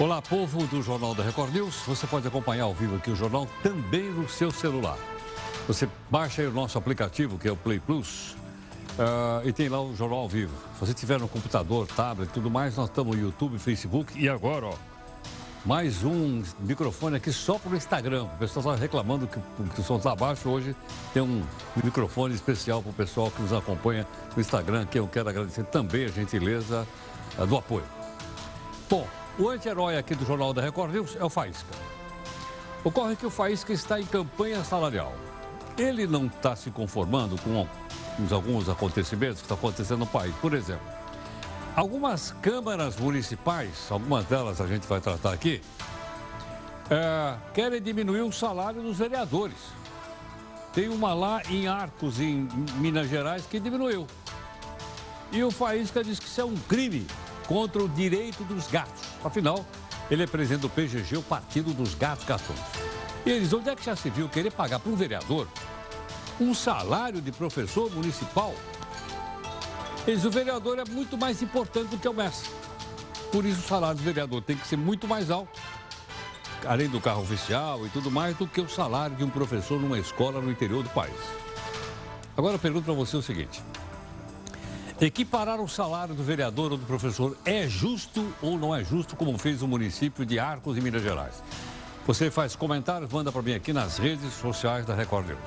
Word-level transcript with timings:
Olá, 0.00 0.22
povo 0.22 0.66
do 0.66 0.82
Jornal 0.82 1.14
da 1.14 1.22
Record 1.22 1.52
News. 1.52 1.82
Você 1.86 2.06
pode 2.06 2.26
acompanhar 2.26 2.64
ao 2.64 2.72
vivo 2.72 2.96
aqui 2.96 3.10
o 3.10 3.14
jornal 3.14 3.46
também 3.62 4.10
no 4.10 4.26
seu 4.26 4.50
celular. 4.50 4.96
Você 5.68 5.86
baixa 6.10 6.40
aí 6.40 6.48
o 6.48 6.50
nosso 6.50 6.78
aplicativo, 6.78 7.38
que 7.38 7.46
é 7.46 7.52
o 7.52 7.56
Play 7.56 7.78
Plus, 7.78 8.30
uh, 8.98 9.46
e 9.46 9.52
tem 9.52 9.68
lá 9.68 9.82
o 9.82 9.94
jornal 9.94 10.20
ao 10.20 10.28
vivo. 10.28 10.54
Se 10.74 10.80
você 10.80 10.94
tiver 10.94 11.20
no 11.20 11.28
computador, 11.28 11.86
tablet 11.86 12.30
e 12.30 12.32
tudo 12.32 12.50
mais, 12.50 12.74
nós 12.74 12.88
estamos 12.88 13.14
no 13.14 13.22
YouTube, 13.22 13.58
Facebook 13.58 14.18
e 14.18 14.30
agora, 14.30 14.66
ó, 14.66 14.74
mais 15.64 16.02
um 16.02 16.42
microfone 16.60 17.16
aqui 17.16 17.30
só 17.30 17.58
para 17.58 17.72
o 17.72 17.76
Instagram. 17.76 18.24
O 18.24 18.38
pessoal 18.38 18.72
está 18.72 18.82
reclamando 18.82 19.26
que, 19.26 19.38
que 19.74 19.80
o 19.80 19.84
som 19.84 19.98
está 19.98 20.16
baixo. 20.16 20.48
Hoje 20.48 20.74
tem 21.12 21.22
um 21.22 21.44
microfone 21.84 22.34
especial 22.34 22.82
para 22.82 22.90
o 22.90 22.94
pessoal 22.94 23.30
que 23.30 23.42
nos 23.42 23.52
acompanha 23.52 24.06
no 24.34 24.40
Instagram, 24.40 24.86
que 24.86 24.98
eu 24.98 25.06
quero 25.06 25.28
agradecer 25.28 25.64
também 25.64 26.06
a 26.06 26.08
gentileza 26.08 26.88
uh, 27.38 27.46
do 27.46 27.58
apoio. 27.58 27.84
Bom, 28.88 29.06
o 29.38 29.48
anti-herói 29.48 29.96
aqui 29.96 30.14
do 30.14 30.24
Jornal 30.24 30.52
da 30.52 30.62
Record 30.62 30.92
News 30.92 31.16
é 31.18 31.24
o 31.24 31.28
Faísca. 31.28 31.74
Ocorre 32.84 33.16
que 33.16 33.24
o 33.24 33.30
Faísca 33.30 33.72
está 33.72 34.00
em 34.00 34.04
campanha 34.04 34.62
salarial. 34.64 35.14
Ele 35.78 36.06
não 36.06 36.26
está 36.26 36.54
se 36.54 36.70
conformando 36.70 37.36
com 37.40 37.66
alguns 38.34 38.68
acontecimentos 38.68 39.38
que 39.38 39.44
estão 39.44 39.56
acontecendo 39.56 40.00
no 40.00 40.06
país. 40.06 40.34
Por 40.36 40.52
exemplo, 40.52 40.86
algumas 41.74 42.32
câmaras 42.42 42.96
municipais, 42.96 43.86
algumas 43.90 44.24
delas 44.26 44.60
a 44.60 44.66
gente 44.66 44.86
vai 44.86 45.00
tratar 45.00 45.32
aqui, 45.32 45.62
é, 46.90 47.36
querem 47.54 47.80
diminuir 47.80 48.22
o 48.22 48.32
salário 48.32 48.82
dos 48.82 48.98
vereadores. 48.98 49.56
Tem 50.74 50.88
uma 50.88 51.14
lá 51.14 51.42
em 51.48 51.68
Arcos, 51.68 52.20
em 52.20 52.48
Minas 52.76 53.08
Gerais, 53.08 53.46
que 53.46 53.60
diminuiu. 53.60 54.06
E 55.30 55.42
o 55.42 55.50
Faísca 55.50 56.04
diz 56.04 56.18
que 56.18 56.26
isso 56.26 56.40
é 56.40 56.44
um 56.44 56.56
crime 56.68 57.06
contra 57.46 57.82
o 57.82 57.88
direito 57.88 58.44
dos 58.44 58.66
gatos. 58.66 59.02
Afinal, 59.24 59.64
ele 60.10 60.22
é 60.22 60.26
presidente 60.26 60.60
do 60.62 60.68
PGG, 60.68 61.16
o 61.16 61.22
Partido 61.22 61.72
dos 61.72 61.94
Gatos 61.94 62.24
Gatões. 62.24 62.58
E 63.24 63.30
eles, 63.30 63.52
onde 63.52 63.70
é 63.70 63.76
que 63.76 63.84
já 63.84 63.94
se 63.94 64.10
viu 64.10 64.28
querer 64.28 64.50
pagar 64.50 64.78
para 64.78 64.90
um 64.90 64.96
vereador 64.96 65.48
um 66.40 66.54
salário 66.54 67.20
de 67.20 67.30
professor 67.30 67.90
municipal? 67.92 68.54
Eles, 70.06 70.24
o 70.24 70.30
vereador 70.30 70.78
é 70.78 70.84
muito 70.90 71.16
mais 71.16 71.40
importante 71.40 71.88
do 71.88 71.98
que 71.98 72.08
o 72.08 72.12
mestre. 72.12 72.50
Por 73.30 73.44
isso 73.44 73.60
o 73.60 73.62
salário 73.62 73.96
do 73.96 74.02
vereador 74.02 74.42
tem 74.42 74.56
que 74.56 74.66
ser 74.66 74.76
muito 74.76 75.08
mais 75.08 75.30
alto, 75.30 75.58
além 76.66 76.88
do 76.88 77.00
carro 77.00 77.22
oficial 77.22 77.86
e 77.86 77.88
tudo 77.88 78.10
mais, 78.10 78.36
do 78.36 78.46
que 78.46 78.60
o 78.60 78.68
salário 78.68 79.16
de 79.16 79.24
um 79.24 79.30
professor 79.30 79.80
numa 79.80 79.98
escola 79.98 80.40
no 80.40 80.50
interior 80.50 80.82
do 80.82 80.90
país. 80.90 81.14
Agora 82.36 82.56
eu 82.56 82.58
pergunto 82.58 82.84
para 82.84 82.94
você 82.94 83.16
o 83.16 83.22
seguinte. 83.22 83.62
Equiparar 85.02 85.60
o 85.60 85.66
salário 85.66 86.14
do 86.14 86.22
vereador 86.22 86.70
ou 86.70 86.78
do 86.78 86.86
professor 86.86 87.36
é 87.44 87.66
justo 87.66 88.24
ou 88.40 88.56
não 88.56 88.72
é 88.72 88.84
justo, 88.84 89.16
como 89.16 89.36
fez 89.36 89.60
o 89.60 89.66
município 89.66 90.24
de 90.24 90.38
Arcos, 90.38 90.78
em 90.78 90.80
Minas 90.80 91.02
Gerais? 91.02 91.42
Você 92.06 92.30
faz 92.30 92.54
comentários, 92.54 93.10
manda 93.10 93.32
para 93.32 93.42
mim 93.42 93.52
aqui 93.52 93.72
nas 93.72 93.98
redes 93.98 94.32
sociais 94.34 94.86
da 94.86 94.94
Record 94.94 95.26
News. 95.26 95.40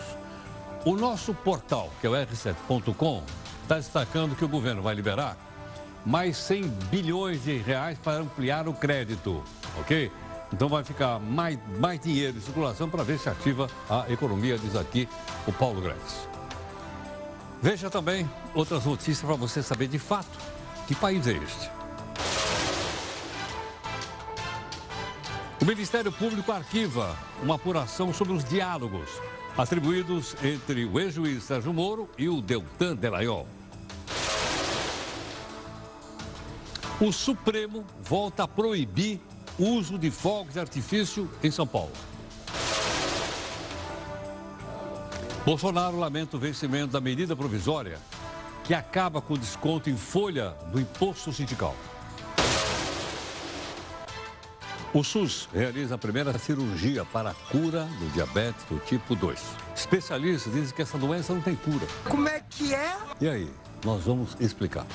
O 0.83 0.97
nosso 0.97 1.33
portal, 1.33 1.89
que 2.01 2.05
é 2.05 2.09
o 2.09 2.13
r7.com, 2.13 3.23
está 3.61 3.75
destacando 3.75 4.35
que 4.35 4.43
o 4.43 4.49
governo 4.49 4.81
vai 4.81 4.93
liberar 4.93 5.37
mais 6.05 6.35
100 6.35 6.63
bilhões 6.91 7.45
de 7.45 7.55
reais 7.55 7.97
para 7.97 8.17
ampliar 8.17 8.67
o 8.67 8.73
crédito, 8.73 9.41
ok? 9.79 10.11
Então 10.51 10.67
vai 10.67 10.83
ficar 10.83 11.17
mais, 11.17 11.57
mais 11.79 12.01
dinheiro 12.01 12.37
em 12.37 12.41
circulação 12.41 12.89
para 12.89 13.03
ver 13.03 13.17
se 13.17 13.29
ativa 13.29 13.69
a 13.89 14.03
economia, 14.11 14.57
diz 14.57 14.75
aqui 14.75 15.07
o 15.47 15.53
Paulo 15.53 15.79
Grandes. 15.79 16.34
Veja 17.65 17.89
também 17.89 18.29
outras 18.53 18.85
notícias 18.85 19.21
para 19.21 19.33
você 19.33 19.63
saber 19.63 19.87
de 19.87 19.97
fato 19.97 20.37
que 20.87 20.93
país 20.93 21.25
é 21.25 21.31
este. 21.31 21.71
O 25.59 25.65
Ministério 25.65 26.11
Público 26.11 26.51
arquiva 26.51 27.17
uma 27.41 27.55
apuração 27.55 28.13
sobre 28.13 28.33
os 28.33 28.45
diálogos 28.45 29.09
atribuídos 29.57 30.35
entre 30.43 30.85
o 30.85 30.99
ex-juiz 30.99 31.41
Sérgio 31.41 31.73
Moro 31.73 32.07
e 32.19 32.29
o 32.29 32.39
Deltan 32.39 32.95
Delayol. 32.95 33.47
O 37.01 37.11
Supremo 37.11 37.83
volta 37.99 38.43
a 38.43 38.47
proibir 38.47 39.19
o 39.57 39.69
uso 39.69 39.97
de 39.97 40.11
fogos 40.11 40.53
de 40.53 40.59
artifício 40.59 41.27
em 41.41 41.49
São 41.49 41.65
Paulo. 41.65 41.93
Bolsonaro 45.45 45.99
lamenta 45.99 46.37
o 46.37 46.39
vencimento 46.39 46.87
da 46.87 46.99
medida 46.99 47.35
provisória 47.35 47.99
que 48.63 48.73
acaba 48.73 49.21
com 49.21 49.35
o 49.35 49.37
desconto 49.37 49.91
em 49.91 49.95
folha 49.95 50.55
do 50.71 50.81
imposto 50.81 51.31
sindical. 51.31 51.75
O 54.91 55.03
SUS 55.03 55.47
realiza 55.53 55.93
a 55.93 55.97
primeira 55.99 56.35
cirurgia 56.39 57.05
para 57.05 57.29
a 57.29 57.33
cura 57.35 57.83
do 57.99 58.11
diabetes 58.11 58.65
do 58.67 58.79
tipo 58.79 59.15
2. 59.15 59.39
Especialistas 59.75 60.51
dizem 60.51 60.73
que 60.73 60.81
essa 60.81 60.97
doença 60.97 61.31
não 61.31 61.41
tem 61.41 61.55
cura. 61.55 61.85
Como 62.09 62.27
é 62.27 62.39
que 62.49 62.73
é? 62.73 62.97
E 63.21 63.29
aí, 63.29 63.51
nós 63.83 64.03
vamos 64.03 64.35
explicar. 64.39 64.87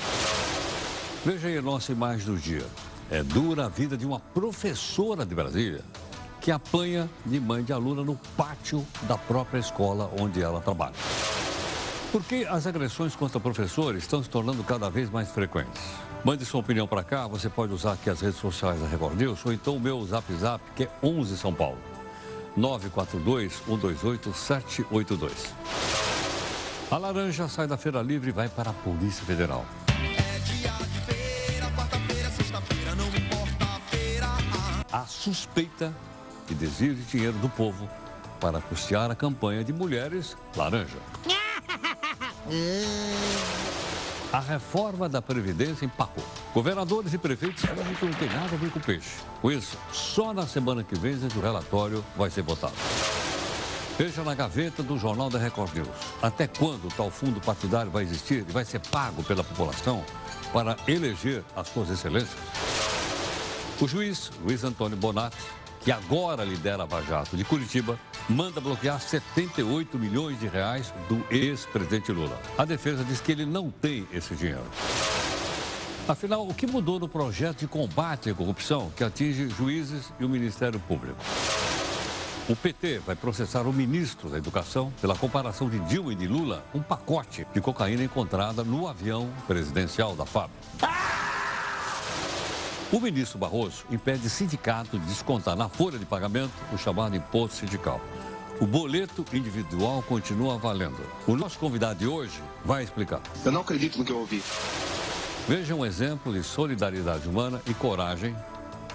Veja 1.23 1.47
aí 1.47 1.57
a 1.57 1.61
nossa 1.61 1.93
imagem 1.93 2.25
do 2.25 2.35
dia. 2.35 2.65
É 3.09 3.23
dura 3.23 3.67
a 3.67 3.69
vida 3.69 3.95
de 3.95 4.05
uma 4.05 4.19
professora 4.19 5.25
de 5.25 5.33
Brasília 5.33 5.81
que 6.41 6.51
apanha 6.51 7.07
de 7.23 7.39
mãe 7.39 7.63
de 7.63 7.71
aluna 7.71 8.03
no 8.03 8.17
pátio 8.35 8.85
da 9.03 9.17
própria 9.17 9.59
escola 9.59 10.11
onde 10.19 10.41
ela 10.41 10.59
trabalha. 10.59 10.95
Por 12.11 12.23
que 12.23 12.45
as 12.45 12.65
agressões 12.67 13.15
contra 13.15 13.39
professores 13.39 14.03
estão 14.03 14.21
se 14.21 14.29
tornando 14.29 14.61
cada 14.63 14.89
vez 14.89 15.09
mais 15.09 15.31
frequentes? 15.31 15.81
Mande 16.25 16.43
sua 16.43 16.59
opinião 16.59 16.85
para 16.87 17.03
cá, 17.03 17.27
você 17.27 17.47
pode 17.47 17.71
usar 17.73 17.93
aqui 17.93 18.09
as 18.09 18.19
redes 18.21 18.39
sociais 18.39 18.81
da 18.81 18.87
Record 18.87 19.15
News 19.15 19.45
ou 19.45 19.53
então 19.53 19.77
o 19.77 19.79
meu 19.79 20.03
Zap 20.05 20.33
Zap, 20.33 20.61
que 20.75 20.83
é 20.83 20.89
11 21.01 21.37
São 21.37 21.53
Paulo. 21.53 21.77
942-128-782. 22.57 25.31
A 26.89 26.97
laranja 26.97 27.47
sai 27.47 27.67
da 27.67 27.77
Feira 27.77 28.01
Livre 28.01 28.29
e 28.29 28.33
vai 28.33 28.49
para 28.49 28.71
a 28.71 28.73
Polícia 28.73 29.23
Federal. 29.23 29.63
A 34.91 35.05
suspeita 35.05 35.93
que 36.51 36.55
desvio 36.55 36.93
de 36.93 37.03
dinheiro 37.03 37.37
do 37.37 37.47
povo 37.47 37.87
para 38.37 38.59
custear 38.59 39.09
a 39.09 39.15
campanha 39.15 39.63
de 39.63 39.71
Mulheres 39.71 40.35
Laranja. 40.55 40.97
A 44.33 44.39
reforma 44.39 45.09
da 45.09 45.21
Previdência 45.21 45.85
empacou. 45.85 46.23
Governadores 46.53 47.13
e 47.13 47.17
prefeitos 47.17 47.63
dizem 47.63 47.95
que 47.95 48.05
não 48.05 48.13
tem 48.13 48.29
nada 48.29 48.55
a 48.55 48.57
ver 48.57 48.71
com 48.71 48.79
o 48.79 48.81
peixe. 48.81 49.09
Com 49.41 49.51
isso, 49.51 49.77
só 49.91 50.33
na 50.33 50.47
semana 50.47 50.83
que 50.85 50.95
vem 50.95 51.13
o 51.13 51.39
relatório 51.41 52.03
vai 52.15 52.29
ser 52.29 52.41
votado. 52.41 52.73
Veja 53.97 54.23
na 54.23 54.33
gaveta 54.33 54.81
do 54.81 54.97
Jornal 54.97 55.29
da 55.29 55.37
Record 55.37 55.73
News. 55.75 55.89
Até 56.21 56.47
quando 56.47 56.87
tal 56.95 57.11
fundo 57.11 57.41
partidário 57.41 57.91
vai 57.91 58.03
existir 58.03 58.45
e 58.47 58.51
vai 58.51 58.63
ser 58.63 58.79
pago 58.79 59.21
pela 59.21 59.43
população 59.43 60.03
para 60.53 60.77
eleger 60.87 61.43
as 61.53 61.67
suas 61.67 61.89
excelências? 61.89 62.39
O 63.81 63.87
juiz 63.87 64.31
Luiz 64.43 64.63
Antônio 64.63 64.95
Bonatti 64.95 65.60
que 65.81 65.91
agora 65.91 66.43
lidera 66.43 66.83
a 66.83 66.85
Vajato 66.85 67.35
de 67.35 67.43
Curitiba, 67.43 67.99
manda 68.29 68.61
bloquear 68.61 68.99
78 68.99 69.97
milhões 69.97 70.39
de 70.39 70.47
reais 70.47 70.93
do 71.09 71.23
ex-presidente 71.29 72.11
Lula. 72.11 72.39
A 72.57 72.65
defesa 72.65 73.03
diz 73.03 73.19
que 73.19 73.31
ele 73.31 73.45
não 73.45 73.69
tem 73.69 74.07
esse 74.13 74.35
dinheiro. 74.35 74.65
Afinal, 76.07 76.47
o 76.47 76.53
que 76.53 76.67
mudou 76.67 76.99
no 76.99 77.07
projeto 77.07 77.59
de 77.59 77.67
combate 77.67 78.29
à 78.29 78.33
corrupção 78.33 78.91
que 78.95 79.03
atinge 79.03 79.49
juízes 79.49 80.11
e 80.19 80.25
o 80.25 80.29
Ministério 80.29 80.79
Público? 80.79 81.17
O 82.49 82.55
PT 82.55 82.99
vai 82.99 83.15
processar 83.15 83.61
o 83.61 83.71
ministro 83.71 84.29
da 84.29 84.37
Educação 84.37 84.91
pela 84.99 85.15
comparação 85.15 85.69
de 85.69 85.79
Dilma 85.79 86.11
e 86.11 86.15
de 86.15 86.27
Lula 86.27 86.65
um 86.73 86.81
pacote 86.81 87.47
de 87.53 87.61
cocaína 87.61 88.03
encontrada 88.03 88.63
no 88.63 88.87
avião 88.87 89.29
presidencial 89.47 90.15
da 90.15 90.25
FAB. 90.25 90.51
O 92.91 92.99
ministro 92.99 93.39
Barroso 93.39 93.85
impede 93.89 94.29
sindicato 94.29 94.99
de 94.99 95.05
descontar 95.05 95.55
na 95.55 95.69
folha 95.69 95.97
de 95.97 96.05
pagamento 96.05 96.51
o 96.73 96.77
chamado 96.77 97.15
imposto 97.15 97.55
sindical. 97.55 98.01
O 98.59 98.65
boleto 98.65 99.25
individual 99.31 100.03
continua 100.03 100.57
valendo. 100.57 100.99
O 101.25 101.37
nosso 101.37 101.57
convidado 101.57 101.99
de 101.99 102.05
hoje 102.05 102.43
vai 102.65 102.83
explicar. 102.83 103.21
Eu 103.45 103.51
não 103.53 103.61
acredito 103.61 103.97
no 103.97 104.03
que 104.03 104.11
eu 104.11 104.19
ouvi. 104.19 104.43
Veja 105.47 105.73
um 105.73 105.85
exemplo 105.85 106.33
de 106.33 106.43
solidariedade 106.43 107.29
humana 107.29 107.61
e 107.65 107.73
coragem 107.73 108.35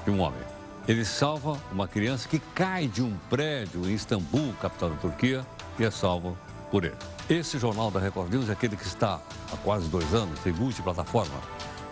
de 0.04 0.10
um 0.10 0.20
homem. 0.20 0.42
Ele 0.86 1.04
salva 1.04 1.58
uma 1.72 1.88
criança 1.88 2.28
que 2.28 2.38
cai 2.38 2.86
de 2.86 3.00
um 3.00 3.16
prédio 3.30 3.88
em 3.88 3.94
Istambul, 3.94 4.52
capital 4.60 4.90
da 4.90 4.96
Turquia, 4.96 5.44
e 5.78 5.84
é 5.84 5.90
salvo 5.90 6.36
por 6.70 6.84
ele. 6.84 6.96
Esse 7.30 7.58
jornal 7.58 7.90
da 7.90 7.98
Record 7.98 8.30
News 8.30 8.50
é 8.50 8.52
aquele 8.52 8.76
que 8.76 8.86
está 8.86 9.20
há 9.50 9.56
quase 9.64 9.88
dois 9.88 10.12
anos, 10.12 10.38
tem 10.40 10.52
multiplataforma. 10.52 11.40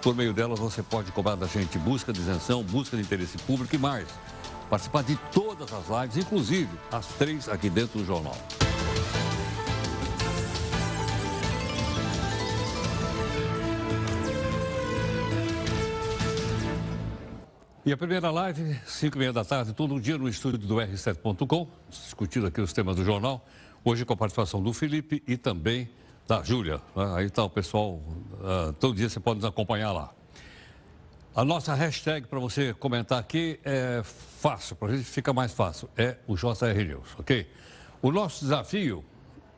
Por 0.05 0.15
meio 0.15 0.35
delas, 0.35 0.59
você 0.59 0.83
pode 0.83 1.11
cobrar 1.12 1.35
da 1.35 1.47
gente 1.47 1.79
busca 1.79 2.12
de 2.12 2.21
isenção, 2.21 2.62
busca 2.62 2.95
de 2.95 3.03
interesse 3.03 3.39
público 3.39 3.75
e 3.75 3.79
mais. 3.79 4.06
Participar 4.69 5.03
de 5.03 5.17
todas 5.33 5.73
as 5.73 5.89
lives, 5.89 6.19
inclusive 6.19 6.69
as 6.93 7.06
três 7.15 7.49
aqui 7.49 7.71
dentro 7.71 7.99
do 7.99 8.05
jornal. 8.05 8.37
E 17.87 17.91
a 17.91 17.97
primeira 17.97 18.31
live, 18.31 18.79
5 18.85 19.17
e 19.17 19.19
meia 19.19 19.33
da 19.33 19.43
tarde, 19.43 19.73
todo 19.73 19.99
dia 19.99 20.19
no 20.19 20.29
estúdio 20.29 20.59
do 20.59 20.75
R7.com, 20.75 21.67
discutindo 21.89 22.47
aqui 22.47 22.61
os 22.61 22.75
temas 22.75 22.97
do 22.97 23.05
jornal. 23.06 23.43
Hoje 23.83 24.05
com 24.05 24.12
a 24.12 24.17
participação 24.19 24.62
do 24.62 24.75
Felipe 24.75 25.23
e 25.27 25.39
também 25.39 25.89
da 26.26 26.43
Júlia. 26.43 26.81
Né? 26.94 27.15
Aí 27.17 27.26
está 27.26 27.44
o 27.44 27.50
pessoal, 27.50 27.94
uh, 27.94 28.73
todo 28.79 28.94
dia 28.94 29.09
você 29.09 29.21
pode 29.21 29.37
nos 29.37 29.44
acompanhar 29.44 29.93
lá. 29.93 30.12
A 31.35 31.44
nossa 31.44 31.75
hashtag 31.75 32.29
para 32.29 32.38
você 32.38 32.73
comentar 32.75 33.19
aqui 33.19 33.59
é 33.65 34.03
fácil, 34.05 34.76
para 34.76 34.93
a 34.93 34.97
gente 34.97 35.09
fica 35.09 35.32
mais 35.32 35.53
fácil, 35.53 35.88
é 35.97 36.17
o 36.29 36.37
JR 36.37 36.85
News, 36.87 37.09
ok? 37.19 37.50
O 38.00 38.12
nosso 38.12 38.44
desafio 38.44 39.05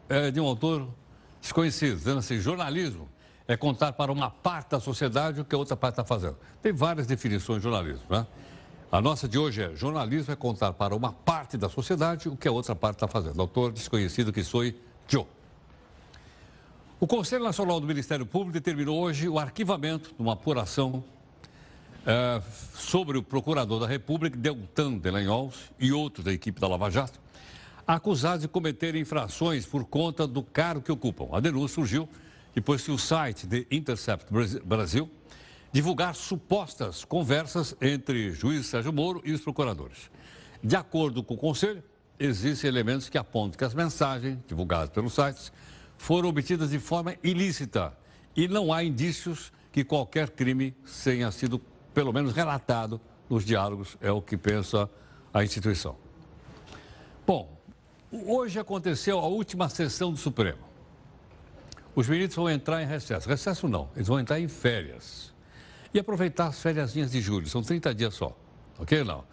é 0.08 0.30
de 0.30 0.40
um 0.40 0.46
autor 0.46 0.88
desconhecido, 1.40 1.96
dizendo 1.96 2.18
assim, 2.18 2.38
jornalismo 2.38 3.08
é 3.46 3.56
contar 3.56 3.92
para 3.92 4.10
uma 4.10 4.30
parte 4.30 4.70
da 4.70 4.80
sociedade 4.80 5.40
o 5.40 5.44
que 5.44 5.54
a 5.54 5.58
outra 5.58 5.76
parte 5.76 5.94
está 5.94 6.04
fazendo. 6.04 6.36
Tem 6.62 6.72
várias 6.72 7.06
definições 7.06 7.58
de 7.58 7.64
jornalismo, 7.64 8.04
né? 8.08 8.26
A 8.90 9.00
nossa 9.00 9.28
de 9.28 9.38
hoje 9.38 9.62
é 9.62 9.74
jornalismo 9.74 10.32
é 10.32 10.36
contar 10.36 10.72
para 10.72 10.94
uma 10.94 11.12
parte 11.12 11.56
da 11.56 11.68
sociedade 11.68 12.28
o 12.28 12.36
que 12.36 12.48
a 12.48 12.52
outra 12.52 12.74
parte 12.74 12.96
está 12.96 13.08
fazendo. 13.08 13.40
Autor 13.40 13.72
desconhecido 13.72 14.32
que 14.32 14.42
sou 14.42 14.64
eu. 14.64 15.35
O 16.98 17.06
Conselho 17.06 17.44
Nacional 17.44 17.78
do 17.78 17.86
Ministério 17.86 18.24
Público 18.24 18.54
determinou 18.54 18.98
hoje 18.98 19.28
o 19.28 19.38
arquivamento 19.38 20.14
de 20.14 20.22
uma 20.22 20.32
apuração 20.32 21.04
é, 22.06 22.40
sobre 22.74 23.18
o 23.18 23.22
procurador 23.22 23.78
da 23.78 23.86
República, 23.86 24.34
Deltan 24.34 24.94
Delanhols, 24.94 25.70
e 25.78 25.92
outros 25.92 26.24
da 26.24 26.32
equipe 26.32 26.58
da 26.58 26.66
Lava 26.66 26.90
Jato, 26.90 27.20
acusados 27.86 28.40
de 28.40 28.48
cometerem 28.48 29.02
infrações 29.02 29.66
por 29.66 29.84
conta 29.84 30.26
do 30.26 30.42
cargo 30.42 30.80
que 30.80 30.90
ocupam. 30.90 31.36
A 31.36 31.38
denúncia 31.38 31.74
surgiu 31.74 32.08
depois 32.54 32.82
que 32.82 32.90
o 32.90 32.96
site 32.96 33.46
The 33.46 33.66
Intercept 33.70 34.28
Brasil 34.64 35.10
divulgar 35.70 36.14
supostas 36.14 37.04
conversas 37.04 37.76
entre 37.78 38.30
juiz 38.30 38.64
Sérgio 38.68 38.90
Moro 38.90 39.20
e 39.22 39.32
os 39.32 39.42
procuradores. 39.42 40.10
De 40.64 40.74
acordo 40.74 41.22
com 41.22 41.34
o 41.34 41.36
Conselho, 41.36 41.84
existem 42.18 42.68
elementos 42.68 43.10
que 43.10 43.18
apontam 43.18 43.58
que 43.58 43.64
as 43.64 43.74
mensagens 43.74 44.38
divulgadas 44.48 44.88
pelos 44.88 45.12
sites 45.12 45.52
foram 45.96 46.28
obtidas 46.28 46.70
de 46.70 46.78
forma 46.78 47.16
ilícita 47.22 47.96
e 48.36 48.46
não 48.48 48.72
há 48.72 48.84
indícios 48.84 49.52
que 49.72 49.84
qualquer 49.84 50.30
crime 50.30 50.74
tenha 51.04 51.30
sido, 51.30 51.58
pelo 51.92 52.12
menos, 52.12 52.32
relatado 52.32 53.00
nos 53.28 53.44
diálogos, 53.44 53.96
é 54.00 54.10
o 54.10 54.22
que 54.22 54.36
pensa 54.36 54.88
a 55.32 55.42
instituição. 55.42 55.96
Bom, 57.26 57.60
hoje 58.10 58.58
aconteceu 58.58 59.18
a 59.18 59.26
última 59.26 59.68
sessão 59.68 60.12
do 60.12 60.16
Supremo. 60.16 60.66
Os 61.94 62.08
ministros 62.08 62.36
vão 62.36 62.50
entrar 62.50 62.82
em 62.82 62.86
recesso. 62.86 63.28
Recesso 63.28 63.68
não, 63.68 63.88
eles 63.96 64.06
vão 64.06 64.20
entrar 64.20 64.38
em 64.38 64.48
férias. 64.48 65.34
E 65.92 65.98
aproveitar 65.98 66.48
as 66.48 66.60
férias 66.60 66.92
de 66.92 67.20
julho, 67.20 67.48
são 67.48 67.62
30 67.62 67.94
dias 67.94 68.14
só. 68.14 68.36
Ok? 68.78 69.02
Não. 69.02 69.24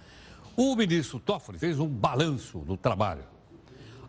O 0.56 0.76
ministro 0.76 1.20
Toffoli 1.20 1.58
fez 1.58 1.80
um 1.80 1.88
balanço 1.88 2.60
do 2.60 2.78
trabalho. 2.78 3.33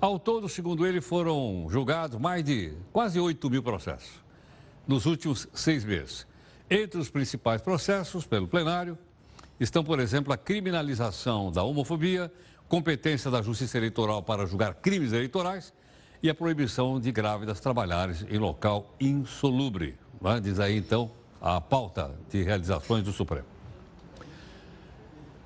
Ao 0.00 0.18
todo, 0.18 0.48
segundo 0.48 0.86
ele, 0.86 1.00
foram 1.00 1.66
julgados 1.70 2.18
mais 2.18 2.44
de 2.44 2.74
quase 2.92 3.18
8 3.18 3.48
mil 3.50 3.62
processos 3.62 4.22
nos 4.86 5.06
últimos 5.06 5.48
seis 5.54 5.84
meses. 5.84 6.26
Entre 6.68 7.00
os 7.00 7.08
principais 7.08 7.62
processos 7.62 8.26
pelo 8.26 8.48
plenário 8.48 8.98
estão, 9.58 9.84
por 9.84 10.00
exemplo, 10.00 10.32
a 10.32 10.36
criminalização 10.36 11.50
da 11.50 11.62
homofobia, 11.62 12.32
competência 12.68 13.30
da 13.30 13.40
Justiça 13.42 13.76
Eleitoral 13.78 14.22
para 14.22 14.46
julgar 14.46 14.74
crimes 14.74 15.12
eleitorais 15.12 15.72
e 16.22 16.28
a 16.28 16.34
proibição 16.34 16.98
de 16.98 17.12
grávidas 17.12 17.60
trabalharem 17.60 18.16
em 18.28 18.38
local 18.38 18.94
insolubre. 19.00 19.98
Né? 20.20 20.40
Diz 20.40 20.58
aí, 20.58 20.76
então, 20.76 21.10
a 21.40 21.60
pauta 21.60 22.14
de 22.30 22.42
realizações 22.42 23.04
do 23.04 23.12
Supremo. 23.12 23.46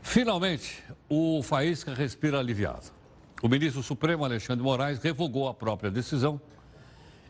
Finalmente, 0.03 0.83
o 1.09 1.43
Faísca 1.43 1.93
respira 1.93 2.39
aliviado. 2.39 2.98
O 3.43 3.49
ministro 3.49 3.83
Supremo, 3.83 4.25
Alexandre 4.25 4.63
Moraes, 4.63 4.99
revogou 4.99 5.49
a 5.49 5.55
própria 5.55 5.91
decisão 5.91 6.41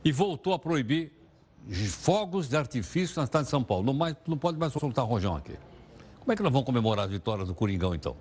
e 0.05 0.11
voltou 0.11 0.53
a 0.55 0.59
proibir 0.59 1.13
fogos 1.91 2.49
de 2.49 2.57
artifício 2.57 3.21
na 3.21 3.27
cidade 3.27 3.45
de 3.45 3.51
São 3.51 3.63
Paulo. 3.63 3.85
Não, 3.85 3.93
mais, 3.93 4.17
não 4.27 4.39
pode 4.39 4.59
mais 4.59 4.73
soltar 4.73 5.05
rojão 5.05 5.37
aqui. 5.37 5.55
Como 6.21 6.33
é 6.33 6.37
que 6.37 6.43
nós 6.43 6.53
vamos 6.53 6.67
comemorar 6.67 7.05
as 7.07 7.11
vitórias 7.11 7.49
do 7.49 7.55
Coringão, 7.55 7.95
então? 7.95 8.17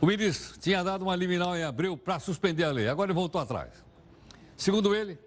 O 0.00 0.06
ministro 0.06 0.58
tinha 0.60 0.84
dado 0.84 1.02
uma 1.02 1.16
liminar 1.16 1.56
em 1.56 1.64
abril 1.64 1.96
para 1.96 2.20
suspender 2.20 2.64
a 2.64 2.70
lei, 2.70 2.88
agora 2.88 3.10
ele 3.10 3.18
voltou 3.18 3.40
atrás. 3.40 3.70
Segundo 4.56 4.94
ele, 4.94 5.18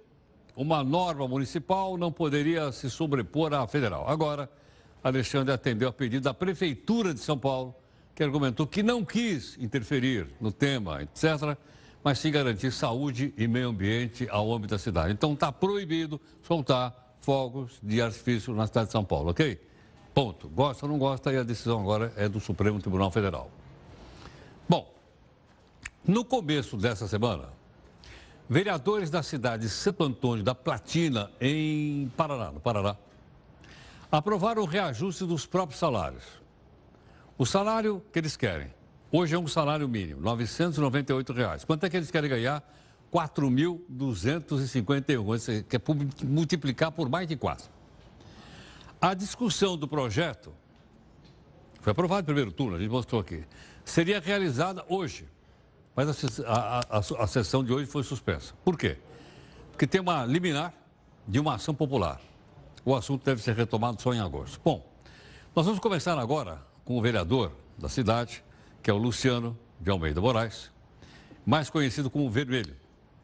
uma 0.56 0.84
norma 0.84 1.28
municipal 1.28 1.98
não 1.98 2.12
poderia 2.12 2.72
se 2.72 2.90
sobrepor 2.90 3.54
à 3.54 3.68
federal. 3.68 4.08
Agora, 4.08 4.50
Alexandre 5.04 5.54
atendeu 5.54 5.90
a 5.90 5.94
pedido 5.94 6.24
da 6.24 6.34
Prefeitura 6.34 7.14
de 7.14 7.20
São 7.20 7.38
Paulo, 7.38 7.74
que 8.20 8.24
argumentou 8.26 8.68
que 8.68 8.84
não 8.84 9.06
quis 9.06 9.58
interferir 9.60 10.28
no 10.42 10.52
tema, 10.52 11.02
etc., 11.02 11.58
mas 12.04 12.20
sim 12.20 12.30
garantir 12.30 12.70
saúde 12.70 13.34
e 13.38 13.48
meio 13.48 13.70
ambiente 13.70 14.28
ao 14.30 14.54
âmbito 14.54 14.72
da 14.72 14.78
cidade. 14.78 15.14
Então 15.14 15.32
está 15.32 15.54
proibido 15.54 16.20
soltar 16.44 17.16
fogos 17.22 17.80
de 17.82 18.02
artifício 18.02 18.54
na 18.54 18.68
cidade 18.68 18.88
de 18.88 18.92
São 18.92 19.06
Paulo, 19.06 19.30
ok? 19.30 19.58
Ponto. 20.14 20.50
Gosta 20.50 20.86
ou 20.86 20.92
não 20.92 21.00
gosta, 21.00 21.32
e 21.32 21.38
a 21.38 21.44
decisão 21.44 21.80
agora 21.80 22.12
é 22.18 22.28
do 22.28 22.42
Supremo 22.42 22.78
Tribunal 22.82 23.10
Federal. 23.10 23.50
Bom, 24.68 24.94
no 26.06 26.26
começo 26.26 26.76
dessa 26.76 27.08
semana, 27.08 27.46
vereadores 28.50 29.10
da 29.10 29.24
cidade 29.24 29.64
de 29.64 29.70
Santo 29.70 30.04
Antônio 30.04 30.44
da 30.44 30.54
Platina, 30.54 31.32
em 31.40 32.12
Paraná, 32.18 32.52
no 32.52 32.60
Paraná, 32.60 32.98
aprovaram 34.12 34.64
o 34.64 34.66
reajuste 34.66 35.24
dos 35.24 35.46
próprios 35.46 35.80
salários. 35.80 36.39
O 37.40 37.46
salário 37.46 38.04
que 38.12 38.20
eles 38.20 38.36
querem, 38.36 38.68
hoje 39.12 39.34
é 39.34 39.40
um 39.40 39.48
salário 39.48 39.88
mínimo, 39.88 40.20
998 40.20 41.34
reais. 41.34 41.64
Quanto 41.64 41.86
é 41.86 41.90
que 41.90 41.96
eles 41.96 42.12
querem 42.12 42.30
ganhar? 42.30 42.62
4.251, 43.12 45.64
que 45.64 45.78
é 45.78 45.80
multiplicar 46.28 46.92
por 46.92 47.10
mais 47.10 47.28
de 47.28 47.38
4. 47.38 47.70
A 49.02 49.14
discussão 49.14 49.78
do 49.78 49.88
projeto 49.88 50.54
foi 51.80 51.92
aprovado 51.92 52.24
no 52.24 52.26
primeiro 52.26 52.52
turno, 52.52 52.76
a 52.76 52.80
gente 52.80 52.92
mostrou 52.92 53.22
aqui 53.22 53.46
seria 53.90 54.20
realizada 54.20 54.86
hoje. 54.88 55.28
Mas 55.96 56.40
a, 56.44 56.54
a, 56.54 56.98
a, 56.98 57.24
a 57.24 57.28
sessão 57.28 57.64
de 57.64 57.74
hoje 57.74 57.86
foi 57.86 58.04
suspensa. 58.04 58.54
Por 58.64 58.78
quê? 58.78 58.98
Porque 59.72 59.88
tem 59.88 60.00
uma 60.00 60.26
liminar 60.26 60.74
de 61.28 61.40
uma 61.40 61.56
ação 61.56 61.74
popular. 61.74 62.22
O 62.86 62.96
assunto 62.96 63.26
deve 63.26 63.42
ser 63.42 63.56
retomado 63.56 64.02
só 64.02 64.14
em 64.14 64.20
agosto. 64.20 64.62
Bom, 64.64 64.86
nós 65.56 65.66
vamos 65.66 65.80
começar 65.80 66.18
agora 66.18 66.62
com 66.90 66.98
o 66.98 67.02
vereador 67.04 67.52
da 67.78 67.88
cidade, 67.88 68.44
que 68.82 68.90
é 68.90 68.94
o 68.94 68.98
Luciano 68.98 69.56
de 69.80 69.92
Almeida 69.92 70.20
Moraes, 70.20 70.72
mais 71.46 71.70
conhecido 71.70 72.10
como 72.10 72.28
Vermelho, 72.32 72.76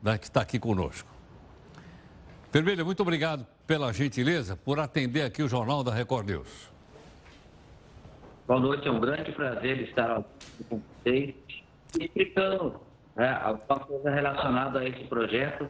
né, 0.04 0.20
que 0.20 0.26
está 0.26 0.42
aqui 0.42 0.60
conosco. 0.60 1.10
Vermelho, 2.54 2.86
muito 2.86 3.02
obrigado 3.02 3.44
pela 3.66 3.92
gentileza 3.92 4.56
por 4.56 4.80
atender 4.80 5.24
aqui 5.24 5.42
o 5.42 5.48
Jornal 5.48 5.84
da 5.84 5.92
Record 5.92 6.28
News. 6.28 6.72
Boa 8.48 8.60
noite, 8.60 8.88
é 8.88 8.92
um 8.92 9.00
grande 9.00 9.32
prazer 9.32 9.82
estar 9.82 10.24
com 10.70 10.80
vocês 11.04 11.34
explicando 12.00 12.80
né, 13.16 13.32
alguma 13.42 13.80
coisa 13.80 14.12
relacionada 14.12 14.82
a 14.82 14.88
esse 14.88 15.06
projeto, 15.06 15.68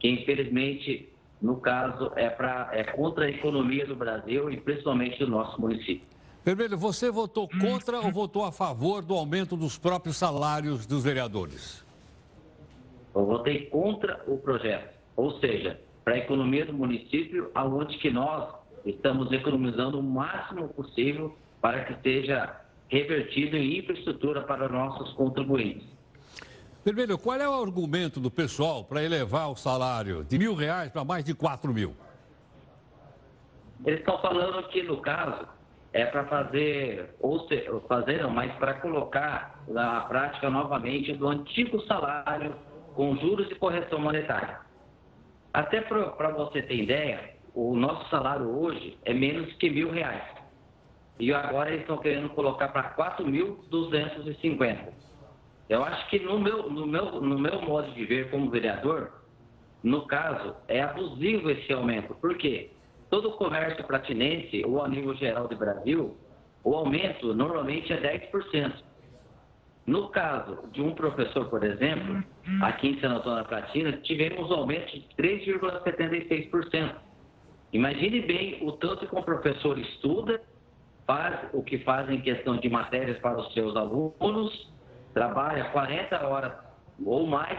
que 0.00 0.08
infelizmente, 0.08 1.08
no 1.40 1.60
caso, 1.60 2.10
é, 2.16 2.28
pra, 2.28 2.70
é 2.72 2.82
contra 2.82 3.26
a 3.26 3.30
economia 3.30 3.86
do 3.86 3.94
Brasil 3.94 4.50
e 4.50 4.56
principalmente 4.56 5.20
do 5.20 5.28
nosso 5.28 5.60
município. 5.60 6.07
Vermelho, 6.48 6.78
você 6.78 7.10
votou 7.10 7.46
contra 7.46 8.00
ou 8.00 8.10
votou 8.10 8.42
a 8.42 8.50
favor 8.50 9.02
do 9.02 9.12
aumento 9.12 9.54
dos 9.54 9.76
próprios 9.76 10.16
salários 10.16 10.86
dos 10.86 11.04
vereadores? 11.04 11.84
Eu 13.14 13.26
votei 13.26 13.66
contra 13.66 14.24
o 14.26 14.38
projeto, 14.38 14.96
ou 15.14 15.38
seja, 15.40 15.78
para 16.02 16.14
a 16.14 16.16
economia 16.16 16.64
do 16.64 16.72
município, 16.72 17.50
aonde 17.54 17.98
que 17.98 18.10
nós 18.10 18.50
estamos 18.86 19.30
economizando 19.30 20.00
o 20.00 20.02
máximo 20.02 20.70
possível 20.70 21.36
para 21.60 21.84
que 21.84 22.02
seja 22.02 22.58
revertido 22.88 23.54
em 23.54 23.80
infraestrutura 23.80 24.40
para 24.40 24.70
nossos 24.70 25.12
contribuintes. 25.16 25.86
Vermelho, 26.82 27.18
qual 27.18 27.38
é 27.38 27.46
o 27.46 27.62
argumento 27.62 28.18
do 28.20 28.30
pessoal 28.30 28.84
para 28.84 29.04
elevar 29.04 29.50
o 29.50 29.54
salário 29.54 30.24
de 30.24 30.38
mil 30.38 30.54
reais 30.54 30.90
para 30.90 31.04
mais 31.04 31.26
de 31.26 31.34
quatro 31.34 31.74
mil? 31.74 31.94
Eles 33.84 34.00
estão 34.00 34.18
falando 34.22 34.66
que, 34.68 34.82
no 34.82 34.96
caso, 35.02 35.57
é 35.92 36.04
para 36.06 36.24
fazer, 36.24 37.14
ou 37.20 37.40
se, 37.48 37.64
fazer 37.88 38.22
não, 38.22 38.30
mas 38.30 38.52
para 38.56 38.74
colocar 38.74 39.62
na 39.68 40.02
prática 40.02 40.50
novamente 40.50 41.12
do 41.14 41.28
antigo 41.28 41.80
salário 41.82 42.54
com 42.94 43.16
juros 43.16 43.50
e 43.50 43.54
correção 43.54 43.98
monetária. 43.98 44.60
Até 45.52 45.80
para 45.80 46.28
você 46.30 46.62
ter 46.62 46.82
ideia, 46.82 47.36
o 47.54 47.74
nosso 47.74 48.08
salário 48.10 48.46
hoje 48.46 48.98
é 49.04 49.14
menos 49.14 49.52
que 49.54 49.70
mil 49.70 49.90
reais 49.90 50.38
e 51.18 51.32
agora 51.32 51.70
eles 51.70 51.80
estão 51.80 51.98
querendo 51.98 52.28
colocar 52.30 52.68
para 52.68 52.94
4.250. 52.94 54.92
Eu 55.68 55.84
acho 55.84 56.08
que 56.08 56.18
no 56.20 56.38
meu, 56.38 56.70
no, 56.70 56.86
meu, 56.86 57.20
no 57.20 57.38
meu 57.38 57.60
modo 57.60 57.90
de 57.92 58.04
ver 58.04 58.30
como 58.30 58.50
vereador, 58.50 59.12
no 59.82 60.06
caso, 60.06 60.54
é 60.66 60.80
abusivo 60.82 61.50
esse 61.50 61.72
aumento. 61.72 62.14
Por 62.14 62.36
quê? 62.36 62.70
Todo 63.10 63.30
o 63.30 63.32
comércio 63.32 63.84
platinense, 63.84 64.64
ou 64.64 64.82
a 64.82 64.88
nível 64.88 65.14
geral 65.14 65.48
do 65.48 65.56
Brasil, 65.56 66.16
o 66.62 66.74
aumento 66.74 67.34
normalmente 67.34 67.92
é 67.92 68.20
10%. 68.30 68.72
No 69.86 70.08
caso 70.10 70.68
de 70.72 70.82
um 70.82 70.94
professor, 70.94 71.46
por 71.48 71.64
exemplo, 71.64 72.22
aqui 72.60 72.88
em 72.88 73.00
San 73.00 73.14
Antônio 73.14 73.38
da 73.38 73.44
Platina, 73.44 73.92
tivemos 74.02 74.50
um 74.50 74.54
aumento 74.54 74.92
de 74.92 75.08
3,76%. 75.16 76.94
Imagine 77.72 78.20
bem 78.20 78.58
o 78.62 78.72
tanto 78.72 79.06
que 79.06 79.16
um 79.16 79.22
professor 79.22 79.78
estuda, 79.78 80.42
faz 81.06 81.48
o 81.54 81.62
que 81.62 81.78
faz 81.78 82.10
em 82.10 82.20
questão 82.20 82.58
de 82.58 82.68
matérias 82.68 83.18
para 83.20 83.38
os 83.38 83.50
seus 83.54 83.74
alunos, 83.76 84.70
trabalha 85.14 85.70
40 85.70 86.26
horas 86.26 86.52
ou 87.02 87.26
mais 87.26 87.58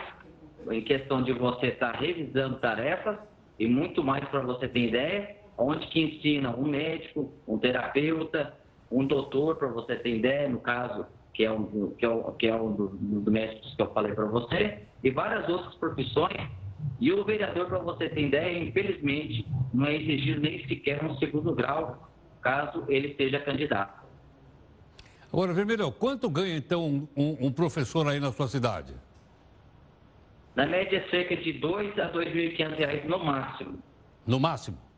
em 0.70 0.82
questão 0.82 1.24
de 1.24 1.34
você 1.34 1.68
estar 1.68 1.96
revisando 1.96 2.58
tarefas 2.58 3.18
e 3.58 3.68
muito 3.68 4.04
mais 4.04 4.24
para 4.30 4.42
você 4.42 4.68
ter 4.68 4.88
ideia, 4.88 5.36
onde 5.60 5.86
que 5.88 6.00
ensina 6.00 6.56
um 6.56 6.66
médico, 6.66 7.34
um 7.46 7.58
terapeuta, 7.58 8.54
um 8.90 9.06
doutor, 9.06 9.58
para 9.58 9.68
você 9.68 9.96
ter 9.98 10.16
ideia, 10.16 10.48
no 10.48 10.60
caso, 10.60 11.06
que 11.34 11.44
é 11.44 11.52
um, 11.52 11.92
que 11.92 12.06
é 12.06 12.10
um, 12.10 12.32
que 12.34 12.48
é 12.48 12.56
um 12.56 12.72
dos, 12.72 12.92
dos 13.00 13.26
médicos 13.26 13.76
que 13.76 13.82
eu 13.82 13.94
falei 13.94 14.14
para 14.14 14.26
você, 14.26 14.80
e 15.04 15.12
várias 15.12 15.48
outras 15.50 15.76
profissões. 15.76 16.50
E 17.00 17.12
o 17.12 17.26
vereador, 17.26 17.68
para 17.68 17.80
você 17.80 18.08
ter 18.08 18.22
ideia, 18.22 18.58
infelizmente, 18.58 19.46
não 19.74 19.86
é 19.86 19.96
exigido 19.96 20.40
nem 20.40 20.66
sequer 20.66 21.04
um 21.04 21.16
segundo 21.18 21.54
grau, 21.54 22.10
caso 22.42 22.86
ele 22.88 23.14
seja 23.16 23.40
candidato. 23.40 24.00
Agora, 25.32 25.54
Vermelho, 25.54 25.92
quanto 25.92 26.30
ganha 26.30 26.56
então 26.56 27.08
um, 27.16 27.38
um 27.48 27.52
professor 27.52 28.08
aí 28.08 28.20
na 28.20 28.32
sua 28.32 28.48
cidade? 28.48 28.94
Na 30.56 30.66
média, 30.66 31.06
cerca 31.12 31.36
de 31.36 31.52
R$ 31.52 31.60
2 31.60 32.00
a 32.00 32.08
R$ 32.08 32.14
2.500 32.14 33.06
no 33.06 33.20
máximo. 33.24 33.80
No 34.26 34.40
máximo? 34.40 34.89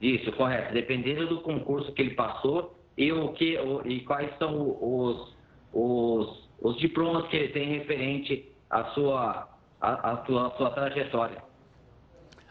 Isso, 0.00 0.32
correto. 0.32 0.72
Dependendo 0.72 1.26
do 1.26 1.40
concurso 1.40 1.92
que 1.92 2.02
ele 2.02 2.14
passou 2.14 2.78
e, 2.96 3.12
o 3.12 3.32
que, 3.32 3.58
o, 3.58 3.86
e 3.86 4.00
quais 4.00 4.30
são 4.38 4.76
os, 4.80 5.36
os, 5.72 6.48
os 6.60 6.78
diplomas 6.78 7.28
que 7.28 7.36
ele 7.36 7.48
tem 7.48 7.78
referente 7.78 8.50
à 8.70 8.84
sua, 8.92 9.48
à, 9.80 10.12
à 10.12 10.24
sua, 10.24 10.46
à 10.46 10.50
sua 10.56 10.70
trajetória. 10.70 11.42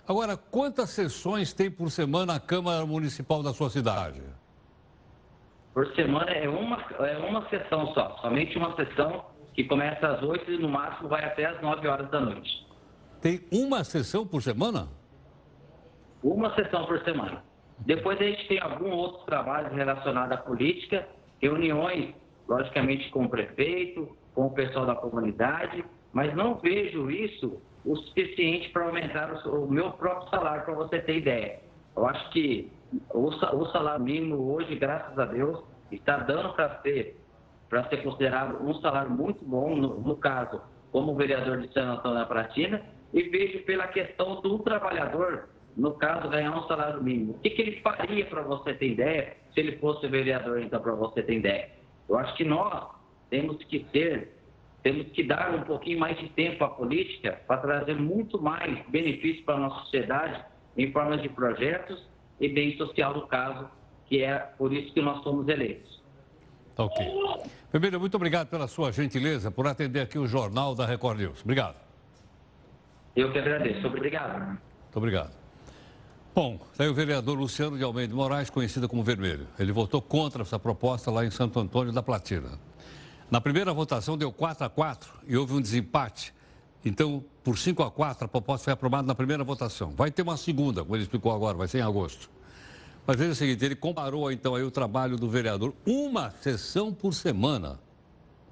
Agora, 0.08 0.36
quantas 0.36 0.90
sessões 0.90 1.54
tem 1.54 1.70
por 1.70 1.92
semana 1.92 2.36
a 2.36 2.40
Câmara 2.40 2.86
Municipal 2.86 3.44
da 3.44 3.54
sua 3.54 3.70
cidade? 3.70 4.22
Por 5.74 5.88
semana 5.96 6.32
é 6.32 6.50
uma, 6.50 6.78
é 7.00 7.18
uma 7.18 7.48
sessão 7.50 7.94
só, 7.94 8.18
somente 8.22 8.58
uma 8.58 8.76
sessão 8.76 9.26
que 9.54 9.64
começa 9.66 10.08
às 10.08 10.24
8 10.24 10.52
e 10.52 10.58
no 10.58 10.68
máximo 10.70 11.10
vai 11.10 11.24
até 11.24 11.46
às 11.46 11.62
9 11.62 11.88
horas 11.88 12.10
da 12.10 12.20
noite. 12.20 12.68
Tem 13.22 13.42
uma 13.52 13.84
sessão 13.84 14.26
por 14.26 14.42
semana? 14.42 14.88
Uma 16.24 16.54
sessão 16.56 16.86
por 16.86 17.00
semana. 17.04 17.44
Depois 17.80 18.20
a 18.20 18.24
gente 18.24 18.48
tem 18.48 18.60
alguns 18.60 18.92
outros 18.92 19.26
trabalhos 19.26 19.72
relacionados 19.72 20.32
à 20.34 20.38
política, 20.38 21.08
reuniões, 21.42 22.14
logicamente, 22.48 23.10
com 23.10 23.26
o 23.26 23.30
prefeito, 23.30 24.18
com 24.34 24.48
o 24.48 24.52
pessoal 24.52 24.86
da 24.86 24.96
comunidade, 24.96 25.84
mas 26.12 26.36
não 26.36 26.56
vejo 26.56 27.10
isso 27.10 27.62
o 27.86 27.96
suficiente 27.96 28.70
para 28.70 28.86
aumentar 28.86 29.32
o, 29.48 29.72
meu 29.72 29.92
próprio 29.92 30.30
salário, 30.30 30.66
para 30.66 30.74
você 30.74 31.00
ter 31.00 31.18
ideia. 31.18 31.60
Eu 31.96 32.06
acho 32.06 32.30
que 32.32 32.72
o, 33.14 33.32
salário 33.68 34.04
mínimo 34.04 34.54
hoje, 34.54 34.76
graças 34.76 35.18
a 35.18 35.26
Deus, 35.26 35.64
está 35.92 36.18
dando 36.18 36.54
para 36.54 36.82
ser 36.82 37.18
para 37.70 37.88
ser 37.88 37.98
considerado 37.98 38.64
um 38.64 38.74
salário 38.82 39.12
muito 39.12 39.46
bom, 39.46 39.76
no, 39.76 40.00
no 40.00 40.16
caso, 40.16 40.60
como 40.92 41.16
vereador 41.16 41.60
de 41.62 41.72
São 41.72 41.92
Antônio 41.92 42.18
da 42.18 42.26
Pratina, 42.26 42.82
e 43.14 43.22
vejo 43.30 43.64
pela 43.64 43.88
questão 43.88 44.42
do 44.42 44.58
trabalhador, 44.60 45.50
no 45.76 45.94
caso, 45.94 46.30
ganhar 46.30 46.58
um 46.58 46.68
salário 46.68 47.02
mínimo. 47.04 47.34
O 47.34 47.40
que, 47.40 47.50
que 47.52 47.62
ele 47.62 47.82
faria, 47.82 48.26
para 48.26 48.42
você 48.42 48.74
ter 48.74 48.92
ideia, 48.92 49.38
se 49.54 49.60
ele 49.60 49.78
fosse 49.78 50.08
vereador, 50.08 50.62
então, 50.62 50.82
para 50.82 50.94
você 50.94 51.24
ter 51.24 51.38
ideia? 51.38 51.70
Eu 52.08 52.18
acho 52.18 52.36
que 52.36 52.44
nós 52.44 52.90
temos 53.30 53.58
que 53.64 53.80
ter, 53.80 54.34
temos 54.84 55.08
que 55.12 55.24
dar 55.24 55.54
um 55.54 55.62
pouquinho 55.62 56.00
mais 56.00 56.18
de 56.18 56.30
tempo 56.30 56.64
à 56.64 56.70
política 56.70 57.40
para 57.48 57.58
trazer 57.58 57.96
muito 57.96 58.42
mais 58.42 58.80
benefícios 58.88 59.46
para 59.46 59.56
a 59.56 59.60
nossa 59.60 59.80
sociedade 59.84 60.44
em 60.78 60.92
forma 60.92 61.18
de 61.18 61.30
projetos 61.30 62.08
e 62.40 62.48
bem 62.48 62.76
social, 62.78 63.14
no 63.14 63.28
caso, 63.28 63.70
que 64.08 64.24
é 64.24 64.38
por 64.40 64.74
isso 64.74 64.94
que 64.94 65.02
nós 65.02 65.22
somos 65.24 65.48
eleitos. 65.48 66.02
Tá 66.76 66.86
ok. 66.86 67.06
Vermelho, 67.72 68.00
muito 68.00 68.16
obrigado 68.16 68.48
pela 68.48 68.68
sua 68.68 68.92
gentileza 68.92 69.52
por 69.52 69.68
atender 69.68 70.02
aqui 70.02 70.18
o 70.18 70.26
Jornal 70.26 70.74
da 70.74 70.86
Record 70.86 71.20
News. 71.20 71.42
Obrigado. 71.44 71.76
Eu 73.16 73.32
que 73.32 73.38
agradeço. 73.38 73.86
Obrigado. 73.86 74.40
Muito 74.40 74.98
obrigado. 74.98 75.39
Bom, 76.34 76.60
daí 76.78 76.88
o 76.88 76.94
vereador 76.94 77.38
Luciano 77.38 77.78
de 77.78 77.84
Almeida 77.84 78.14
Moraes, 78.14 78.50
conhecido 78.50 78.88
como 78.88 79.04
Vermelho. 79.04 79.48
Ele 79.58 79.72
votou 79.72 80.02
contra 80.02 80.44
essa 80.44 80.60
proposta 80.60 81.10
lá 81.10 81.26
em 81.26 81.32
Santo 81.32 81.60
Antônio 81.60 81.92
da 81.92 82.04
Platina. 82.04 82.60
Na 83.32 83.42
primeira 83.42 83.74
votação 83.74 84.18
deu 84.18 84.32
4 84.32 84.66
a 84.66 84.70
4 84.70 85.12
e 85.28 85.36
houve 85.36 85.54
um 85.54 85.62
desempate. 85.62 86.34
Então, 86.86 87.24
por 87.44 87.58
5 87.58 87.84
a 87.84 87.92
4, 87.92 88.26
a 88.26 88.28
proposta 88.28 88.66
foi 88.66 88.74
aprovada 88.74 89.08
na 89.08 89.16
primeira 89.16 89.44
votação. 89.44 89.92
Vai 89.92 90.12
ter 90.12 90.22
uma 90.22 90.38
segunda, 90.38 90.84
como 90.84 90.96
ele 90.96 91.04
explicou 91.04 91.32
agora, 91.32 91.58
vai 91.58 91.68
ser 91.68 91.80
em 91.80 91.82
agosto. 91.82 92.30
Mas 93.06 93.18
veja 93.18 93.32
o 93.32 93.36
seguinte, 93.36 93.66
ele 93.66 93.76
comparou 93.76 94.32
então 94.32 94.56
aí 94.56 94.64
o 94.64 94.72
trabalho 94.72 95.18
do 95.18 95.28
vereador, 95.28 95.74
uma 95.86 96.32
sessão 96.42 96.94
por 96.94 97.14
semana 97.14 97.80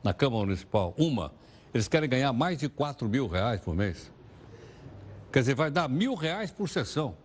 na 0.04 0.14
Câmara 0.14 0.46
Municipal, 0.46 0.96
uma. 0.98 1.32
Eles 1.74 1.88
querem 1.88 2.10
ganhar 2.10 2.34
mais 2.34 2.58
de 2.58 2.68
4 2.68 3.08
mil 3.08 3.28
reais 3.28 3.62
por 3.62 3.76
mês. 3.76 4.12
Quer 5.32 5.40
dizer, 5.40 5.54
vai 5.54 5.70
dar 5.70 5.88
mil 5.88 6.16
reais 6.16 6.50
por 6.50 6.68
sessão. 6.68 7.16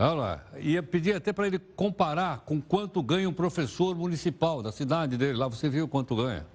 Olha 0.00 0.12
lá, 0.12 0.44
ia 0.60 0.80
pedir 0.80 1.16
até 1.16 1.32
para 1.32 1.48
ele 1.48 1.58
comparar 1.58 2.40
com 2.40 2.60
quanto 2.60 3.02
ganha 3.02 3.28
um 3.28 3.32
professor 3.32 3.96
municipal 3.96 4.62
da 4.62 4.70
cidade 4.70 5.16
dele. 5.16 5.36
Lá 5.36 5.48
você 5.48 5.68
viu 5.68 5.88
quanto 5.88 6.14
ganha. 6.14 6.46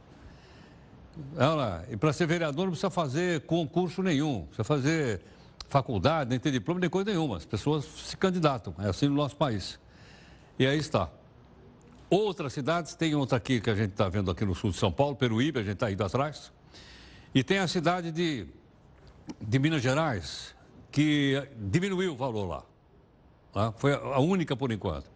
Olha 1.35 1.49
lá, 1.49 1.83
e 1.89 1.97
para 1.97 2.13
ser 2.13 2.25
vereador 2.25 2.63
não 2.65 2.71
precisa 2.71 2.89
fazer 2.89 3.41
concurso 3.41 4.01
nenhum, 4.01 4.43
precisa 4.45 4.63
fazer 4.63 5.21
faculdade, 5.67 6.29
nem 6.29 6.39
ter 6.39 6.51
diploma, 6.51 6.79
nem 6.79 6.89
coisa 6.89 7.09
nenhuma. 7.09 7.35
As 7.35 7.45
pessoas 7.45 7.83
se 7.83 8.15
candidatam, 8.15 8.73
é 8.79 8.87
assim 8.87 9.09
no 9.09 9.15
nosso 9.15 9.35
país. 9.35 9.77
E 10.57 10.65
aí 10.65 10.77
está. 10.77 11.09
Outras 12.09 12.53
cidades, 12.53 12.95
tem 12.95 13.13
outra 13.13 13.37
aqui 13.37 13.59
que 13.59 13.69
a 13.69 13.75
gente 13.75 13.91
está 13.91 14.07
vendo 14.07 14.31
aqui 14.31 14.45
no 14.45 14.55
sul 14.55 14.71
de 14.71 14.77
São 14.77 14.91
Paulo, 14.91 15.17
Peruíbe, 15.17 15.59
a 15.59 15.63
gente 15.63 15.73
está 15.73 15.91
indo 15.91 16.03
atrás. 16.03 16.51
E 17.35 17.43
tem 17.43 17.57
a 17.57 17.67
cidade 17.67 18.09
de, 18.09 18.47
de 19.41 19.59
Minas 19.59 19.81
Gerais, 19.81 20.55
que 20.91 21.45
diminuiu 21.57 22.13
o 22.13 22.15
valor 22.15 22.45
lá. 22.45 22.72
Tá? 23.53 23.71
Foi 23.71 23.93
a 23.93 24.19
única 24.19 24.55
por 24.55 24.71
enquanto. 24.71 25.09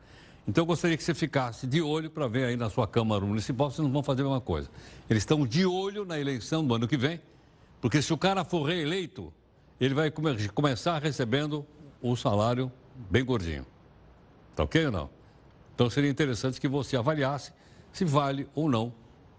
Então 0.48 0.62
eu 0.62 0.66
gostaria 0.66 0.96
que 0.96 1.04
você 1.04 1.14
ficasse 1.14 1.68
de 1.68 1.82
olho 1.82 2.10
para 2.10 2.28
ver 2.28 2.46
aí 2.46 2.56
na 2.56 2.70
sua 2.70 2.88
Câmara 2.88 3.26
Municipal 3.26 3.70
se 3.70 3.82
não 3.82 3.92
vão 3.92 4.02
fazer 4.02 4.22
a 4.22 4.26
mesma 4.26 4.40
coisa. 4.40 4.70
Eles 5.10 5.24
estão 5.24 5.46
de 5.46 5.66
olho 5.66 6.06
na 6.06 6.18
eleição 6.18 6.66
do 6.66 6.74
ano 6.74 6.88
que 6.88 6.96
vem, 6.96 7.20
porque 7.82 8.02
se 8.02 8.14
o 8.14 8.18
cara 8.18 8.46
for 8.46 8.64
reeleito, 8.64 9.34
ele 9.82 9.94
vai 9.94 10.10
come 10.10 10.48
começar 10.50 11.02
recebendo 11.02 11.66
um 12.02 12.16
salário 12.16 12.72
bem 13.10 13.26
gordinho. 13.26 13.66
Tá 14.56 14.64
ok 14.64 14.86
ou 14.86 14.92
não? 14.92 15.10
Então 15.76 15.90
seria 15.90 16.10
interessante 16.10 16.62
que 16.62 16.68
você 16.68 16.96
avaliasse 16.96 17.52
se 17.92 18.06
vale 18.06 18.48
ou 18.56 18.70
não 18.70 18.94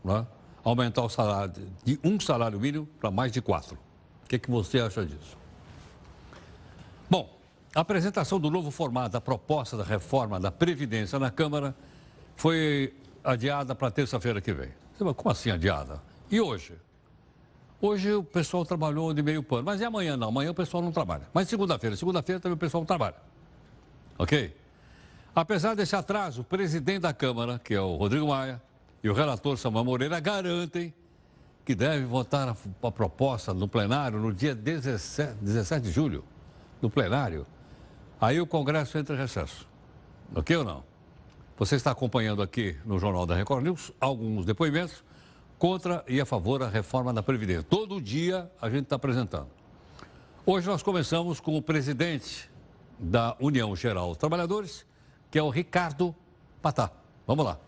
né, 0.05 0.27
aumentar 0.63 1.03
o 1.03 1.09
salário 1.09 1.55
de 1.85 1.99
um 2.05 2.21
salário 2.21 2.61
mínimo 2.61 2.87
para 3.01 3.11
mais 3.11 3.33
de 3.33 3.41
quatro. 3.41 3.79
O 4.25 4.29
que, 4.29 4.39
que 4.39 4.51
você 4.51 4.79
acha 4.79 5.07
disso? 5.07 5.39
Bom, 7.09 7.38
a 7.75 7.81
apresentação 7.81 8.41
do 8.41 8.51
novo 8.51 8.71
formato 8.71 9.11
da 9.11 9.21
proposta 9.21 9.77
da 9.77 9.85
reforma 9.85 10.41
da 10.41 10.51
Previdência 10.51 11.19
na 11.19 11.31
Câmara 11.31 11.75
foi 12.37 12.95
adiada 13.23 13.75
para 13.75 13.91
terça-feira 13.91 14.41
que 14.41 14.53
vem. 14.53 14.71
Como 14.99 15.31
assim 15.31 15.51
adiada? 15.51 16.01
E 16.31 16.41
hoje? 16.41 16.75
Hoje 17.81 18.13
o 18.13 18.25
pessoal 18.25 18.65
trabalhou 18.65 19.15
de 19.15 19.23
meio 19.23 19.43
pano, 19.43 19.63
mas 19.65 19.81
e 19.81 19.85
amanhã 19.85 20.17
não? 20.17 20.29
Amanhã 20.29 20.51
o 20.51 20.55
pessoal 20.55 20.83
não 20.83 20.91
trabalha. 20.91 21.29
Mas 21.33 21.49
segunda-feira, 21.49 21.97
segunda-feira 21.97 22.41
também 22.41 22.55
o 22.55 22.59
pessoal 22.59 22.81
não 22.81 22.87
trabalha. 22.87 23.17
Ok? 24.19 24.57
Apesar 25.35 25.77
desse 25.77 25.95
atraso, 25.95 26.41
o 26.41 26.45
presidente 26.45 27.01
da 27.01 27.13
Câmara, 27.13 27.61
que 27.61 27.73
é 27.73 27.81
o 27.81 27.95
Rodrigo 27.95 28.27
Maia, 28.27 28.61
e 29.03 29.09
o 29.09 29.13
relator 29.13 29.57
Samuel 29.57 29.85
Moreira 29.85 30.19
garantem 30.19 30.93
que 31.65 31.75
deve 31.75 32.05
votar 32.05 32.49
a, 32.49 32.57
a 32.87 32.91
proposta 32.91 33.55
no 33.55 33.69
plenário 33.69 34.19
no 34.19 34.33
dia 34.33 34.55
17, 34.55 35.35
17 35.41 35.83
de 35.83 35.93
julho, 35.93 36.25
no 36.83 36.91
plenário. 36.91 37.47
Aí 38.21 38.41
o 38.41 38.47
Congresso 38.47 38.99
entra 38.99 39.15
em 39.15 39.19
recesso. 39.19 39.69
Ok 40.35 40.57
ou 40.57 40.65
não? 40.65 40.83
Você 41.57 41.77
está 41.77 41.93
acompanhando 41.93 42.43
aqui 42.43 42.77
no 42.85 42.99
Jornal 42.99 43.25
da 43.25 43.37
Record 43.37 43.63
News 43.63 43.93
alguns 44.01 44.45
depoimentos 44.45 45.05
contra 45.57 46.05
e 46.09 46.21
a 46.21 46.27
favor 46.27 46.59
da 46.59 46.69
reforma 46.69 47.13
da 47.13 47.23
Previdência. 47.23 47.63
Todo 47.63 48.01
dia 48.01 48.51
a 48.61 48.69
gente 48.69 48.85
está 48.85 48.97
apresentando. 48.97 49.47
Hoje 50.45 50.67
nós 50.67 50.83
começamos 50.83 51.39
com 51.39 51.57
o 51.57 51.63
presidente 51.63 52.51
da 52.99 53.37
União 53.39 53.75
Geral 53.77 54.09
dos 54.09 54.17
Trabalhadores, 54.17 54.85
que 55.31 55.39
é 55.39 55.43
o 55.43 55.51
Ricardo 55.51 56.15
Patá. 56.61 56.91
Vamos 57.25 57.45
lá. 57.45 57.59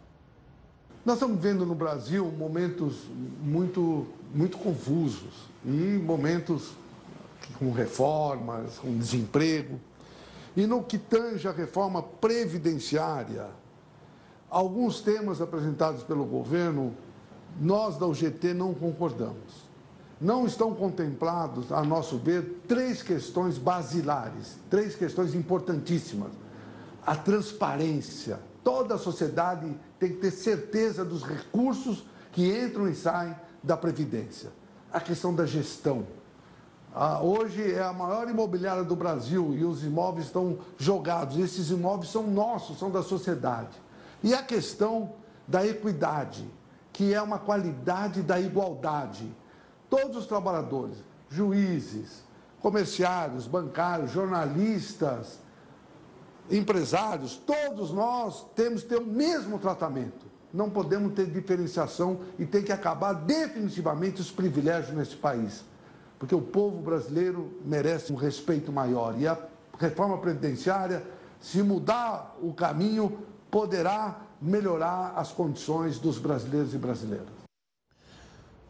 Nós 1.05 1.17
estamos 1.17 1.41
vendo 1.41 1.65
no 1.65 1.75
Brasil 1.77 2.27
momentos 2.27 3.07
muito, 3.41 4.09
muito 4.35 4.59
confusos 4.59 5.49
e 5.65 5.69
momentos 5.69 6.73
com 7.59 7.71
reformas, 7.71 8.79
com 8.79 8.99
desemprego. 8.99 9.81
E 10.57 10.67
no 10.67 10.83
que 10.83 10.99
tange 10.99 11.47
a 11.47 11.53
reforma 11.53 12.03
previdenciária, 12.03 13.49
alguns 14.49 15.01
temas 15.01 15.41
apresentados 15.41 16.03
pelo 16.03 16.25
governo, 16.25 16.95
nós 17.61 17.97
da 17.97 18.07
UGT 18.07 18.53
não 18.55 18.75
concordamos. 18.75 19.71
Não 20.21 20.45
estão 20.45 20.75
contemplados, 20.75 21.73
a 21.73 21.83
nosso 21.83 22.19
ver, 22.19 22.63
três 22.69 23.03
questões 23.03 23.57
basilares, 23.57 24.59
três 24.69 24.95
questões 24.95 25.35
importantíssimas. 25.35 26.33
A 27.07 27.17
transparência. 27.17 28.39
Toda 28.63 28.97
a 28.97 28.99
sociedade 28.99 29.75
tem 29.99 30.11
que 30.11 30.19
ter 30.19 30.31
certeza 30.31 31.05
dos 31.05 31.23
recursos 31.23 32.05
que 32.33 32.55
entram 32.55 32.89
e 32.89 32.95
saem 32.95 33.35
da 33.63 33.77
Previdência. 33.77 34.51
A 34.93 35.01
questão 35.01 35.35
da 35.35 35.47
gestão. 35.47 36.07
Ah, 36.93 37.23
hoje 37.23 37.73
é 37.73 37.83
a 37.83 37.93
maior 37.93 38.29
imobiliária 38.29 38.83
do 38.83 38.97
Brasil 38.97 39.55
e 39.55 39.65
os 39.65 39.85
imóveis 39.85 40.27
estão 40.27 40.59
jogados. 40.77 41.39
Esses 41.39 41.71
imóveis 41.71 42.11
são 42.11 42.27
nossos, 42.27 42.79
são 42.79 42.91
da 42.91 43.03
sociedade. 43.03 43.81
E 44.23 44.35
a 44.35 44.43
questão 44.43 45.13
da 45.47 45.65
equidade, 45.65 46.49
que 46.93 47.15
é 47.15 47.23
uma 47.23 47.39
qualidade 47.39 48.23
da 48.23 48.41
igualdade. 48.41 49.33
Todos 49.89 50.17
os 50.17 50.27
trabalhadores, 50.27 50.99
juízes, 51.29 52.25
comerciários, 52.61 53.47
bancários, 53.47 54.11
jornalistas, 54.11 55.39
empresários, 56.51 57.37
todos 57.37 57.93
nós 57.93 58.45
temos 58.57 58.83
que 58.83 58.89
ter 58.89 58.99
o 58.99 59.07
mesmo 59.07 59.61
tratamento. 59.61 60.27
Não 60.53 60.69
podemos 60.69 61.15
ter 61.15 61.27
diferenciação 61.27 62.21
e 62.37 62.45
tem 62.45 62.65
que 62.65 62.73
acabar 62.73 63.13
definitivamente 63.13 64.21
os 64.21 64.33
privilégios 64.33 64.97
nesse 64.97 65.15
país. 65.15 65.65
Porque 66.21 66.35
o 66.35 66.43
povo 66.43 66.83
brasileiro 66.83 67.51
merece 67.65 68.13
um 68.13 68.17
respeito 68.17 68.71
maior. 68.71 69.19
E 69.19 69.27
a 69.27 69.39
reforma 69.79 70.19
previdenciária, 70.19 71.03
se 71.41 71.63
mudar 71.63 72.37
o 72.43 72.53
caminho, 72.53 73.19
poderá 73.51 74.21
melhorar 74.41 75.15
as 75.17 75.33
condições 75.33 75.99
dos 75.99 76.19
brasileiros 76.19 76.75
e 76.75 76.79
brasileiras. 76.79 77.27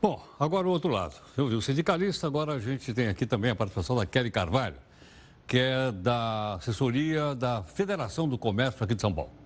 Bom, 0.01 0.23
agora 0.39 0.69
o 0.69 0.71
outro 0.71 0.91
lado. 0.91 1.17
Eu 1.37 1.49
vi 1.49 1.57
o 1.57 1.61
sindicalista, 1.61 2.29
agora 2.29 2.55
a 2.55 2.61
gente 2.61 2.95
tem 2.95 3.09
aqui 3.09 3.27
também 3.27 3.51
a 3.51 3.57
participação 3.57 3.97
da 3.97 4.07
Kelly 4.07 4.31
Carvalho, 4.31 4.77
que 5.45 5.59
é 5.59 5.91
da 5.91 6.55
assessoria 6.55 7.35
da 7.35 7.65
Federação 7.65 8.29
do 8.29 8.39
Comércio 8.39 8.85
aqui 8.85 8.95
de 8.95 9.01
São 9.01 9.13
Paulo. 9.13 9.40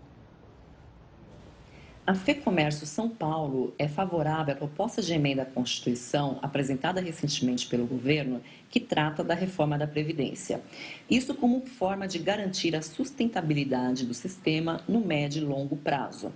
A 2.07 2.15
FEComércio 2.15 2.87
São 2.87 3.09
Paulo 3.09 3.75
é 3.79 3.89
favorável 3.89 4.53
à 4.53 4.57
proposta 4.59 5.01
de 5.01 5.15
emenda 5.15 5.41
à 5.41 5.47
Constituição 5.47 6.39
apresentada 6.43 7.01
recentemente 7.01 7.67
pelo 7.67 7.87
governo, 7.87 8.43
que 8.69 8.79
trata 8.79 9.25
da 9.25 9.33
reforma 9.33 9.79
da 9.79 9.87
Previdência. 9.87 10.61
Isso 11.09 11.35
como 11.35 11.65
forma 11.65 12.07
de 12.07 12.19
garantir 12.19 12.77
a 12.77 12.83
sustentabilidade 12.83 14.05
do 14.05 14.13
sistema 14.13 14.83
no 14.87 15.01
médio 15.01 15.43
e 15.43 15.47
longo 15.47 15.77
prazo. 15.77 16.31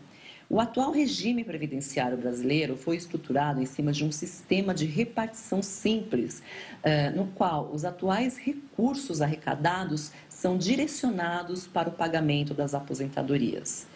O 0.49 0.59
atual 0.59 0.91
regime 0.91 1.45
previdenciário 1.45 2.17
brasileiro 2.17 2.75
foi 2.75 2.97
estruturado 2.97 3.61
em 3.61 3.67
cima 3.67 3.93
de 3.93 4.07
um 4.07 4.11
sistema 4.11 4.73
de 4.73 4.87
repartição 4.87 5.61
simples, 5.61 6.43
eh, 6.83 7.11
no 7.11 7.27
qual 7.27 7.71
os 7.71 7.85
atuais 7.85 8.39
recursos 8.39 9.21
arrecadados 9.21 10.13
são 10.31 10.57
direcionados 10.57 11.67
para 11.67 11.91
o 11.91 11.93
pagamento 11.93 12.55
das 12.55 12.73
aposentadorias. 12.73 13.87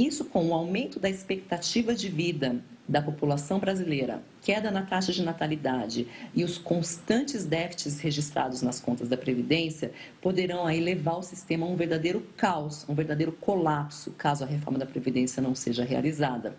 Isso 0.00 0.24
com 0.24 0.46
o 0.46 0.54
aumento 0.54 0.98
da 0.98 1.10
expectativa 1.10 1.94
de 1.94 2.08
vida 2.08 2.56
da 2.88 3.02
população 3.02 3.58
brasileira, 3.58 4.22
queda 4.40 4.70
na 4.70 4.80
taxa 4.80 5.12
de 5.12 5.22
natalidade 5.22 6.08
e 6.34 6.42
os 6.42 6.56
constantes 6.56 7.44
déficits 7.44 8.00
registrados 8.00 8.62
nas 8.62 8.80
contas 8.80 9.10
da 9.10 9.16
Previdência 9.18 9.92
poderão 10.22 10.66
aí 10.66 10.80
levar 10.80 11.18
o 11.18 11.22
sistema 11.22 11.66
a 11.66 11.68
um 11.68 11.76
verdadeiro 11.76 12.26
caos, 12.34 12.86
um 12.88 12.94
verdadeiro 12.94 13.30
colapso, 13.30 14.12
caso 14.12 14.42
a 14.42 14.46
reforma 14.46 14.78
da 14.78 14.86
Previdência 14.86 15.42
não 15.42 15.54
seja 15.54 15.84
realizada. 15.84 16.56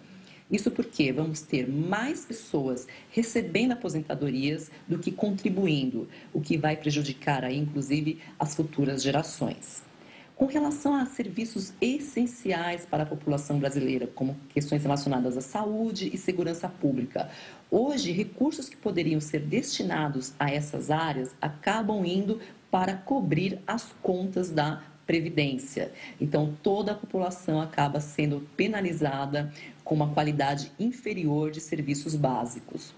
Isso 0.51 0.69
porque 0.69 1.11
vamos 1.11 1.41
ter 1.41 1.67
mais 1.67 2.23
pessoas 2.23 2.87
recebendo 3.09 3.71
aposentadorias 3.71 4.69
do 4.87 4.99
que 4.99 5.11
contribuindo, 5.11 6.07
o 6.31 6.39
que 6.39 6.59
vai 6.59 6.75
prejudicar 6.75 7.43
aí, 7.43 7.57
inclusive, 7.57 8.19
as 8.37 8.53
futuras 8.53 9.01
gerações. 9.01 9.89
Com 10.41 10.47
relação 10.47 10.95
a 10.95 11.05
serviços 11.05 11.71
essenciais 11.79 12.83
para 12.83 13.03
a 13.03 13.05
população 13.05 13.59
brasileira, 13.59 14.07
como 14.07 14.35
questões 14.49 14.81
relacionadas 14.81 15.37
à 15.37 15.41
saúde 15.41 16.09
e 16.11 16.17
segurança 16.17 16.67
pública, 16.67 17.29
hoje 17.69 18.11
recursos 18.11 18.67
que 18.67 18.75
poderiam 18.75 19.21
ser 19.21 19.41
destinados 19.41 20.33
a 20.39 20.49
essas 20.49 20.89
áreas 20.89 21.35
acabam 21.39 22.03
indo 22.03 22.41
para 22.71 22.95
cobrir 22.95 23.59
as 23.67 23.93
contas 24.01 24.49
da 24.49 24.81
Previdência. 25.05 25.91
Então, 26.19 26.57
toda 26.63 26.93
a 26.93 26.95
população 26.95 27.61
acaba 27.61 27.99
sendo 27.99 28.47
penalizada 28.57 29.53
com 29.83 29.93
uma 29.93 30.11
qualidade 30.11 30.71
inferior 30.79 31.51
de 31.51 31.61
serviços 31.61 32.15
básicos. 32.15 32.95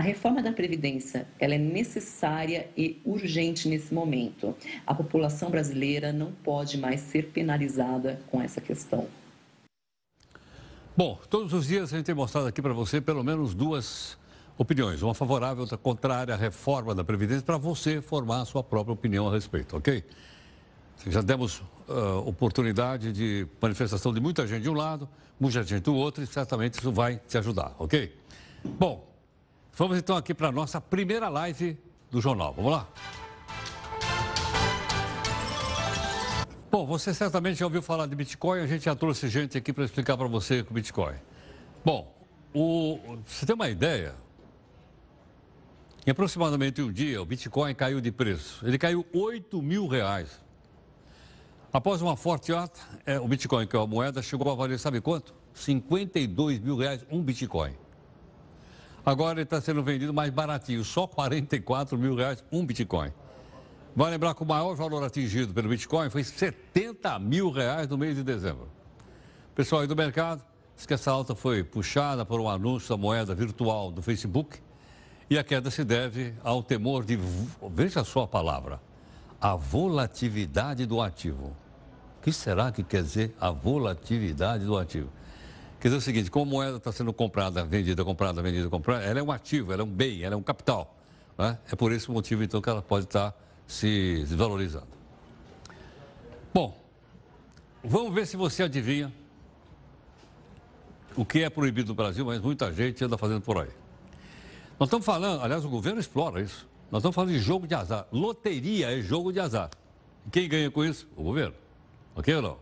A 0.00 0.02
reforma 0.02 0.42
da 0.42 0.50
Previdência 0.50 1.28
ela 1.38 1.54
é 1.54 1.58
necessária 1.58 2.70
e 2.74 3.02
urgente 3.04 3.68
nesse 3.68 3.92
momento. 3.92 4.56
A 4.86 4.94
população 4.94 5.50
brasileira 5.50 6.10
não 6.10 6.32
pode 6.32 6.78
mais 6.78 7.02
ser 7.02 7.26
penalizada 7.26 8.18
com 8.30 8.40
essa 8.40 8.62
questão. 8.62 9.06
Bom, 10.96 11.20
todos 11.28 11.52
os 11.52 11.66
dias 11.66 11.92
a 11.92 11.98
gente 11.98 12.06
tem 12.06 12.14
mostrado 12.14 12.46
aqui 12.46 12.62
para 12.62 12.72
você 12.72 12.98
pelo 12.98 13.22
menos 13.22 13.52
duas 13.52 14.16
opiniões, 14.56 15.02
uma 15.02 15.12
favorável, 15.12 15.64
outra 15.64 15.76
contrária 15.76 16.32
à 16.32 16.36
reforma 16.38 16.94
da 16.94 17.04
Previdência, 17.04 17.42
para 17.42 17.58
você 17.58 18.00
formar 18.00 18.40
a 18.40 18.44
sua 18.46 18.64
própria 18.64 18.94
opinião 18.94 19.28
a 19.28 19.30
respeito, 19.30 19.76
ok? 19.76 20.02
Já 21.08 21.20
demos 21.20 21.58
uh, 21.58 22.26
oportunidade 22.26 23.12
de 23.12 23.46
manifestação 23.60 24.14
de 24.14 24.20
muita 24.20 24.46
gente 24.46 24.62
de 24.62 24.70
um 24.70 24.74
lado, 24.74 25.06
muita 25.38 25.62
gente 25.62 25.82
do 25.82 25.94
outro, 25.94 26.24
e 26.24 26.26
certamente 26.26 26.78
isso 26.78 26.90
vai 26.90 27.20
te 27.28 27.36
ajudar, 27.36 27.76
ok? 27.78 28.16
Bom, 28.64 29.09
Vamos 29.80 29.96
então 29.96 30.14
aqui 30.14 30.34
para 30.34 30.48
a 30.48 30.52
nossa 30.52 30.78
primeira 30.78 31.30
live 31.30 31.74
do 32.10 32.20
jornal. 32.20 32.52
Vamos 32.52 32.70
lá? 32.70 32.86
Bom, 36.70 36.84
você 36.84 37.14
certamente 37.14 37.60
já 37.60 37.64
ouviu 37.64 37.80
falar 37.80 38.04
de 38.04 38.14
Bitcoin, 38.14 38.60
a 38.60 38.66
gente 38.66 38.84
já 38.84 38.94
trouxe 38.94 39.26
gente 39.30 39.56
aqui 39.56 39.72
para 39.72 39.82
explicar 39.86 40.18
para 40.18 40.28
você 40.28 40.60
o 40.60 40.74
Bitcoin. 40.74 41.14
Bom, 41.82 42.14
o, 42.52 42.98
você 43.24 43.46
tem 43.46 43.54
uma 43.54 43.70
ideia? 43.70 44.14
Em 46.06 46.10
aproximadamente 46.10 46.82
um 46.82 46.92
dia, 46.92 47.22
o 47.22 47.24
Bitcoin 47.24 47.74
caiu 47.74 48.02
de 48.02 48.12
preço. 48.12 48.62
Ele 48.66 48.76
caiu 48.76 49.06
8 49.14 49.62
mil 49.62 49.86
reais. 49.86 50.42
Após 51.72 52.02
uma 52.02 52.18
forte 52.18 52.52
alta, 52.52 52.78
é, 53.06 53.18
o 53.18 53.26
Bitcoin, 53.26 53.66
que 53.66 53.74
é 53.74 53.80
a 53.80 53.86
moeda, 53.86 54.20
chegou 54.20 54.52
a 54.52 54.54
valer, 54.54 54.78
sabe 54.78 55.00
quanto? 55.00 55.34
52 55.54 56.58
mil 56.58 56.76
reais 56.76 57.02
um 57.10 57.22
Bitcoin. 57.22 57.72
Agora 59.04 59.32
ele 59.32 59.42
está 59.42 59.60
sendo 59.60 59.82
vendido 59.82 60.12
mais 60.12 60.30
baratinho, 60.30 60.84
só 60.84 61.06
44 61.06 61.96
mil 61.96 62.14
reais 62.14 62.44
um 62.52 62.64
Bitcoin. 62.64 63.10
Vai 63.96 64.10
lembrar 64.10 64.34
que 64.34 64.42
o 64.42 64.46
maior 64.46 64.74
valor 64.74 65.02
atingido 65.02 65.52
pelo 65.52 65.68
Bitcoin 65.68 66.10
foi 66.10 66.22
70 66.22 67.18
mil 67.18 67.50
reais 67.50 67.88
no 67.88 67.98
mês 67.98 68.14
de 68.16 68.22
dezembro. 68.22 68.68
Pessoal 69.54 69.82
aí 69.82 69.86
do 69.86 69.96
mercado 69.96 70.42
diz 70.76 70.86
que 70.86 70.94
essa 70.94 71.10
alta 71.10 71.34
foi 71.34 71.64
puxada 71.64 72.24
por 72.24 72.40
um 72.40 72.48
anúncio 72.48 72.88
da 72.88 72.96
moeda 72.96 73.34
virtual 73.34 73.90
do 73.90 74.00
Facebook 74.00 74.58
e 75.28 75.38
a 75.38 75.44
queda 75.44 75.70
se 75.70 75.84
deve 75.84 76.34
ao 76.42 76.62
temor 76.62 77.04
de, 77.04 77.18
veja 77.70 78.04
só 78.04 78.22
a 78.22 78.28
palavra, 78.28 78.80
a 79.40 79.54
volatilidade 79.54 80.86
do 80.86 81.00
ativo. 81.00 81.56
O 82.18 82.22
que 82.22 82.32
será 82.32 82.70
que 82.70 82.82
quer 82.82 83.02
dizer 83.02 83.34
a 83.40 83.50
volatilidade 83.50 84.64
do 84.64 84.76
ativo? 84.76 85.10
Quer 85.80 85.88
dizer 85.88 85.96
o 85.96 86.00
seguinte, 86.02 86.30
como 86.30 86.44
a 86.44 86.48
moeda 86.48 86.76
está 86.76 86.92
sendo 86.92 87.10
comprada, 87.10 87.64
vendida, 87.64 88.04
comprada, 88.04 88.42
vendida, 88.42 88.68
comprada, 88.68 89.02
ela 89.02 89.18
é 89.18 89.22
um 89.22 89.32
ativo, 89.32 89.72
ela 89.72 89.80
é 89.80 89.84
um 89.84 89.88
bem, 89.88 90.22
ela 90.22 90.34
é 90.34 90.36
um 90.36 90.42
capital. 90.42 90.94
Né? 91.38 91.58
É 91.72 91.74
por 91.74 91.90
esse 91.90 92.10
motivo, 92.10 92.42
então, 92.44 92.60
que 92.60 92.68
ela 92.68 92.82
pode 92.82 93.06
estar 93.06 93.34
se 93.66 94.18
desvalorizando. 94.28 94.88
Bom, 96.52 96.78
vamos 97.82 98.12
ver 98.12 98.26
se 98.26 98.36
você 98.36 98.64
adivinha 98.64 99.10
o 101.16 101.24
que 101.24 101.42
é 101.42 101.48
proibido 101.48 101.88
no 101.88 101.94
Brasil, 101.94 102.26
mas 102.26 102.40
muita 102.42 102.70
gente 102.70 103.02
anda 103.02 103.16
fazendo 103.16 103.40
por 103.40 103.56
aí. 103.56 103.70
Nós 104.78 104.86
estamos 104.86 105.06
falando, 105.06 105.42
aliás, 105.42 105.64
o 105.64 105.68
governo 105.70 105.98
explora 105.98 106.42
isso. 106.42 106.68
Nós 106.90 107.00
estamos 107.00 107.14
falando 107.14 107.30
de 107.30 107.38
jogo 107.38 107.66
de 107.66 107.74
azar. 107.74 108.06
Loteria 108.12 108.98
é 108.98 109.00
jogo 109.00 109.32
de 109.32 109.40
azar. 109.40 109.70
Quem 110.30 110.46
ganha 110.46 110.70
com 110.70 110.84
isso? 110.84 111.08
O 111.16 111.22
governo. 111.22 111.54
Ok 112.14 112.34
ou 112.34 112.42
não? 112.42 112.58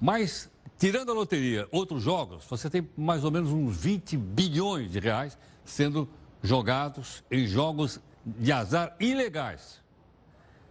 Mas 0.00 0.50
Tirando 0.82 1.12
a 1.12 1.14
loteria, 1.14 1.68
outros 1.70 2.02
jogos, 2.02 2.44
você 2.50 2.68
tem 2.68 2.90
mais 2.96 3.22
ou 3.22 3.30
menos 3.30 3.50
uns 3.50 3.76
20 3.76 4.16
bilhões 4.16 4.90
de 4.90 4.98
reais 4.98 5.38
sendo 5.64 6.08
jogados 6.42 7.22
em 7.30 7.46
jogos 7.46 8.00
de 8.26 8.50
azar 8.50 8.96
ilegais. 8.98 9.80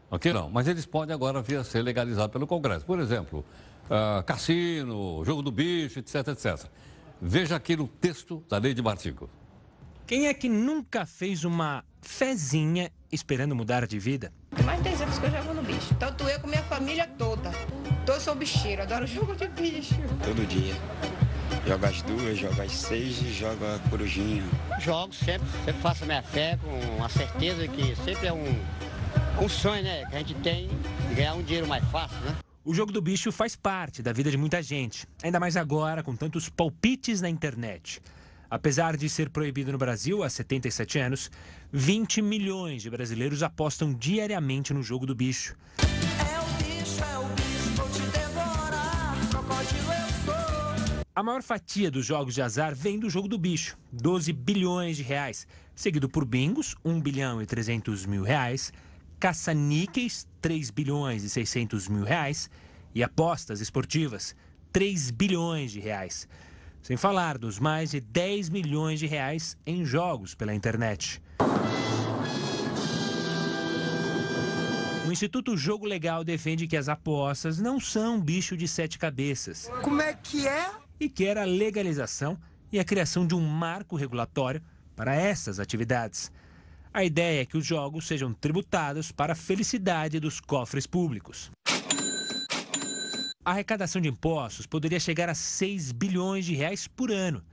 Ok? 0.09 0.33
Não, 0.33 0.49
mas 0.49 0.67
eles 0.67 0.85
podem 0.85 1.15
agora 1.15 1.41
vir 1.41 1.55
a 1.55 1.63
ser 1.63 1.81
legalizados 1.81 2.29
pelo 2.33 2.45
Congresso. 2.45 2.85
Por 2.85 2.99
exemplo, 2.99 3.45
uh, 3.85 4.21
cassino, 4.25 5.23
jogo 5.23 5.41
do 5.41 5.49
bicho, 5.49 5.99
etc, 5.99 6.27
etc. 6.27 6.65
Veja 7.21 7.55
aqui 7.55 7.77
no 7.77 7.87
texto 7.87 8.43
da 8.49 8.57
lei 8.57 8.73
de 8.73 8.81
Martigo. 8.81 9.29
Quem 10.11 10.27
é 10.27 10.33
que 10.33 10.49
nunca 10.49 11.05
fez 11.05 11.45
uma 11.45 11.85
fezinha 12.01 12.91
esperando 13.09 13.55
mudar 13.55 13.87
de 13.87 13.97
vida? 13.97 14.29
Tem 14.53 14.65
mais 14.65 14.79
de 14.79 14.89
10 14.89 15.03
anos 15.03 15.17
que 15.17 15.25
eu 15.25 15.31
jogo 15.31 15.53
no 15.53 15.63
bicho. 15.63 15.95
Tanto 15.95 16.27
eu 16.27 16.37
com 16.41 16.47
minha 16.47 16.63
família 16.63 17.07
toda. 17.17 17.49
Todos 18.05 18.21
sou 18.21 18.35
bicheiro, 18.35 18.81
adoro 18.81 19.07
jogo 19.07 19.33
de 19.33 19.47
bicho. 19.47 19.95
Todo 20.21 20.45
dia. 20.49 20.73
Jogo 21.65 21.85
as 21.85 22.01
duas, 22.01 22.37
jogo 22.37 22.61
as 22.61 22.73
seis 22.73 23.21
e 23.21 23.31
jogo 23.31 23.63
a 23.65 23.79
corujinha. 23.89 24.43
Jogo 24.81 25.15
sempre, 25.15 25.47
sempre 25.63 25.81
faço 25.81 26.03
a 26.03 26.07
minha 26.07 26.23
fé 26.23 26.59
com 26.61 27.01
a 27.01 27.07
certeza 27.07 27.65
que 27.69 27.95
sempre 28.03 28.27
é 28.27 28.33
um, 28.33 28.65
um 29.41 29.47
sonho, 29.47 29.81
né? 29.81 30.05
Que 30.07 30.15
a 30.17 30.19
gente 30.19 30.33
tem 30.41 30.67
de 31.07 31.15
ganhar 31.15 31.35
um 31.35 31.41
dinheiro 31.41 31.69
mais 31.69 31.85
fácil, 31.85 32.19
né? 32.19 32.35
O 32.65 32.73
jogo 32.73 32.91
do 32.91 33.01
bicho 33.01 33.31
faz 33.31 33.55
parte 33.55 34.03
da 34.03 34.11
vida 34.11 34.29
de 34.29 34.35
muita 34.35 34.61
gente, 34.61 35.07
ainda 35.23 35.39
mais 35.39 35.55
agora 35.55 36.03
com 36.03 36.17
tantos 36.17 36.49
palpites 36.49 37.21
na 37.21 37.29
internet. 37.29 38.01
Apesar 38.51 38.97
de 38.97 39.07
ser 39.07 39.29
proibido 39.29 39.71
no 39.71 39.77
Brasil 39.77 40.21
há 40.21 40.29
77 40.29 40.99
anos, 40.99 41.31
20 41.71 42.21
milhões 42.21 42.81
de 42.81 42.89
brasileiros 42.89 43.41
apostam 43.41 43.93
diariamente 43.93 44.73
no 44.73 44.83
jogo 44.83 45.05
do 45.05 45.15
bicho. 45.15 45.55
É 45.79 46.39
o 46.39 46.63
bicho, 46.63 47.01
é. 47.01 47.21
A 51.13 51.23
maior 51.23 51.43
fatia 51.43 51.91
dos 51.91 52.05
jogos 52.05 52.33
de 52.33 52.41
azar 52.41 52.75
vem 52.75 52.97
do 52.97 53.09
jogo 53.09 53.27
do 53.27 53.37
bicho, 53.37 53.77
12 53.91 54.33
bilhões 54.33 54.97
de 54.97 55.03
reais, 55.03 55.45
seguido 55.75 56.09
por 56.09 56.25
bingos, 56.25 56.75
1 56.83 56.99
bilhão 57.01 57.41
e 57.41 57.45
300 57.45 58.05
mil 58.05 58.23
reais, 58.23 58.73
caça-níqueis, 59.19 60.27
3 60.41 60.71
bilhões 60.71 61.23
e 61.23 61.29
600 61.29 61.87
mil 61.87 62.03
reais, 62.03 62.49
e 62.95 63.03
apostas 63.03 63.61
esportivas, 63.61 64.35
3 64.73 65.11
bilhões 65.11 65.71
de 65.71 65.79
reais. 65.79 66.27
Sem 66.81 66.97
falar 66.97 67.37
dos 67.37 67.59
mais 67.59 67.91
de 67.91 67.99
10 67.99 68.49
milhões 68.49 68.99
de 68.99 69.05
reais 69.05 69.55
em 69.65 69.85
jogos 69.85 70.33
pela 70.33 70.53
internet. 70.53 71.21
O 75.07 75.11
Instituto 75.11 75.57
Jogo 75.57 75.85
Legal 75.85 76.23
defende 76.23 76.67
que 76.67 76.77
as 76.77 76.87
apostas 76.89 77.59
não 77.59 77.79
são 77.79 78.19
bicho 78.19 78.55
de 78.55 78.67
sete 78.67 78.97
cabeças. 78.97 79.69
Como 79.83 80.01
é 80.01 80.13
que 80.13 80.47
é? 80.47 80.71
E 80.99 81.09
quer 81.09 81.37
a 81.37 81.43
legalização 81.43 82.37
e 82.71 82.79
a 82.79 82.85
criação 82.85 83.27
de 83.27 83.35
um 83.35 83.41
marco 83.41 83.95
regulatório 83.95 84.61
para 84.95 85.13
essas 85.13 85.59
atividades. 85.59 86.31
A 86.93 87.03
ideia 87.03 87.41
é 87.41 87.45
que 87.45 87.57
os 87.57 87.65
jogos 87.65 88.07
sejam 88.07 88.33
tributados 88.33 89.11
para 89.11 89.33
a 89.33 89.35
felicidade 89.35 90.19
dos 90.19 90.39
cofres 90.39 90.87
públicos. 90.87 91.51
A 93.43 93.51
arrecadação 93.51 93.99
de 93.99 94.07
impostos 94.07 94.67
poderia 94.67 94.99
chegar 94.99 95.27
a 95.27 95.33
6 95.33 95.91
bilhões 95.93 96.45
de 96.45 96.53
reais 96.53 96.87
por 96.87 97.11
ano. 97.11 97.43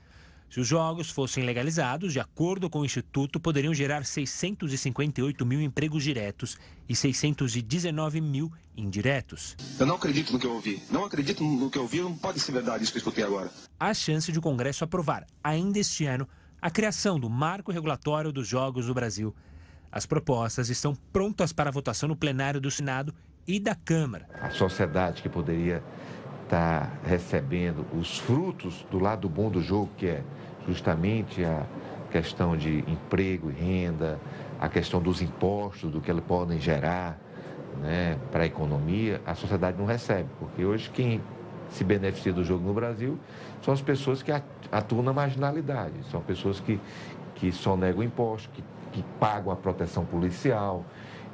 Se 0.51 0.61
os 0.61 0.67
jogos 0.67 1.09
fossem 1.09 1.45
legalizados, 1.45 2.13
de 2.13 2.21
acordo 2.21 2.69
com 2.69 2.81
o 2.81 2.85
Instituto, 2.85 3.41
poderiam 3.41 3.73
gerar 3.73 4.05
658 4.05 5.47
mil 5.47 5.63
empregos 5.63 6.05
diretos 6.05 6.59
e 6.87 6.95
619 6.95 8.21
mil 8.21 8.53
indiretos. 8.77 9.57
Eu 9.79 9.87
não 9.87 9.95
acredito 9.95 10.31
no 10.31 10.39
que 10.39 10.47
eu 10.47 10.53
ouvi. 10.53 10.83
Não 10.91 11.07
acredito 11.07 11.43
no 11.43 11.71
que 11.71 11.79
eu 11.79 11.83
ouvi. 11.83 12.03
Não 12.03 12.15
pode 12.15 12.39
ser 12.39 12.53
verdade 12.53 12.85
isso 12.85 12.93
que 12.93 12.99
eu 12.99 13.01
escutei 13.01 13.25
agora. 13.25 13.51
Há 13.81 13.95
chance 13.95 14.31
de 14.31 14.39
o 14.39 14.43
Congresso 14.43 14.85
aprovar, 14.85 15.27
ainda 15.43 15.79
este 15.79 16.05
ano, 16.05 16.29
a 16.61 16.71
criação 16.71 17.19
do 17.19 17.31
marco 17.31 17.73
regulatório 17.73 18.31
dos 18.31 18.47
Jogos 18.47 18.87
do 18.87 18.95
Brasil. 18.95 19.35
As 19.91 20.05
propostas 20.05 20.69
estão 20.69 20.95
prontas 20.95 21.51
para 21.51 21.71
votação 21.71 22.11
no 22.11 22.17
plenário 22.17 22.61
do 22.61 22.71
Senado 22.71 23.15
e 23.49 23.59
da 23.59 23.75
Câmara. 23.75 24.27
A 24.43 24.51
sociedade 24.51 25.23
que 25.23 25.29
poderia 25.29 25.83
estar 26.45 27.01
recebendo 27.03 27.87
os 27.99 28.19
frutos 28.19 28.87
do 28.91 28.99
lado 28.99 29.27
bom 29.27 29.51
do 29.51 29.63
jogo, 29.63 29.89
que 29.97 30.07
é 30.07 30.23
justamente 30.67 31.43
a 31.43 31.65
questão 32.11 32.57
de 32.57 32.85
emprego 32.87 33.51
e 33.51 33.55
renda, 33.55 34.21
a 34.61 34.69
questão 34.69 35.01
dos 35.01 35.23
impostos, 35.23 35.91
do 35.91 35.99
que 35.99 36.11
eles 36.11 36.23
podem 36.25 36.61
gerar 36.61 37.19
né, 37.81 38.19
para 38.31 38.43
a 38.43 38.47
economia, 38.47 39.21
a 39.25 39.35
sociedade 39.35 39.79
não 39.79 39.87
recebe, 39.87 40.29
porque 40.39 40.65
hoje 40.65 40.91
quem 40.91 41.23
se 41.71 41.85
beneficia 41.85 42.33
do 42.33 42.45
jogo 42.45 42.67
no 42.67 42.75
Brasil 42.75 43.19
são 43.63 43.73
as 43.73 43.81
pessoas 43.81 44.23
que 44.23 44.33
atuam 44.71 45.03
na 45.03 45.13
marginalidade, 45.13 45.95
são 46.11 46.21
pessoas 46.21 46.61
que, 46.61 46.79
que 47.35 47.51
só 47.51 47.77
negam 47.77 48.03
impostos, 48.03 48.51
que, 48.53 48.65
que 48.93 49.03
pagam 49.19 49.53
a 49.53 49.57
proteção 49.57 50.05
policial, 50.05 50.85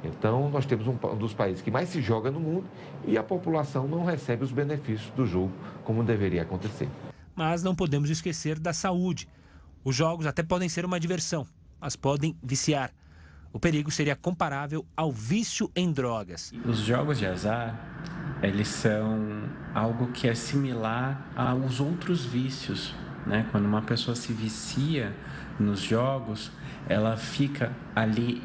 então, 0.05 0.49
nós 0.49 0.65
temos 0.65 0.87
um, 0.87 0.91
um, 0.91 1.17
dos 1.17 1.33
países 1.33 1.61
que 1.61 1.71
mais 1.71 1.89
se 1.89 2.01
joga 2.01 2.31
no 2.31 2.39
mundo 2.39 2.65
e 3.05 3.17
a 3.17 3.23
população 3.23 3.87
não 3.87 4.05
recebe 4.05 4.43
os 4.43 4.51
benefícios 4.51 5.09
do 5.11 5.25
jogo 5.25 5.51
como 5.83 6.03
deveria 6.03 6.41
acontecer. 6.41 6.87
Mas 7.35 7.63
não 7.63 7.75
podemos 7.75 8.09
esquecer 8.09 8.59
da 8.59 8.73
saúde. 8.73 9.27
Os 9.83 9.95
jogos 9.95 10.25
até 10.25 10.41
podem 10.41 10.69
ser 10.69 10.85
uma 10.85 10.99
diversão, 10.99 11.45
mas 11.79 11.95
podem 11.95 12.35
viciar. 12.41 12.91
O 13.51 13.59
perigo 13.59 13.89
seria 13.89 14.15
comparável 14.15 14.85
ao 14.97 15.11
vício 15.11 15.71
em 15.75 15.91
drogas. 15.91 16.51
Os 16.65 16.79
jogos 16.79 17.19
de 17.19 17.25
azar, 17.25 17.79
eles 18.43 18.67
são 18.67 19.43
algo 19.73 20.11
que 20.11 20.27
é 20.27 20.35
similar 20.35 21.31
aos 21.35 21.79
outros 21.79 22.25
vícios. 22.25 22.93
Né? 23.25 23.47
Quando 23.51 23.65
uma 23.65 23.81
pessoa 23.81 24.13
se 24.13 24.33
vicia 24.33 25.15
nos 25.57 25.79
jogos, 25.79 26.51
ela 26.87 27.15
fica 27.15 27.71
ali 27.95 28.41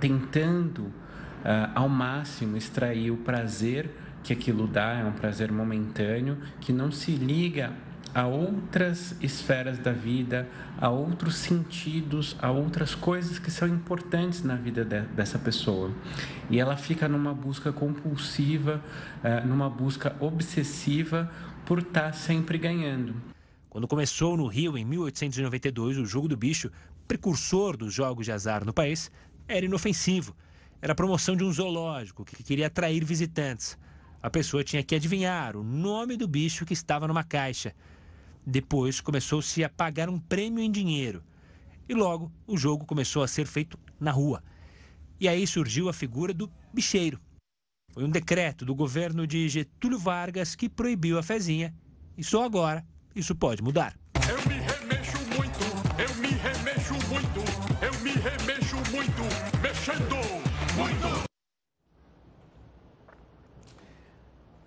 tentando 0.00 0.82
uh, 0.82 1.70
ao 1.74 1.88
máximo 1.88 2.56
extrair 2.56 3.10
o 3.10 3.16
prazer 3.16 3.90
que 4.22 4.32
aquilo 4.32 4.66
dá, 4.66 4.98
é 4.98 5.04
um 5.04 5.12
prazer 5.12 5.50
momentâneo, 5.50 6.38
que 6.60 6.72
não 6.72 6.90
se 6.90 7.12
liga 7.12 7.72
a 8.14 8.26
outras 8.26 9.14
esferas 9.20 9.78
da 9.78 9.92
vida, 9.92 10.48
a 10.78 10.88
outros 10.90 11.36
sentidos, 11.36 12.36
a 12.40 12.50
outras 12.50 12.94
coisas 12.94 13.38
que 13.38 13.50
são 13.50 13.68
importantes 13.68 14.42
na 14.42 14.56
vida 14.56 14.84
de, 14.84 15.02
dessa 15.02 15.38
pessoa. 15.38 15.92
E 16.50 16.58
ela 16.58 16.76
fica 16.76 17.08
numa 17.08 17.32
busca 17.32 17.72
compulsiva, 17.72 18.82
uh, 19.22 19.46
numa 19.46 19.70
busca 19.70 20.14
obsessiva 20.18 21.30
por 21.64 21.78
estar 21.78 22.02
tá 22.02 22.12
sempre 22.12 22.58
ganhando. 22.58 23.14
Quando 23.68 23.86
começou 23.86 24.36
no 24.36 24.46
Rio 24.46 24.76
em 24.76 24.84
1892, 24.84 25.98
o 25.98 26.04
jogo 26.04 26.26
do 26.26 26.36
bicho, 26.36 26.70
precursor 27.06 27.76
dos 27.76 27.94
jogos 27.94 28.26
de 28.26 28.32
azar 28.32 28.64
no 28.64 28.72
país, 28.72 29.10
era 29.50 29.66
inofensivo. 29.66 30.36
Era 30.80 30.92
a 30.92 30.96
promoção 30.96 31.36
de 31.36 31.44
um 31.44 31.52
zoológico 31.52 32.24
que 32.24 32.42
queria 32.42 32.68
atrair 32.68 33.04
visitantes. 33.04 33.76
A 34.22 34.30
pessoa 34.30 34.64
tinha 34.64 34.82
que 34.82 34.94
adivinhar 34.94 35.56
o 35.56 35.64
nome 35.64 36.16
do 36.16 36.28
bicho 36.28 36.64
que 36.64 36.72
estava 36.72 37.08
numa 37.08 37.24
caixa. 37.24 37.74
Depois 38.46 39.00
começou-se 39.00 39.62
a 39.62 39.68
pagar 39.68 40.08
um 40.08 40.18
prêmio 40.18 40.62
em 40.62 40.70
dinheiro. 40.70 41.22
E 41.88 41.94
logo 41.94 42.32
o 42.46 42.56
jogo 42.56 42.86
começou 42.86 43.22
a 43.22 43.28
ser 43.28 43.46
feito 43.46 43.78
na 43.98 44.10
rua. 44.10 44.42
E 45.18 45.28
aí 45.28 45.46
surgiu 45.46 45.88
a 45.88 45.92
figura 45.92 46.32
do 46.32 46.50
bicheiro. 46.72 47.20
Foi 47.92 48.04
um 48.04 48.10
decreto 48.10 48.64
do 48.64 48.74
governo 48.74 49.26
de 49.26 49.48
Getúlio 49.48 49.98
Vargas 49.98 50.54
que 50.54 50.68
proibiu 50.68 51.18
a 51.18 51.22
fezinha. 51.22 51.74
E 52.16 52.22
só 52.22 52.44
agora 52.44 52.86
isso 53.14 53.34
pode 53.34 53.62
mudar. 53.62 53.99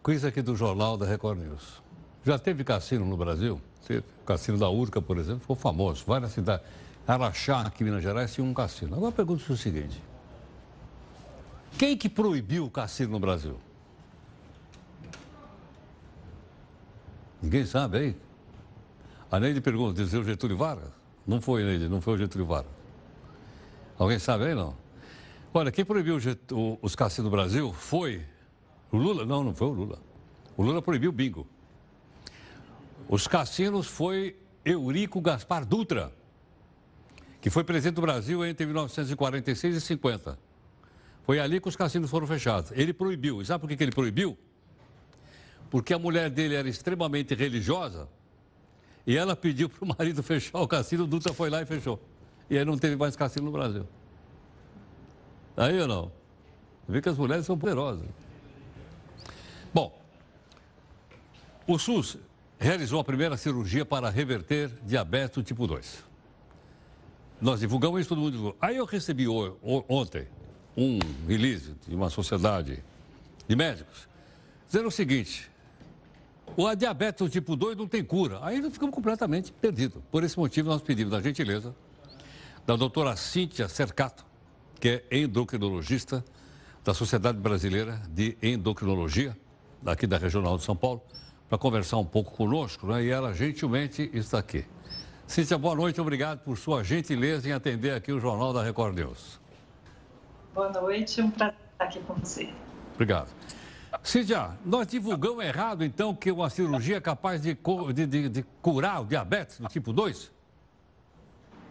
Quiz 0.04 0.26
aqui 0.26 0.42
do 0.42 0.54
Jornal 0.54 0.98
da 0.98 1.06
Record 1.06 1.40
News. 1.40 1.82
Já 2.26 2.38
teve 2.38 2.62
cassino 2.66 3.06
no 3.06 3.16
Brasil? 3.16 3.62
Teve. 3.88 4.04
O 4.22 4.26
cassino 4.26 4.58
da 4.58 4.70
Urca, 4.70 5.02
por 5.02 5.18
exemplo, 5.18 5.40
ficou 5.40 5.56
famoso. 5.56 6.04
Várias 6.06 6.34
cidades. 6.34 6.66
Araxá, 7.08 7.62
aqui 7.62 7.84
em 7.84 7.86
Minas 7.86 8.04
Gerais, 8.04 8.34
tinha 8.34 8.46
um 8.46 8.54
cassino. 8.54 8.96
Agora 8.96 9.14
pergunto 9.14 9.54
o 9.54 9.56
seguinte. 9.56 10.04
Quem 11.78 11.98
que 11.98 12.10
proibiu 12.10 12.66
o 12.66 12.70
cassino 12.70 13.14
no 13.14 13.20
Brasil? 13.20 13.58
Ninguém 17.42 17.66
sabe 17.66 17.98
aí? 17.98 18.18
A 19.32 19.40
Neide 19.40 19.62
pergunta, 19.62 20.04
dizer 20.04 20.18
o 20.18 20.24
Getúlio 20.24 20.58
Vargas? 20.58 20.92
Não 21.26 21.42
foi, 21.42 21.64
Neide, 21.64 21.88
não 21.88 22.02
foi 22.02 22.16
o 22.16 22.18
Getúlio 22.18 22.46
Vargas. 22.46 22.72
Alguém 23.98 24.20
sabe 24.20 24.46
aí, 24.46 24.54
não? 24.54 24.76
Olha, 25.54 25.72
quem 25.72 25.86
proibiu 25.86 26.18
os 26.82 26.96
cassinos 26.96 27.32
no 27.32 27.32
Brasil 27.32 27.72
foi 27.72 28.26
o 28.98 29.02
Lula. 29.02 29.26
Não, 29.26 29.44
não 29.44 29.54
foi 29.54 29.68
o 29.68 29.72
Lula. 29.72 30.00
O 30.56 30.64
Lula 30.64 30.82
proibiu 30.82 31.10
o 31.10 31.14
bingo. 31.14 31.48
Os 33.10 33.28
cassinos 33.28 33.88
foi 33.88 34.38
Eurico 34.64 35.20
Gaspar 35.20 35.66
Dutra, 35.66 36.14
que 37.42 37.50
foi 37.50 37.64
presidente 37.64 37.96
do 37.96 38.02
Brasil 38.02 38.46
entre 38.46 38.66
1946 38.66 39.76
e 39.76 39.82
50. 39.82 40.40
Foi 41.24 41.40
ali 41.40 41.60
que 41.60 41.68
os 41.68 41.76
cassinos 41.76 42.10
foram 42.10 42.28
fechados. 42.28 42.72
Ele 42.72 42.94
proibiu. 42.94 43.42
E 43.42 43.46
sabe 43.46 43.62
por 43.62 43.76
que 43.76 43.84
ele 43.84 43.92
proibiu? 43.92 44.38
Porque 45.70 45.94
a 45.94 46.00
mulher 46.00 46.30
dele 46.30 46.56
era 46.56 46.70
extremamente 46.70 47.34
religiosa 47.34 48.08
e 49.08 49.18
ela 49.18 49.36
pediu 49.36 49.68
para 49.68 49.84
o 49.84 49.88
marido 49.88 50.22
fechar 50.24 50.60
o 50.60 50.68
cassino, 50.68 51.04
o 51.04 51.08
Dutra 51.08 51.34
foi 51.34 51.50
lá 51.50 51.62
e 51.62 51.66
fechou. 51.66 52.00
E 52.50 52.58
aí 52.58 52.64
não 52.64 52.78
teve 52.78 52.96
mais 52.96 53.16
cassino 53.16 53.46
no 53.48 53.52
Brasil. 53.52 53.88
Aí 55.58 55.80
ou 55.80 55.88
não? 55.88 56.12
Vê 56.88 57.02
que 57.02 57.10
as 57.10 57.18
mulheres 57.18 57.46
são 57.46 57.58
poderosas. 57.58 58.23
Bom, 59.74 60.00
o 61.66 61.80
SUS 61.80 62.18
realizou 62.60 63.00
a 63.00 63.04
primeira 63.04 63.36
cirurgia 63.36 63.84
para 63.86 64.10
reverter 64.10 64.70
diabetes 64.84 65.44
tipo 65.44 65.66
2. 65.66 66.04
nós 67.42 67.60
divulgamos 67.60 68.00
isso, 68.00 68.10
todo 68.10 68.20
mundo 68.20 68.32
divulgou. 68.32 68.58
Aí 68.62 68.78
eu 68.78 68.86
recebi 68.86 69.28
ontem 69.28 70.28
um 70.78 71.00
release 71.28 71.74
de 71.88 71.96
uma 71.96 72.10
sociedade 72.10 72.84
de 73.48 73.56
médicos 73.56 74.08
dizendo 74.68 74.88
o 74.88 74.92
seguinte: 74.92 75.50
o 76.56 76.74
diabetes 76.76 77.32
tipo 77.32 77.56
2 77.56 77.76
não 77.78 77.88
tem 77.88 78.04
cura. 78.04 78.40
Aí 78.42 78.62
nós 78.62 78.74
ficamos 78.74 78.94
completamente 78.94 79.52
perdidos. 79.52 80.02
Por 80.12 80.24
esse 80.24 80.38
motivo, 80.38 80.70
nós 80.70 80.82
pedimos 80.82 81.14
a 81.14 81.22
gentileza 81.22 81.76
da 82.66 82.76
doutora 82.76 83.16
Cíntia 83.16 83.68
Cercato, 83.68 84.26
que 84.80 85.04
é 85.10 85.18
endocrinologista 85.18 86.24
da 86.84 86.94
Sociedade 86.94 87.38
Brasileira 87.38 88.02
de 88.10 88.38
Endocrinologia, 88.42 89.38
daqui 89.84 90.08
da 90.08 90.18
Regional 90.18 90.58
de 90.58 90.64
São 90.64 90.76
Paulo, 90.76 91.02
para 91.50 91.58
conversar 91.58 91.98
um 91.98 92.06
pouco 92.06 92.32
conosco, 92.32 92.88
né? 92.88 93.04
e 93.04 93.10
ela 93.10 93.34
gentilmente 93.34 94.10
está 94.14 94.40
aqui. 94.40 94.66
Cíntia, 95.28 95.58
boa 95.58 95.76
noite, 95.76 96.00
obrigado 96.00 96.40
por 96.40 96.58
sua 96.58 96.84
gentileza 96.84 97.48
em 97.48 97.52
atender 97.52 97.94
aqui 97.94 98.12
o 98.12 98.20
Jornal 98.20 98.54
da 98.54 98.64
Record 98.64 98.96
News. 98.96 99.40
Boa 100.54 100.70
noite, 100.70 101.22
um 101.22 101.30
prazer 101.30 101.56
estar 101.74 101.86
aqui 101.86 102.00
com 102.02 102.14
você. 102.14 102.50
Obrigado. 102.94 103.30
Cíntia, 104.02 104.52
nós 104.66 104.88
divulgamos 104.88 105.44
errado, 105.44 105.84
então, 105.84 106.16
que 106.16 106.32
uma 106.32 106.50
cirurgia 106.50 106.98
é 106.98 107.02
capaz 107.02 107.42
de, 107.42 107.58
de, 107.94 108.06
de, 108.08 108.30
de 108.30 108.46
curar 108.62 109.02
o 109.02 109.06
diabetes 109.06 109.60
do 109.60 109.68
tipo 109.68 109.94
2? 109.94 110.32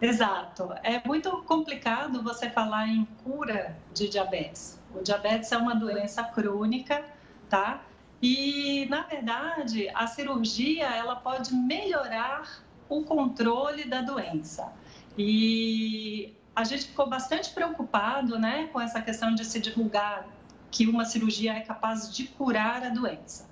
Exato. 0.00 0.72
É 0.82 1.00
muito 1.06 1.30
complicado 1.42 2.22
você 2.22 2.50
falar 2.50 2.88
em 2.88 3.04
cura 3.22 3.76
de 3.94 4.08
diabetes. 4.08 4.80
O 4.94 5.02
diabetes 5.02 5.52
é 5.52 5.56
uma 5.56 5.74
doença 5.74 6.24
crônica, 6.24 7.04
tá? 7.48 7.80
E, 8.22 8.86
na 8.88 9.02
verdade, 9.02 9.90
a 9.92 10.06
cirurgia, 10.06 10.86
ela 10.86 11.16
pode 11.16 11.52
melhorar 11.52 12.62
o 12.88 13.02
controle 13.02 13.84
da 13.84 14.00
doença. 14.00 14.72
E 15.18 16.32
a 16.54 16.62
gente 16.62 16.86
ficou 16.86 17.08
bastante 17.08 17.50
preocupado, 17.50 18.38
né, 18.38 18.68
com 18.72 18.80
essa 18.80 19.02
questão 19.02 19.34
de 19.34 19.44
se 19.44 19.58
divulgar 19.58 20.26
que 20.70 20.86
uma 20.86 21.04
cirurgia 21.04 21.54
é 21.54 21.60
capaz 21.60 22.14
de 22.14 22.28
curar 22.28 22.84
a 22.84 22.88
doença. 22.90 23.50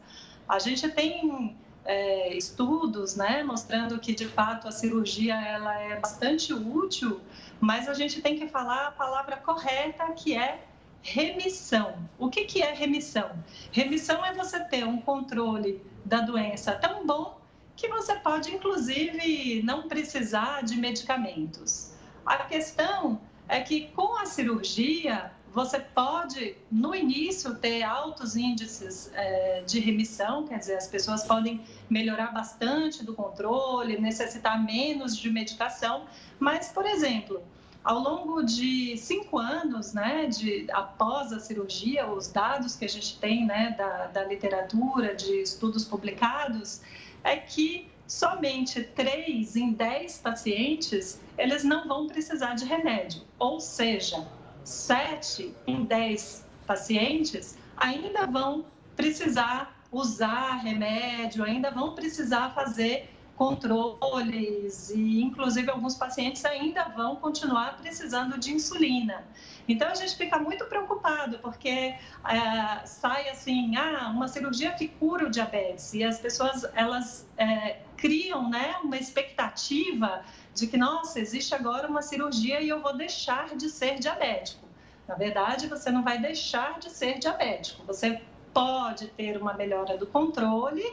A 0.48 0.58
gente 0.58 0.88
tem 0.88 1.56
é, 1.84 2.36
estudos, 2.36 3.16
né, 3.16 3.42
mostrando 3.42 3.98
que 3.98 4.14
de 4.14 4.26
fato 4.28 4.68
a 4.68 4.70
cirurgia 4.70 5.34
ela 5.34 5.78
é 5.80 5.98
bastante 5.98 6.52
útil, 6.52 7.20
mas 7.60 7.88
a 7.88 7.94
gente 7.94 8.22
tem 8.22 8.38
que 8.38 8.46
falar 8.48 8.88
a 8.88 8.90
palavra 8.92 9.36
correta 9.36 10.10
que 10.12 10.36
é 10.36 10.64
remissão. 11.02 12.08
O 12.18 12.28
que, 12.28 12.44
que 12.44 12.62
é 12.62 12.72
remissão? 12.72 13.30
Remissão 13.72 14.24
é 14.24 14.32
você 14.34 14.60
ter 14.60 14.84
um 14.84 15.00
controle 15.00 15.82
da 16.04 16.20
doença 16.20 16.72
tão 16.72 17.06
bom 17.06 17.40
que 17.76 17.88
você 17.88 18.14
pode, 18.16 18.54
inclusive, 18.54 19.62
não 19.62 19.88
precisar 19.88 20.62
de 20.62 20.76
medicamentos. 20.76 21.92
A 22.26 22.38
questão 22.38 23.20
é 23.48 23.60
que 23.60 23.88
com 23.88 24.16
a 24.18 24.26
cirurgia 24.26 25.32
você 25.52 25.80
pode, 25.80 26.56
no 26.70 26.94
início, 26.94 27.56
ter 27.56 27.82
altos 27.82 28.36
índices 28.36 29.10
é, 29.14 29.62
de 29.66 29.80
remissão, 29.80 30.46
quer 30.46 30.58
dizer, 30.58 30.76
as 30.76 30.86
pessoas 30.86 31.24
podem 31.24 31.60
melhorar 31.88 32.32
bastante 32.32 33.04
do 33.04 33.14
controle, 33.14 34.00
necessitar 34.00 34.62
menos 34.62 35.16
de 35.16 35.28
medicação, 35.28 36.04
mas, 36.38 36.68
por 36.68 36.86
exemplo, 36.86 37.42
ao 37.82 37.98
longo 37.98 38.42
de 38.42 38.96
cinco 38.96 39.38
anos, 39.38 39.92
né, 39.92 40.26
de, 40.26 40.66
após 40.70 41.32
a 41.32 41.40
cirurgia, 41.40 42.06
os 42.06 42.28
dados 42.28 42.76
que 42.76 42.84
a 42.84 42.88
gente 42.88 43.18
tem 43.18 43.46
né, 43.46 43.74
da, 43.76 44.06
da 44.08 44.24
literatura, 44.24 45.14
de 45.14 45.40
estudos 45.40 45.84
publicados, 45.84 46.82
é 47.24 47.36
que 47.36 47.90
somente 48.06 48.82
3 48.82 49.56
em 49.56 49.72
10 49.72 50.18
pacientes, 50.18 51.20
eles 51.38 51.62
não 51.64 51.86
vão 51.86 52.06
precisar 52.06 52.54
de 52.54 52.64
remédio. 52.64 53.22
Ou 53.38 53.60
seja, 53.60 54.26
7 54.64 55.54
em 55.66 55.84
10 55.84 56.44
pacientes 56.66 57.56
ainda 57.76 58.26
vão 58.26 58.64
precisar 58.96 59.80
usar 59.90 60.58
remédio, 60.58 61.44
ainda 61.44 61.70
vão 61.70 61.94
precisar 61.94 62.50
fazer 62.50 63.08
controles 63.40 64.90
e, 64.90 65.22
inclusive, 65.22 65.70
alguns 65.70 65.94
pacientes 65.94 66.44
ainda 66.44 66.84
vão 66.90 67.16
continuar 67.16 67.78
precisando 67.78 68.38
de 68.38 68.52
insulina. 68.52 69.24
Então, 69.66 69.88
a 69.88 69.94
gente 69.94 70.14
fica 70.14 70.38
muito 70.38 70.66
preocupado, 70.66 71.38
porque 71.38 71.70
é, 71.70 72.84
sai 72.84 73.30
assim, 73.30 73.74
ah, 73.76 74.12
uma 74.14 74.28
cirurgia 74.28 74.72
que 74.72 74.88
cura 74.88 75.26
o 75.26 75.30
diabetes, 75.30 75.94
e 75.94 76.04
as 76.04 76.18
pessoas, 76.18 76.66
elas 76.74 77.26
é, 77.38 77.80
criam 77.96 78.50
né, 78.50 78.76
uma 78.84 78.98
expectativa 78.98 80.22
de 80.54 80.66
que, 80.66 80.76
nossa, 80.76 81.18
existe 81.18 81.54
agora 81.54 81.88
uma 81.88 82.02
cirurgia 82.02 82.60
e 82.60 82.68
eu 82.68 82.82
vou 82.82 82.94
deixar 82.94 83.56
de 83.56 83.70
ser 83.70 83.98
diabético. 83.98 84.68
Na 85.08 85.14
verdade, 85.14 85.66
você 85.66 85.90
não 85.90 86.04
vai 86.04 86.18
deixar 86.18 86.78
de 86.78 86.90
ser 86.90 87.18
diabético. 87.18 87.86
Você 87.86 88.20
pode 88.52 89.06
ter 89.06 89.40
uma 89.40 89.54
melhora 89.54 89.96
do 89.96 90.06
controle, 90.06 90.84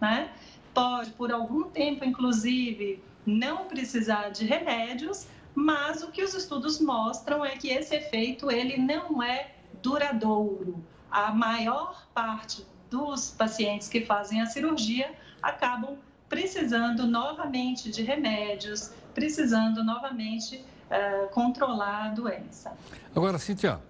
né? 0.00 0.30
Pode, 0.76 1.10
por 1.12 1.32
algum 1.32 1.70
tempo, 1.70 2.04
inclusive, 2.04 3.02
não 3.24 3.64
precisar 3.64 4.28
de 4.28 4.44
remédios, 4.44 5.26
mas 5.54 6.02
o 6.02 6.08
que 6.08 6.22
os 6.22 6.34
estudos 6.34 6.78
mostram 6.78 7.42
é 7.42 7.56
que 7.56 7.70
esse 7.70 7.94
efeito 7.94 8.50
ele 8.50 8.76
não 8.76 9.22
é 9.22 9.52
duradouro. 9.82 10.84
A 11.10 11.32
maior 11.32 12.06
parte 12.12 12.66
dos 12.90 13.30
pacientes 13.30 13.88
que 13.88 14.04
fazem 14.04 14.42
a 14.42 14.46
cirurgia 14.46 15.14
acabam 15.42 15.96
precisando 16.28 17.06
novamente 17.06 17.90
de 17.90 18.02
remédios, 18.02 18.92
precisando 19.14 19.82
novamente 19.82 20.62
uh, 20.90 21.26
controlar 21.30 22.08
a 22.08 22.08
doença. 22.10 22.76
Agora, 23.14 23.38
Cíntia, 23.38 23.80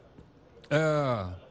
uh, 0.66 1.45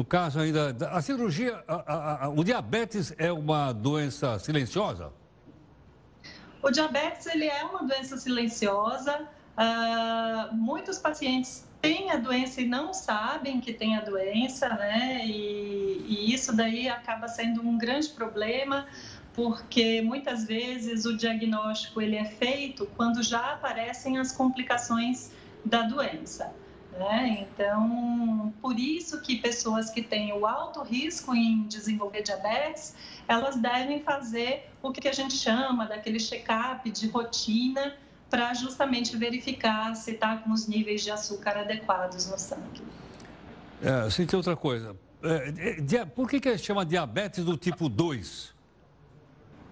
no 0.00 0.04
caso 0.04 0.40
ainda, 0.40 0.74
a 0.92 1.02
cirurgia, 1.02 1.62
a, 1.68 2.24
a, 2.24 2.28
o 2.30 2.42
diabetes 2.42 3.12
é 3.18 3.30
uma 3.30 3.70
doença 3.70 4.38
silenciosa? 4.38 5.12
O 6.62 6.70
diabetes 6.70 7.26
ele 7.26 7.44
é 7.44 7.62
uma 7.64 7.82
doença 7.86 8.16
silenciosa. 8.16 9.28
Uh, 9.58 10.56
muitos 10.56 10.96
pacientes 10.98 11.68
têm 11.82 12.10
a 12.10 12.16
doença 12.16 12.62
e 12.62 12.66
não 12.66 12.94
sabem 12.94 13.60
que 13.60 13.74
têm 13.74 13.94
a 13.94 14.00
doença, 14.00 14.70
né? 14.70 15.20
E, 15.26 16.02
e 16.08 16.32
isso 16.32 16.56
daí 16.56 16.88
acaba 16.88 17.28
sendo 17.28 17.60
um 17.60 17.76
grande 17.76 18.08
problema 18.08 18.86
porque 19.34 20.00
muitas 20.00 20.46
vezes 20.46 21.04
o 21.04 21.14
diagnóstico 21.14 22.00
ele 22.00 22.16
é 22.16 22.24
feito 22.24 22.86
quando 22.96 23.22
já 23.22 23.52
aparecem 23.52 24.16
as 24.16 24.32
complicações 24.32 25.30
da 25.62 25.82
doença. 25.82 26.54
Né? 27.00 27.46
Então, 27.48 28.52
por 28.60 28.78
isso 28.78 29.22
que 29.22 29.36
pessoas 29.36 29.88
que 29.88 30.02
têm 30.02 30.34
o 30.34 30.44
alto 30.44 30.82
risco 30.82 31.34
em 31.34 31.62
desenvolver 31.66 32.20
diabetes, 32.20 32.94
elas 33.26 33.56
devem 33.56 34.02
fazer 34.02 34.68
o 34.82 34.92
que 34.92 35.08
a 35.08 35.12
gente 35.12 35.32
chama 35.32 35.86
daquele 35.86 36.20
check-up 36.20 36.90
de 36.90 37.08
rotina 37.08 37.96
para 38.28 38.52
justamente 38.52 39.16
verificar 39.16 39.96
se 39.96 40.10
está 40.10 40.36
com 40.36 40.52
os 40.52 40.68
níveis 40.68 41.02
de 41.02 41.10
açúcar 41.10 41.56
adequados 41.56 42.30
no 42.30 42.38
sangue. 42.38 42.82
É, 43.82 44.10
senti 44.10 44.36
outra 44.36 44.54
coisa. 44.54 44.94
É, 45.22 46.04
por 46.04 46.28
que, 46.28 46.38
que 46.38 46.58
chama 46.58 46.84
diabetes 46.84 47.42
do 47.42 47.56
tipo 47.56 47.88
2? 47.88 48.52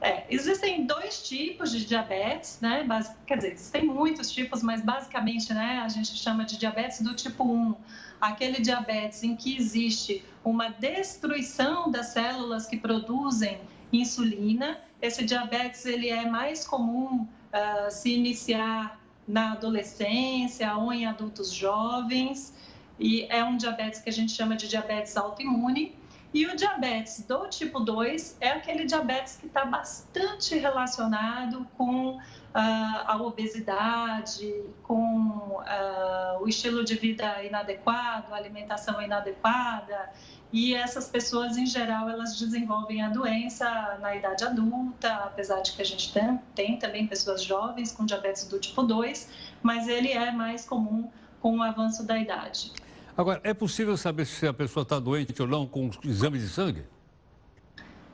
É, 0.01 0.25
existem 0.31 0.87
dois 0.87 1.23
tipos 1.27 1.73
de 1.73 1.85
diabetes, 1.85 2.59
né? 2.61 2.85
Bas... 2.85 3.15
Quer 3.27 3.37
dizer, 3.37 3.53
existem 3.53 3.85
muitos 3.85 4.31
tipos, 4.31 4.63
mas 4.63 4.81
basicamente, 4.81 5.53
né, 5.53 5.81
a 5.85 5.89
gente 5.89 6.15
chama 6.17 6.45
de 6.45 6.57
diabetes 6.57 7.01
do 7.01 7.15
tipo 7.15 7.45
1, 7.45 7.75
aquele 8.21 8.61
diabetes 8.61 9.23
em 9.25 9.35
que 9.35 9.57
existe 9.57 10.25
uma 10.45 10.69
destruição 10.69 11.91
das 11.91 12.07
células 12.09 12.67
que 12.67 12.77
produzem 12.77 13.61
insulina. 13.93 14.79
Esse 15.03 15.25
diabetes 15.25 15.85
ele 15.85 16.09
é 16.09 16.25
mais 16.27 16.67
comum 16.67 17.23
uh, 17.23 17.91
se 17.91 18.15
iniciar 18.15 19.01
na 19.27 19.53
adolescência 19.53 20.75
ou 20.77 20.93
em 20.93 21.07
adultos 21.07 21.53
jovens 21.53 22.55
e 22.99 23.27
é 23.29 23.45
um 23.45 23.57
diabetes 23.57 24.01
que 24.01 24.09
a 24.09 24.13
gente 24.13 24.33
chama 24.33 24.57
de 24.57 24.69
diabetes 24.69 25.17
autoimune. 25.17 25.95
E 26.33 26.47
o 26.47 26.55
diabetes 26.55 27.25
do 27.27 27.49
tipo 27.49 27.81
2 27.81 28.37
é 28.41 28.51
aquele 28.51 28.85
diabetes 28.85 29.37
que 29.37 29.47
está 29.47 29.65
bastante 29.65 30.59
relacionado 30.59 31.67
com 31.77 32.17
uh, 32.17 32.21
a 32.55 33.17
obesidade, 33.17 34.53
com 34.83 35.63
uh, 35.63 36.43
o 36.43 36.49
estilo 36.49 36.85
de 36.85 36.97
vida 36.97 37.43
inadequado, 37.43 38.33
a 38.35 38.37
alimentação 38.37 39.01
inadequada. 39.01 40.11
E 40.53 40.75
essas 40.75 41.09
pessoas, 41.09 41.57
em 41.57 41.65
geral, 41.65 42.11
elas 42.11 42.39
desenvolvem 42.39 43.03
a 43.03 43.09
doença 43.09 43.99
na 44.01 44.15
idade 44.15 44.45
adulta, 44.45 45.15
apesar 45.25 45.61
de 45.61 45.73
que 45.73 45.81
a 45.81 45.85
gente 45.85 46.13
tem, 46.13 46.39
tem 46.55 46.79
também 46.79 47.07
pessoas 47.07 47.43
jovens 47.43 47.93
com 47.93 48.05
diabetes 48.05 48.47
do 48.49 48.59
tipo 48.59 48.83
2, 48.83 49.31
mas 49.63 49.89
ele 49.89 50.13
é 50.13 50.31
mais 50.31 50.67
comum 50.67 51.11
com 51.41 51.59
o 51.59 51.63
avanço 51.63 52.07
da 52.07 52.19
idade. 52.19 52.73
Agora, 53.19 53.41
é 53.43 53.53
possível 53.53 53.97
saber 53.97 54.27
se 54.27 54.47
a 54.47 54.53
pessoa 54.53 54.85
está 54.85 55.01
doente 55.01 55.43
ou 55.43 55.49
não 55.49 55.67
com 55.67 55.91
exame 56.05 56.39
de 56.39 56.49
sangue? 56.49 56.85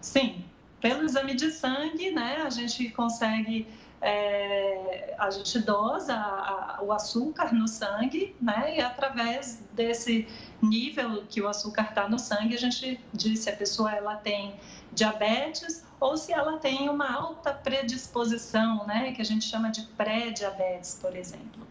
Sim, 0.01 0.43
pelo 0.81 1.05
exame 1.05 1.35
de 1.35 1.51
sangue, 1.51 2.11
né, 2.11 2.43
a 2.43 2.49
gente 2.49 2.89
consegue 2.89 3.69
é, 4.01 5.15
a 5.19 5.31
gente 5.31 5.59
dosa 5.61 6.15
a, 6.15 6.79
a, 6.79 6.83
o 6.83 6.91
açúcar 6.91 7.55
no 7.55 7.69
sangue, 7.69 8.35
né? 8.41 8.77
E 8.77 8.81
através 8.81 9.63
desse 9.73 10.27
nível 10.61 11.25
que 11.29 11.41
o 11.41 11.49
açúcar 11.49 11.89
está 11.91 12.09
no 12.09 12.19
sangue, 12.19 12.55
a 12.55 12.59
gente 12.59 12.99
diz 13.13 13.41
se 13.41 13.51
a 13.51 13.57
pessoa 13.57 13.93
ela 13.93 14.17
tem 14.17 14.57
diabetes 14.93 15.85
ou 16.01 16.17
se 16.17 16.33
ela 16.33 16.59
tem 16.59 16.89
uma 16.89 17.11
alta 17.11 17.53
predisposição, 17.53 18.87
né? 18.87 19.13
Que 19.13 19.21
a 19.21 19.25
gente 19.25 19.45
chama 19.45 19.71
de 19.71 19.83
pré-diabetes, 19.83 20.99
por 21.01 21.17
exemplo. 21.17 21.67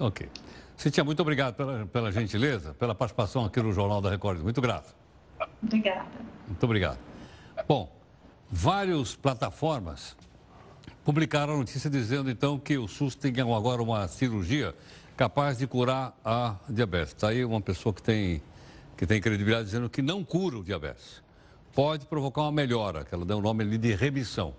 Ok. 0.00 0.30
Cintia, 0.76 1.02
muito 1.02 1.20
obrigado 1.22 1.54
pela, 1.54 1.86
pela 1.86 2.12
gentileza, 2.12 2.74
pela 2.74 2.94
participação 2.94 3.46
aqui 3.46 3.60
no 3.62 3.72
Jornal 3.72 4.00
da 4.02 4.10
Record. 4.10 4.40
Muito 4.40 4.60
grato. 4.60 4.94
Obrigada. 5.62 6.06
Muito 6.46 6.62
obrigado. 6.62 6.98
Bom, 7.66 7.90
várias 8.50 9.16
plataformas 9.16 10.16
publicaram 11.02 11.54
a 11.54 11.56
notícia 11.56 11.88
dizendo 11.88 12.30
então 12.30 12.58
que 12.58 12.76
o 12.76 12.86
SUS 12.86 13.14
tem 13.14 13.32
agora 13.40 13.82
uma 13.82 14.06
cirurgia 14.06 14.74
capaz 15.16 15.56
de 15.56 15.66
curar 15.66 16.14
a 16.22 16.56
diabetes. 16.68 17.14
Está 17.14 17.28
aí 17.28 17.42
uma 17.42 17.60
pessoa 17.60 17.94
que 17.94 18.02
tem, 18.02 18.42
que 18.98 19.06
tem 19.06 19.18
credibilidade 19.18 19.64
dizendo 19.64 19.88
que 19.88 20.02
não 20.02 20.22
cura 20.22 20.58
o 20.58 20.64
diabetes. 20.64 21.22
Pode 21.74 22.04
provocar 22.06 22.42
uma 22.42 22.52
melhora, 22.52 23.02
que 23.02 23.14
ela 23.14 23.24
deu 23.24 23.38
o 23.38 23.40
nome 23.40 23.64
ali 23.64 23.78
de 23.78 23.94
remissão, 23.94 24.54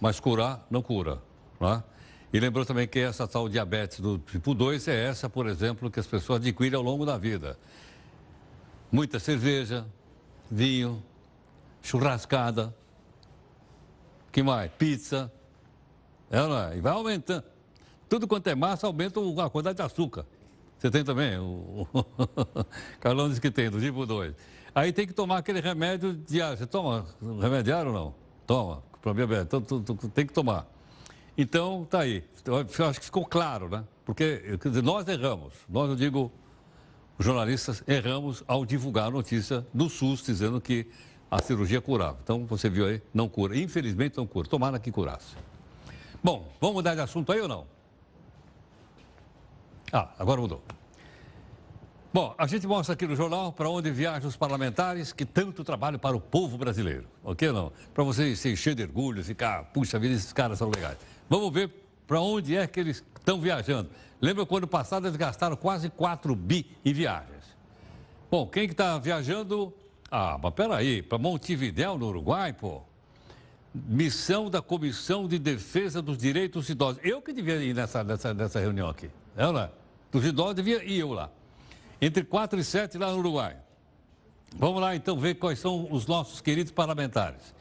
mas 0.00 0.18
curar 0.18 0.66
não 0.68 0.82
cura. 0.82 1.18
Não 1.60 1.72
é? 1.72 1.84
E 2.32 2.40
lembrou 2.40 2.64
também 2.64 2.88
que 2.88 2.98
essa 2.98 3.28
tal 3.28 3.48
diabetes 3.48 4.00
do 4.00 4.18
tipo 4.18 4.54
2 4.54 4.88
é 4.88 5.04
essa, 5.08 5.28
por 5.28 5.46
exemplo, 5.46 5.90
que 5.90 6.00
as 6.00 6.06
pessoas 6.06 6.40
adquirem 6.40 6.74
ao 6.76 6.82
longo 6.82 7.04
da 7.04 7.18
vida. 7.18 7.58
Muita 8.90 9.18
cerveja, 9.18 9.84
vinho, 10.50 11.02
churrascada, 11.82 12.74
que 14.32 14.42
mais? 14.42 14.70
Pizza, 14.72 15.30
é, 16.30 16.76
E 16.76 16.80
vai 16.80 16.92
aumentando. 16.92 17.44
Tudo 18.08 18.26
quanto 18.26 18.46
é 18.46 18.54
massa 18.54 18.86
aumenta 18.86 19.20
a 19.20 19.50
quantidade 19.50 19.76
de 19.76 19.82
açúcar. 19.82 20.26
Você 20.78 20.90
tem 20.90 21.04
também? 21.04 21.38
O, 21.38 21.86
Carlão 22.98 23.28
disse 23.28 23.40
que 23.40 23.50
tem, 23.50 23.70
do 23.70 23.78
tipo 23.78 24.06
2. 24.06 24.34
Aí 24.74 24.92
tem 24.92 25.06
que 25.06 25.12
tomar 25.12 25.38
aquele 25.38 25.60
remédio 25.60 26.14
diário. 26.14 26.56
Você 26.56 26.66
toma 26.66 27.06
remédio 27.20 27.64
diário 27.64 27.92
ou 27.92 27.94
não? 27.94 28.14
Toma, 28.46 28.82
para 29.02 29.12
diabetes. 29.12 29.44
Então, 29.44 29.60
tu, 29.60 29.80
tu, 29.80 30.08
tem 30.08 30.26
que 30.26 30.32
tomar. 30.32 30.66
Então, 31.36 31.86
tá 31.88 32.00
aí. 32.00 32.24
Eu 32.46 32.86
acho 32.86 33.00
que 33.00 33.06
ficou 33.06 33.24
claro, 33.24 33.68
né? 33.68 33.84
Porque 34.04 34.58
dizer, 34.62 34.82
nós 34.82 35.06
erramos. 35.08 35.54
Nós, 35.68 35.88
eu 35.88 35.96
digo, 35.96 36.30
jornalistas 37.18 37.82
erramos 37.86 38.44
ao 38.46 38.64
divulgar 38.66 39.08
a 39.08 39.10
notícia 39.10 39.66
do 39.72 39.88
SUS 39.88 40.22
dizendo 40.22 40.60
que 40.60 40.86
a 41.30 41.40
cirurgia 41.40 41.80
curava. 41.80 42.18
Então, 42.22 42.44
você 42.44 42.68
viu 42.68 42.86
aí, 42.86 43.00
não 43.14 43.28
cura. 43.28 43.56
Infelizmente, 43.56 44.16
não 44.16 44.26
cura. 44.26 44.48
Tomara 44.48 44.78
que 44.78 44.92
curasse. 44.92 45.34
Bom, 46.22 46.52
vamos 46.60 46.76
mudar 46.76 46.94
de 46.94 47.00
assunto 47.00 47.32
aí 47.32 47.40
ou 47.40 47.48
não? 47.48 47.66
Ah, 49.92 50.10
agora 50.18 50.40
mudou. 50.40 50.62
Bom, 52.12 52.34
a 52.36 52.46
gente 52.46 52.66
mostra 52.66 52.92
aqui 52.92 53.06
no 53.06 53.16
jornal 53.16 53.52
para 53.52 53.70
onde 53.70 53.90
viajam 53.90 54.28
os 54.28 54.36
parlamentares 54.36 55.14
que 55.14 55.24
tanto 55.24 55.64
trabalham 55.64 55.98
para 55.98 56.14
o 56.14 56.20
povo 56.20 56.58
brasileiro, 56.58 57.06
ok 57.24 57.48
ou 57.48 57.54
não? 57.54 57.72
Para 57.94 58.04
vocês 58.04 58.38
se 58.38 58.52
encher 58.52 58.74
de 58.74 58.82
orgulho, 58.82 59.24
ficar, 59.24 59.64
puxa 59.72 59.98
vida, 59.98 60.14
esses 60.14 60.30
caras 60.30 60.58
são 60.58 60.68
legais. 60.68 60.98
Vamos 61.28 61.52
ver 61.52 61.70
para 62.06 62.20
onde 62.20 62.56
é 62.56 62.66
que 62.66 62.80
eles 62.80 63.04
estão 63.18 63.40
viajando. 63.40 63.90
Lembra 64.20 64.46
quando 64.46 64.66
passado 64.66 65.06
eles 65.06 65.16
gastaram 65.16 65.56
quase 65.56 65.90
4 65.90 66.34
bi 66.34 66.70
em 66.84 66.92
viagens. 66.92 67.44
Bom, 68.30 68.46
quem 68.46 68.66
que 68.66 68.72
está 68.72 68.98
viajando? 68.98 69.72
Ah, 70.10 70.38
mas 70.42 70.54
peraí, 70.54 71.02
para 71.02 71.18
Montevidéu, 71.18 71.98
no 71.98 72.08
Uruguai, 72.08 72.52
pô 72.52 72.82
missão 73.74 74.50
da 74.50 74.60
Comissão 74.60 75.26
de 75.26 75.38
Defesa 75.38 76.02
dos 76.02 76.18
Direitos 76.18 76.62
dos 76.62 76.70
Idosos. 76.70 77.00
Eu 77.02 77.22
que 77.22 77.32
devia 77.32 77.56
ir 77.56 77.74
nessa, 77.74 78.04
nessa, 78.04 78.34
nessa 78.34 78.60
reunião 78.60 78.88
aqui. 78.88 79.10
É 79.36 79.46
ou 79.46 79.52
não 79.52 79.60
é? 79.60 79.70
Dos 80.10 80.24
idosos 80.24 80.56
devia 80.56 80.84
ir 80.84 80.98
eu 80.98 81.12
lá. 81.12 81.30
Entre 82.00 82.22
4 82.22 82.58
e 82.58 82.64
7 82.64 82.98
lá 82.98 83.10
no 83.10 83.18
Uruguai. 83.18 83.56
Vamos 84.56 84.80
lá 84.80 84.94
então 84.94 85.18
ver 85.18 85.36
quais 85.36 85.58
são 85.58 85.90
os 85.90 86.06
nossos 86.06 86.40
queridos 86.40 86.70
parlamentares. 86.70 87.54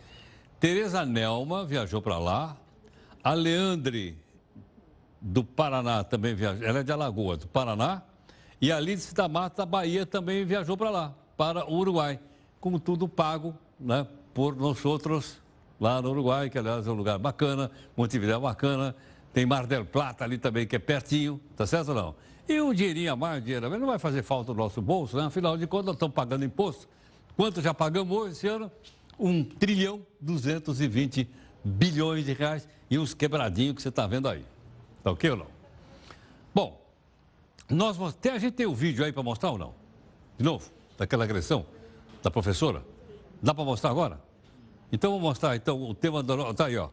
Tereza 0.59 1.05
Nelma 1.05 1.63
viajou 1.65 2.01
para 2.01 2.17
lá. 2.17 2.57
A 3.23 3.33
Leandre 3.33 4.17
do 5.21 5.43
Paraná 5.43 6.03
também 6.03 6.33
viajou. 6.33 6.65
Ela 6.65 6.79
é 6.79 6.83
de 6.83 6.91
Alagoas, 6.91 7.39
do 7.39 7.47
Paraná. 7.47 8.01
E 8.59 8.71
a 8.71 8.79
Lídice 8.79 9.13
da 9.13 9.27
Mata, 9.27 9.57
da 9.57 9.65
Bahia, 9.65 10.05
também 10.05 10.43
viajou 10.43 10.75
para 10.75 10.89
lá, 10.89 11.13
para 11.37 11.65
o 11.65 11.77
Uruguai. 11.77 12.19
Como 12.59 12.79
tudo 12.79 13.07
pago 13.07 13.55
né, 13.79 14.07
por 14.33 14.55
nós 14.55 14.83
outros 14.85 15.39
lá 15.79 16.01
no 16.01 16.11
Uruguai, 16.11 16.49
que 16.49 16.57
aliás 16.57 16.85
é 16.85 16.91
um 16.91 16.93
lugar 16.93 17.17
bacana, 17.17 17.71
Montevideo 17.97 18.35
é 18.35 18.39
bacana, 18.39 18.95
tem 19.33 19.45
Mar 19.45 19.65
del 19.65 19.85
Plata 19.85 20.23
ali 20.23 20.37
também, 20.37 20.67
que 20.67 20.75
é 20.75 20.79
pertinho, 20.79 21.41
tá 21.55 21.65
certo 21.65 21.89
ou 21.89 21.95
não? 21.95 22.15
E 22.47 22.61
um 22.61 22.73
dinheirinho 22.73 23.13
a 23.13 23.15
mais, 23.15 23.41
um 23.41 23.45
dinheiro 23.45 23.65
a 23.65 23.69
menos, 23.69 23.81
não 23.81 23.89
vai 23.89 23.97
fazer 23.97 24.21
falta 24.21 24.51
no 24.51 24.59
nosso 24.59 24.81
bolso, 24.81 25.17
né? 25.17 25.25
Afinal 25.25 25.57
de 25.57 25.65
contas, 25.65 25.87
nós 25.87 25.95
estamos 25.95 26.13
pagando 26.13 26.45
imposto. 26.45 26.87
Quanto 27.35 27.61
já 27.61 27.73
pagamos 27.73 28.15
hoje, 28.15 28.33
esse 28.33 28.47
ano? 28.47 28.71
Um 29.17 29.43
trilhão 29.43 30.01
220 30.19 31.27
bilhões 31.63 32.25
de 32.25 32.33
reais 32.33 32.67
e 32.89 32.97
uns 32.97 33.13
quebradinhos 33.13 33.75
que 33.75 33.81
você 33.81 33.89
está 33.89 34.07
vendo 34.07 34.27
aí. 34.27 34.45
Tá 35.03 35.11
ok 35.11 35.29
ou 35.31 35.37
não? 35.37 35.47
Bom, 36.53 36.81
nós, 37.69 37.99
até 38.01 38.31
a 38.31 38.39
gente 38.39 38.53
tem 38.53 38.65
o 38.65 38.75
vídeo 38.75 39.03
aí 39.03 39.11
para 39.11 39.23
mostrar 39.23 39.51
ou 39.51 39.57
não? 39.57 39.73
De 40.37 40.43
novo, 40.43 40.69
daquela 40.97 41.23
agressão 41.23 41.65
da 42.21 42.29
professora. 42.29 42.83
Dá 43.41 43.53
para 43.53 43.63
mostrar 43.63 43.89
agora? 43.89 44.21
Então, 44.91 45.11
vou 45.11 45.19
mostrar 45.19 45.55
então, 45.55 45.81
o 45.81 45.93
tema 45.93 46.21
da... 46.21 46.53
Tá 46.53 46.65
aí, 46.65 46.77
ó. 46.77 46.89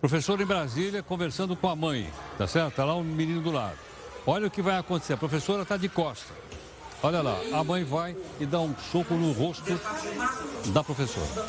Professor 0.00 0.40
em 0.40 0.46
Brasília 0.46 1.02
conversando 1.02 1.56
com 1.56 1.68
a 1.68 1.74
mãe, 1.74 2.08
tá 2.36 2.46
certo? 2.46 2.76
Tá 2.76 2.84
lá 2.84 2.94
um 2.94 3.02
menino 3.02 3.40
do 3.40 3.50
lado. 3.50 3.76
Olha 4.26 4.46
o 4.46 4.50
que 4.50 4.62
vai 4.62 4.78
acontecer. 4.78 5.14
A 5.14 5.16
professora 5.16 5.62
está 5.62 5.76
de 5.76 5.88
costa. 5.88 6.32
Olha 7.02 7.22
lá, 7.22 7.38
a 7.52 7.62
mãe 7.62 7.84
vai 7.84 8.16
e 8.40 8.46
dá 8.46 8.60
um 8.60 8.74
soco 8.76 9.14
no 9.14 9.32
rosto 9.32 9.80
da 10.72 10.82
professora. 10.82 11.46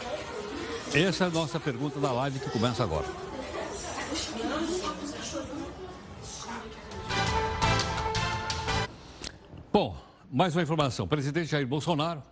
Essa 0.93 1.25
é 1.25 1.28
a 1.28 1.30
nossa 1.30 1.60
pergunta 1.60 1.99
da 1.99 2.12
live 2.12 2.39
que 2.39 2.49
começa 2.49 2.84
agora. 2.84 3.06
Bom, 9.71 9.95
mais 10.32 10.56
uma 10.56 10.63
informação. 10.63 11.06
O 11.06 11.08
presidente 11.08 11.45
Jair 11.45 11.67
Bolsonaro 11.67 12.23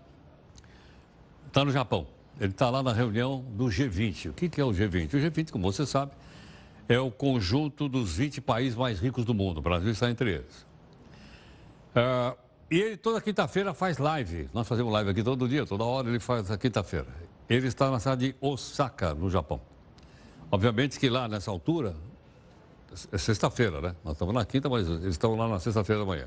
está 1.47 1.63
no 1.63 1.71
Japão. 1.71 2.07
Ele 2.39 2.51
está 2.51 2.71
lá 2.71 2.81
na 2.81 2.91
reunião 2.91 3.45
do 3.51 3.65
G20. 3.65 4.31
O 4.31 4.33
que, 4.33 4.49
que 4.49 4.59
é 4.59 4.63
o 4.63 4.71
G20? 4.71 5.13
O 5.13 5.17
G20, 5.17 5.51
como 5.51 5.71
você 5.71 5.85
sabe, 5.85 6.13
é 6.89 6.99
o 6.99 7.11
conjunto 7.11 7.87
dos 7.87 8.17
20 8.17 8.41
países 8.41 8.75
mais 8.75 8.99
ricos 8.99 9.23
do 9.23 9.35
mundo. 9.35 9.59
O 9.59 9.61
Brasil 9.61 9.91
está 9.91 10.09
entre 10.09 10.33
eles. 10.33 10.65
Uh, 11.95 12.35
e 12.71 12.79
ele 12.79 12.97
toda 12.97 13.21
quinta-feira 13.21 13.71
faz 13.75 13.99
live. 13.99 14.49
Nós 14.51 14.67
fazemos 14.67 14.91
live 14.91 15.11
aqui 15.11 15.21
todo 15.21 15.47
dia, 15.47 15.63
toda 15.63 15.83
hora 15.83 16.09
ele 16.09 16.19
faz 16.19 16.49
a 16.49 16.57
quinta-feira. 16.57 17.26
Ele 17.49 17.67
está 17.67 17.89
na 17.89 17.99
cidade 17.99 18.29
de 18.29 18.35
Osaka, 18.41 19.13
no 19.13 19.29
Japão. 19.29 19.61
Obviamente 20.51 20.99
que 20.99 21.09
lá 21.09 21.27
nessa 21.27 21.51
altura, 21.51 21.95
é 23.11 23.17
sexta-feira, 23.17 23.81
né? 23.81 23.95
Nós 24.03 24.13
estamos 24.13 24.33
na 24.33 24.45
quinta, 24.45 24.69
mas 24.69 24.87
eles 24.87 25.05
estão 25.05 25.35
lá 25.35 25.47
na 25.47 25.59
sexta-feira 25.59 26.01
da 26.01 26.05
manhã. 26.05 26.25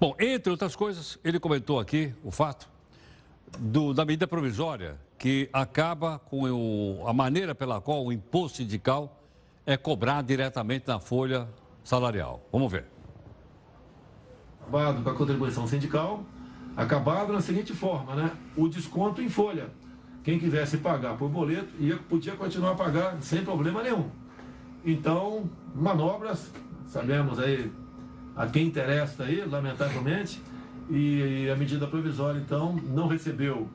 Bom, 0.00 0.14
entre 0.18 0.50
outras 0.50 0.74
coisas, 0.74 1.18
ele 1.22 1.38
comentou 1.38 1.78
aqui 1.78 2.12
o 2.24 2.30
fato 2.30 2.68
do, 3.58 3.92
da 3.92 4.04
medida 4.04 4.26
provisória 4.26 4.98
que 5.18 5.48
acaba 5.52 6.18
com 6.18 6.42
o, 6.50 7.06
a 7.06 7.12
maneira 7.12 7.54
pela 7.54 7.80
qual 7.80 8.04
o 8.04 8.12
imposto 8.12 8.58
sindical 8.58 9.22
é 9.64 9.76
cobrado 9.76 10.26
diretamente 10.26 10.88
na 10.88 10.98
folha 10.98 11.48
salarial. 11.84 12.44
Vamos 12.50 12.70
ver. 12.72 12.86
Acabado 14.62 15.02
com 15.02 15.10
a 15.10 15.14
contribuição 15.14 15.66
sindical, 15.66 16.24
acabado 16.76 17.32
na 17.32 17.40
seguinte 17.40 17.72
forma, 17.72 18.14
né? 18.14 18.32
O 18.56 18.68
desconto 18.68 19.20
em 19.20 19.28
folha. 19.28 19.70
Quem 20.22 20.38
quisesse 20.38 20.78
pagar 20.78 21.16
por 21.16 21.28
boleto 21.28 21.68
ia, 21.80 21.96
podia 21.96 22.34
continuar 22.34 22.72
a 22.72 22.74
pagar 22.74 23.16
sem 23.20 23.44
problema 23.44 23.82
nenhum. 23.82 24.08
Então, 24.84 25.50
manobras, 25.74 26.50
sabemos 26.86 27.38
aí 27.38 27.70
a 28.36 28.46
quem 28.46 28.66
interessa 28.66 29.24
aí, 29.24 29.44
lamentavelmente, 29.44 30.40
e 30.88 31.48
a 31.50 31.56
medida 31.56 31.86
provisória, 31.86 32.38
então, 32.38 32.74
não 32.90 33.08
recebeu 33.08 33.68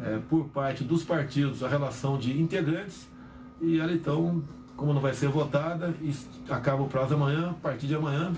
é, 0.00 0.18
por 0.28 0.46
parte 0.48 0.84
dos 0.84 1.04
partidos 1.04 1.62
a 1.62 1.68
relação 1.68 2.18
de 2.18 2.40
integrantes 2.40 3.08
e 3.60 3.78
ela 3.78 3.92
então, 3.92 4.42
como 4.76 4.92
não 4.92 5.00
vai 5.00 5.14
ser 5.14 5.28
votada, 5.28 5.94
acaba 6.48 6.82
o 6.82 6.88
prazo 6.88 7.14
amanhã, 7.14 7.50
a 7.50 7.54
partir 7.54 7.86
de 7.86 7.94
amanhã, 7.94 8.32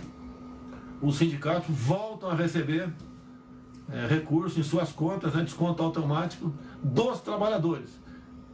os 1.00 1.16
sindicatos 1.16 1.74
voltam 1.74 2.30
a 2.30 2.34
receber 2.34 2.90
é, 3.90 4.06
recursos 4.06 4.58
em 4.58 4.62
suas 4.62 4.92
contas, 4.92 5.34
né, 5.34 5.42
desconto 5.42 5.82
automático 5.82 6.52
dos 6.82 7.20
trabalhadores. 7.20 8.00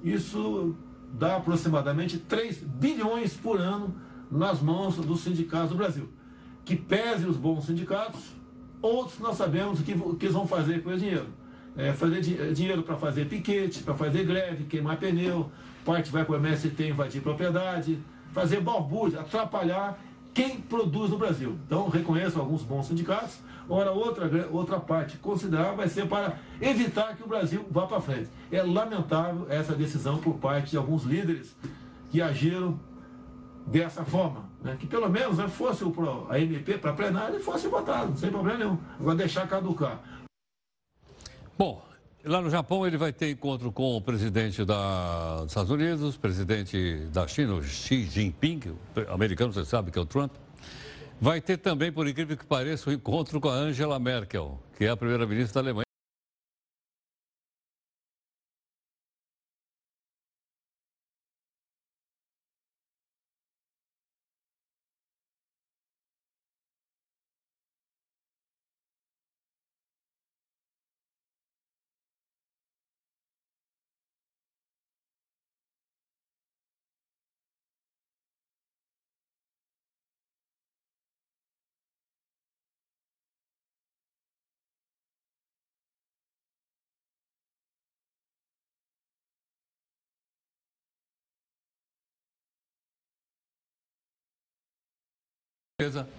Isso 0.02 0.74
dá 1.12 1.36
aproximadamente 1.36 2.18
3 2.18 2.58
bilhões 2.58 3.34
por 3.34 3.60
ano 3.60 3.94
nas 4.30 4.60
mãos 4.60 4.96
dos 4.96 5.20
sindicatos 5.20 5.70
do 5.70 5.76
Brasil. 5.76 6.08
Que 6.64 6.76
pese 6.76 7.26
os 7.26 7.36
bons 7.36 7.66
sindicatos, 7.66 8.20
outros 8.80 9.18
nós 9.18 9.36
sabemos 9.36 9.80
o 9.80 9.82
que, 9.82 9.92
o 9.92 10.16
que 10.16 10.26
eles 10.26 10.34
vão 10.34 10.46
fazer 10.46 10.82
com 10.82 10.90
esse 10.90 11.00
dinheiro 11.00 11.42
é, 11.76 11.92
fazer 11.92 12.20
di 12.20 12.34
dinheiro 12.52 12.82
para 12.82 12.96
fazer 12.96 13.26
piquete, 13.26 13.82
para 13.82 13.94
fazer 13.94 14.24
greve, 14.24 14.64
queimar 14.64 14.98
pneu, 14.98 15.50
parte 15.84 16.10
vai 16.10 16.24
para 16.24 16.34
o 16.34 16.36
MST 16.36 16.88
invadir 16.88 17.22
propriedade, 17.22 17.98
fazer 18.32 18.60
balbúrdia, 18.60 19.20
atrapalhar 19.20 19.98
quem 20.34 20.60
produz 20.60 21.10
no 21.10 21.18
Brasil. 21.18 21.58
Então, 21.66 21.88
reconheço 21.88 22.38
alguns 22.38 22.62
bons 22.62 22.86
sindicatos, 22.86 23.38
ora 23.72 23.90
outra, 23.90 24.48
outra 24.50 24.78
parte 24.78 25.16
considerável 25.16 25.76
vai 25.76 25.88
ser 25.88 26.06
para 26.06 26.36
evitar 26.60 27.16
que 27.16 27.22
o 27.22 27.26
Brasil 27.26 27.64
vá 27.70 27.86
para 27.86 28.00
frente. 28.02 28.28
É 28.50 28.62
lamentável 28.62 29.46
essa 29.48 29.74
decisão 29.74 30.18
por 30.18 30.34
parte 30.34 30.72
de 30.72 30.76
alguns 30.76 31.04
líderes 31.04 31.56
que 32.10 32.20
agiram 32.20 32.78
dessa 33.66 34.04
forma, 34.04 34.44
né? 34.62 34.76
que 34.78 34.86
pelo 34.86 35.08
menos 35.08 35.38
né, 35.38 35.48
fosse 35.48 35.84
o, 35.84 36.26
a 36.28 36.38
MP 36.38 36.76
para 36.76 36.92
plenário 36.92 37.38
e 37.38 37.42
fosse 37.42 37.66
votado, 37.68 38.18
sem 38.18 38.30
problema 38.30 38.58
nenhum. 38.58 38.78
Agora 39.00 39.16
deixar 39.16 39.48
caducar. 39.48 40.00
Bom, 41.56 41.82
lá 42.22 42.42
no 42.42 42.50
Japão 42.50 42.86
ele 42.86 42.98
vai 42.98 43.12
ter 43.12 43.30
encontro 43.30 43.72
com 43.72 43.96
o 43.96 44.02
presidente 44.02 44.64
da, 44.66 45.36
dos 45.38 45.52
Estados 45.52 45.70
Unidos, 45.70 46.16
presidente 46.18 47.06
da 47.10 47.26
China, 47.26 47.62
Xi 47.62 48.04
Jinping, 48.04 48.76
o 49.08 49.12
americano, 49.14 49.52
você 49.52 49.64
sabe 49.64 49.90
que 49.90 49.98
é 49.98 50.02
o 50.02 50.06
Trump. 50.06 50.32
Vai 51.22 51.40
ter 51.40 51.56
também, 51.56 51.92
por 51.92 52.08
incrível 52.08 52.36
que 52.36 52.44
pareça, 52.44 52.90
o 52.90 52.92
um 52.92 52.96
encontro 52.96 53.40
com 53.40 53.48
a 53.48 53.52
Angela 53.52 53.96
Merkel, 53.96 54.60
que 54.76 54.86
é 54.86 54.88
a 54.88 54.96
primeira-ministra 54.96 55.62
da 55.62 55.68
Alemanha. 55.68 55.91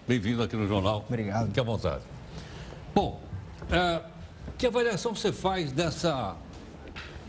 Bem-vindo 0.07 0.43
aqui 0.43 0.55
no 0.55 0.67
jornal. 0.67 1.05
Obrigado. 1.07 1.47
Fique 1.47 1.59
à 1.59 1.63
vontade. 1.63 2.03
Bom, 2.93 3.21
é, 3.71 4.01
que 4.57 4.67
avaliação 4.67 5.15
você 5.15 5.31
faz 5.31 5.71
dessa, 5.71 6.35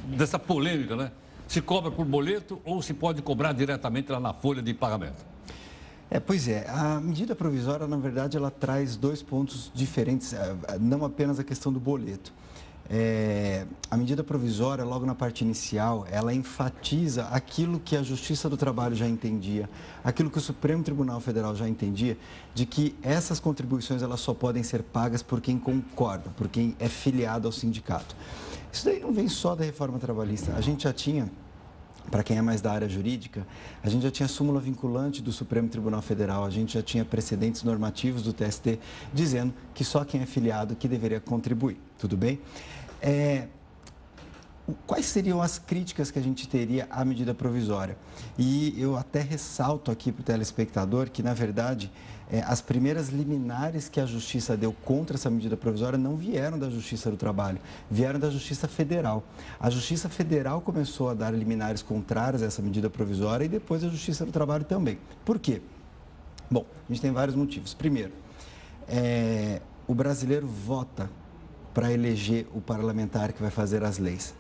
dessa 0.05 0.39
polêmica, 0.39 0.97
né? 0.97 1.13
Se 1.47 1.61
cobra 1.61 1.91
por 1.91 2.05
boleto 2.05 2.61
ou 2.65 2.83
se 2.83 2.93
pode 2.93 3.23
cobrar 3.23 3.53
diretamente 3.53 4.11
lá 4.11 4.19
na 4.19 4.33
folha 4.33 4.63
de 4.63 4.75
pagamento? 4.75 5.25
É, 6.11 6.19
pois 6.19 6.49
é, 6.49 6.69
a 6.69 7.01
medida 7.01 7.35
provisória, 7.35 7.87
na 7.87 7.97
verdade, 7.97 8.37
ela 8.37 8.51
traz 8.51 8.97
dois 8.97 9.23
pontos 9.23 9.71
diferentes, 9.75 10.33
é, 10.33 10.57
não 10.81 11.05
apenas 11.05 11.39
a 11.39 11.45
questão 11.45 11.73
do 11.73 11.81
boleto. 11.81 12.33
É, 12.89 13.67
a 13.91 13.97
medida 13.97 14.23
provisória, 14.23 14.85
logo 14.85 15.07
na 15.07 15.15
parte 15.15 15.43
inicial, 15.43 16.07
ela 16.11 16.35
enfatiza 16.35 17.25
aquilo 17.29 17.81
que 17.81 17.97
a 17.97 18.03
Justiça 18.03 18.49
do 18.49 18.57
Trabalho 18.57 18.95
já 18.95 19.09
entendia, 19.09 19.69
aquilo 20.03 20.31
que 20.31 20.39
o 20.39 20.41
Supremo 20.41 20.83
Tribunal 20.83 21.21
Federal 21.21 21.57
já 21.57 21.69
entendia, 21.69 22.19
de 22.55 22.67
que 22.67 22.95
essas 23.03 23.41
contribuições 23.41 24.03
elas 24.03 24.21
só 24.21 24.35
podem 24.35 24.63
ser 24.63 24.83
pagas 24.83 25.23
por 25.23 25.41
quem 25.41 25.59
concorda, 25.59 26.31
por 26.37 26.49
quem 26.49 26.77
é 26.79 26.89
filiado 26.89 27.49
ao 27.49 27.53
sindicato. 27.53 28.15
Isso 28.71 28.85
daí 28.85 29.01
não 29.01 29.13
vem 29.13 29.29
só 29.29 29.55
da 29.55 29.65
reforma 29.65 29.99
trabalhista. 29.99 30.53
A 30.55 30.61
gente 30.61 30.83
já 30.83 30.93
tinha 30.93 31.31
para 32.11 32.23
quem 32.23 32.37
é 32.37 32.43
mais 32.43 32.61
da 32.61 32.71
área 32.71 32.89
jurídica, 32.89 33.47
a 33.83 33.89
gente 33.89 34.03
já 34.03 34.11
tinha 34.11 34.29
súmula 34.29 34.61
vinculante 34.61 35.23
do 35.23 35.33
Supremo 35.33 35.69
Tribunal 35.69 36.03
Federal, 36.03 36.45
a 36.45 36.51
gente 36.51 36.75
já 36.75 36.83
tinha 36.83 37.05
precedentes 37.05 37.63
normativos 37.63 38.23
do 38.23 38.33
TST 38.33 38.79
dizendo 39.13 39.55
que 39.73 39.85
só 39.85 40.05
quem 40.05 40.21
é 40.21 40.27
filiado 40.27 40.77
que 40.77 40.87
deveria 40.87 41.19
contribuir. 41.19 41.79
Tudo 41.99 42.17
bem? 42.17 42.39
É, 43.07 43.49
quais 44.87 45.05
seriam 45.05 45.43
as 45.43 45.59
críticas 45.59 46.11
que 46.11 46.19
a 46.19 46.23
gente 46.23 46.49
teria 46.49 46.89
à 46.91 47.05
medida 47.05 47.35
provisória? 47.35 47.99
E 48.39 48.75
eu 48.81 48.97
até 48.97 49.21
ressalto 49.21 49.91
aqui 49.91 50.11
para 50.11 50.23
o 50.23 50.25
telespectador 50.25 51.11
que, 51.11 51.23
na 51.23 51.35
verdade, 51.35 51.93
é, 52.33 52.41
as 52.41 52.63
primeiras 52.63 53.11
liminares 53.11 53.91
que 53.91 54.01
a 54.01 54.07
Justiça 54.07 54.57
deu 54.57 54.73
contra 54.73 55.19
essa 55.19 55.29
medida 55.29 55.55
provisória 55.55 55.99
não 55.99 56.17
vieram 56.17 56.59
da 56.59 56.71
Justiça 56.71 57.11
do 57.11 57.17
Trabalho, 57.19 57.59
vieram 57.91 58.19
da 58.19 58.31
Justiça 58.31 58.67
Federal. 58.67 59.23
A 59.61 59.69
Justiça 59.69 60.09
Federal 60.09 60.63
começou 60.63 61.11
a 61.11 61.15
dar 61.15 61.35
liminares 61.35 61.83
contrárias 61.83 62.43
a 62.43 62.47
essa 62.47 62.63
medida 62.63 62.89
provisória 62.89 63.45
e 63.45 63.49
depois 63.49 63.85
a 63.85 63.89
Justiça 63.89 64.25
do 64.25 64.33
Trabalho 64.33 64.65
também. 64.65 64.99
Por 65.27 65.39
quê? 65.39 65.61
Bom, 66.51 66.65
a 66.89 66.91
gente 66.91 67.03
tem 67.03 67.13
vários 67.13 67.37
motivos. 67.37 67.75
Primeiro, 67.75 68.13
é, 68.89 69.61
o 69.87 69.95
brasileiro 69.95 70.47
vota 70.47 71.11
para 71.75 71.93
eleger 71.93 72.47
o 72.55 72.61
parlamentar 72.61 73.33
que 73.33 73.43
vai 73.43 73.51
fazer 73.51 73.83
as 73.83 73.99
leis. 73.99 74.35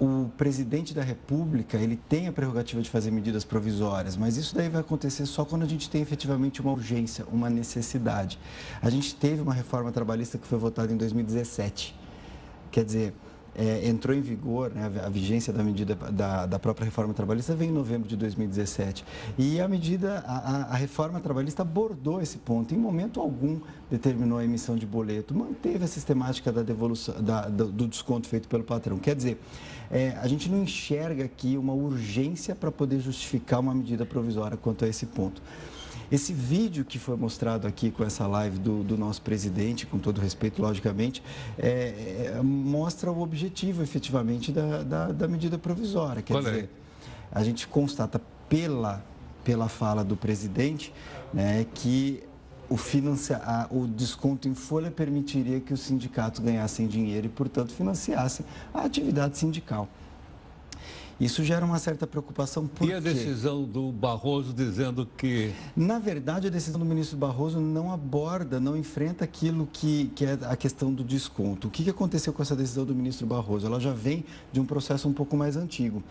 O 0.00 0.28
presidente 0.36 0.94
da 0.94 1.02
República, 1.02 1.76
ele 1.76 1.96
tem 1.96 2.28
a 2.28 2.32
prerrogativa 2.32 2.82
de 2.82 2.90
fazer 2.90 3.10
medidas 3.10 3.44
provisórias, 3.44 4.16
mas 4.16 4.36
isso 4.36 4.54
daí 4.54 4.68
vai 4.68 4.80
acontecer 4.80 5.26
só 5.26 5.44
quando 5.44 5.62
a 5.62 5.66
gente 5.66 5.88
tem 5.88 6.02
efetivamente 6.02 6.60
uma 6.60 6.70
urgência, 6.70 7.24
uma 7.32 7.48
necessidade. 7.48 8.38
A 8.82 8.90
gente 8.90 9.14
teve 9.14 9.40
uma 9.40 9.54
reforma 9.54 9.90
trabalhista 9.90 10.38
que 10.38 10.46
foi 10.46 10.58
votada 10.58 10.92
em 10.92 10.96
2017. 10.96 11.96
Quer 12.70 12.84
dizer, 12.84 13.14
é, 13.54 13.88
entrou 13.88 14.16
em 14.16 14.20
vigor, 14.20 14.72
né, 14.72 14.90
a 15.04 15.08
vigência 15.08 15.52
da 15.52 15.62
medida 15.62 15.94
da, 15.94 16.46
da 16.46 16.58
própria 16.58 16.84
reforma 16.84 17.12
trabalhista 17.12 17.54
veio 17.54 17.70
em 17.70 17.74
novembro 17.74 18.08
de 18.08 18.16
2017. 18.16 19.04
E 19.36 19.60
a 19.60 19.68
medida, 19.68 20.24
a, 20.26 20.72
a 20.72 20.76
reforma 20.76 21.20
trabalhista 21.20 21.62
abordou 21.62 22.20
esse 22.20 22.38
ponto. 22.38 22.74
Em 22.74 22.78
momento 22.78 23.20
algum 23.20 23.58
determinou 23.90 24.38
a 24.38 24.44
emissão 24.44 24.76
de 24.76 24.86
boleto, 24.86 25.34
manteve 25.34 25.84
a 25.84 25.88
sistemática 25.88 26.52
da 26.52 26.62
devolução, 26.62 27.20
da, 27.22 27.48
do, 27.48 27.66
do 27.66 27.88
desconto 27.88 28.28
feito 28.28 28.48
pelo 28.48 28.62
patrão. 28.64 28.98
Quer 28.98 29.16
dizer, 29.16 29.40
é, 29.90 30.10
a 30.20 30.28
gente 30.28 30.48
não 30.50 30.62
enxerga 30.62 31.24
aqui 31.24 31.56
uma 31.56 31.72
urgência 31.72 32.54
para 32.54 32.70
poder 32.70 33.00
justificar 33.00 33.60
uma 33.60 33.74
medida 33.74 34.04
provisória 34.04 34.56
quanto 34.56 34.84
a 34.84 34.88
esse 34.88 35.06
ponto. 35.06 35.42
Esse 36.10 36.32
vídeo 36.32 36.84
que 36.84 36.98
foi 36.98 37.16
mostrado 37.16 37.66
aqui 37.66 37.90
com 37.90 38.02
essa 38.02 38.26
live 38.26 38.58
do, 38.58 38.82
do 38.82 38.96
nosso 38.96 39.20
presidente, 39.20 39.86
com 39.86 39.98
todo 39.98 40.20
respeito, 40.20 40.62
logicamente, 40.62 41.22
é, 41.58 42.32
é, 42.36 42.42
mostra 42.42 43.10
o 43.12 43.20
objetivo 43.20 43.82
efetivamente 43.82 44.50
da, 44.50 44.82
da, 44.82 45.12
da 45.12 45.28
medida 45.28 45.58
provisória. 45.58 46.22
Quer 46.22 46.32
Qual 46.32 46.46
é? 46.46 46.50
dizer, 46.50 46.70
a 47.30 47.44
gente 47.44 47.68
constata 47.68 48.20
pela, 48.48 49.04
pela 49.44 49.68
fala 49.68 50.02
do 50.02 50.16
presidente 50.16 50.92
né, 51.32 51.66
que 51.74 52.22
o, 52.68 52.76
financia, 52.76 53.40
o 53.70 53.86
desconto 53.86 54.48
em 54.48 54.54
folha 54.54 54.90
permitiria 54.90 55.60
que 55.60 55.72
os 55.72 55.80
sindicatos 55.80 56.40
ganhassem 56.40 56.86
dinheiro 56.86 57.26
e, 57.26 57.30
portanto, 57.30 57.72
financiassem 57.72 58.44
a 58.72 58.82
atividade 58.82 59.36
sindical. 59.36 59.88
Isso 61.20 61.42
gera 61.42 61.66
uma 61.66 61.78
certa 61.80 62.06
preocupação. 62.06 62.66
Por 62.68 62.88
e 62.88 62.94
a 62.94 63.00
decisão 63.00 63.64
do 63.64 63.90
Barroso 63.90 64.52
dizendo 64.52 65.06
que. 65.16 65.52
Na 65.76 65.98
verdade, 65.98 66.46
a 66.46 66.50
decisão 66.50 66.78
do 66.78 66.86
ministro 66.86 67.16
Barroso 67.16 67.60
não 67.60 67.92
aborda, 67.92 68.60
não 68.60 68.76
enfrenta 68.76 69.24
aquilo 69.24 69.68
que, 69.72 70.12
que 70.14 70.24
é 70.24 70.38
a 70.48 70.56
questão 70.56 70.94
do 70.94 71.02
desconto. 71.02 71.66
O 71.66 71.70
que, 71.70 71.82
que 71.82 71.90
aconteceu 71.90 72.32
com 72.32 72.40
essa 72.40 72.54
decisão 72.54 72.84
do 72.84 72.94
ministro 72.94 73.26
Barroso? 73.26 73.66
Ela 73.66 73.80
já 73.80 73.92
vem 73.92 74.24
de 74.52 74.60
um 74.60 74.64
processo 74.64 75.08
um 75.08 75.12
pouco 75.12 75.36
mais 75.36 75.56
antigo. 75.56 76.04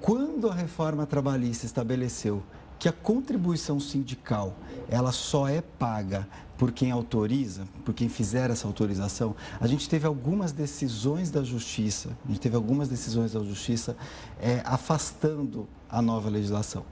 Quando 0.00 0.48
a 0.48 0.54
reforma 0.54 1.04
trabalhista 1.04 1.66
estabeleceu 1.66 2.42
que 2.78 2.88
a 2.88 2.92
contribuição 2.92 3.78
sindical 3.78 4.56
ela 4.88 5.12
só 5.12 5.48
é 5.48 5.60
paga 5.60 6.28
por 6.62 6.70
quem 6.70 6.92
autoriza, 6.92 7.64
por 7.84 7.92
quem 7.92 8.08
fizer 8.08 8.48
essa 8.48 8.68
autorização, 8.68 9.34
a 9.60 9.66
gente 9.66 9.88
teve 9.88 10.06
algumas 10.06 10.52
decisões 10.52 11.28
da 11.28 11.42
justiça, 11.42 12.16
a 12.24 12.28
gente 12.28 12.38
teve 12.38 12.54
algumas 12.54 12.86
decisões 12.86 13.32
da 13.32 13.40
justiça 13.40 13.96
é, 14.40 14.62
afastando 14.64 15.66
a 15.90 16.00
nova 16.00 16.30
legislação, 16.30 16.84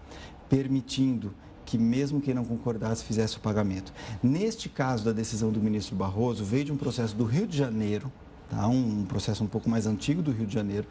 permitindo 0.48 1.32
que 1.64 1.78
mesmo 1.78 2.20
quem 2.20 2.34
não 2.34 2.44
concordasse 2.44 3.04
fizesse 3.04 3.36
o 3.36 3.40
pagamento. 3.40 3.92
Neste 4.20 4.68
caso 4.68 5.04
da 5.04 5.12
decisão 5.12 5.52
do 5.52 5.60
ministro 5.60 5.94
Barroso, 5.94 6.44
veio 6.44 6.64
de 6.64 6.72
um 6.72 6.76
processo 6.76 7.14
do 7.14 7.22
Rio 7.22 7.46
de 7.46 7.56
Janeiro, 7.56 8.10
tá? 8.48 8.66
um 8.66 9.04
processo 9.04 9.44
um 9.44 9.46
pouco 9.46 9.70
mais 9.70 9.86
antigo 9.86 10.20
do 10.20 10.32
Rio 10.32 10.48
de 10.48 10.54
Janeiro, 10.54 10.88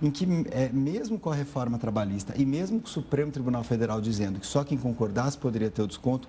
em 0.00 0.12
que, 0.12 0.24
é, 0.52 0.68
mesmo 0.72 1.18
com 1.18 1.28
a 1.28 1.34
reforma 1.34 1.76
trabalhista 1.76 2.34
e 2.36 2.46
mesmo 2.46 2.78
com 2.78 2.86
o 2.86 2.88
Supremo 2.88 3.32
Tribunal 3.32 3.64
Federal 3.64 4.00
dizendo 4.00 4.38
que 4.38 4.46
só 4.46 4.62
quem 4.62 4.78
concordasse 4.78 5.36
poderia 5.36 5.72
ter 5.72 5.82
o 5.82 5.88
desconto, 5.88 6.28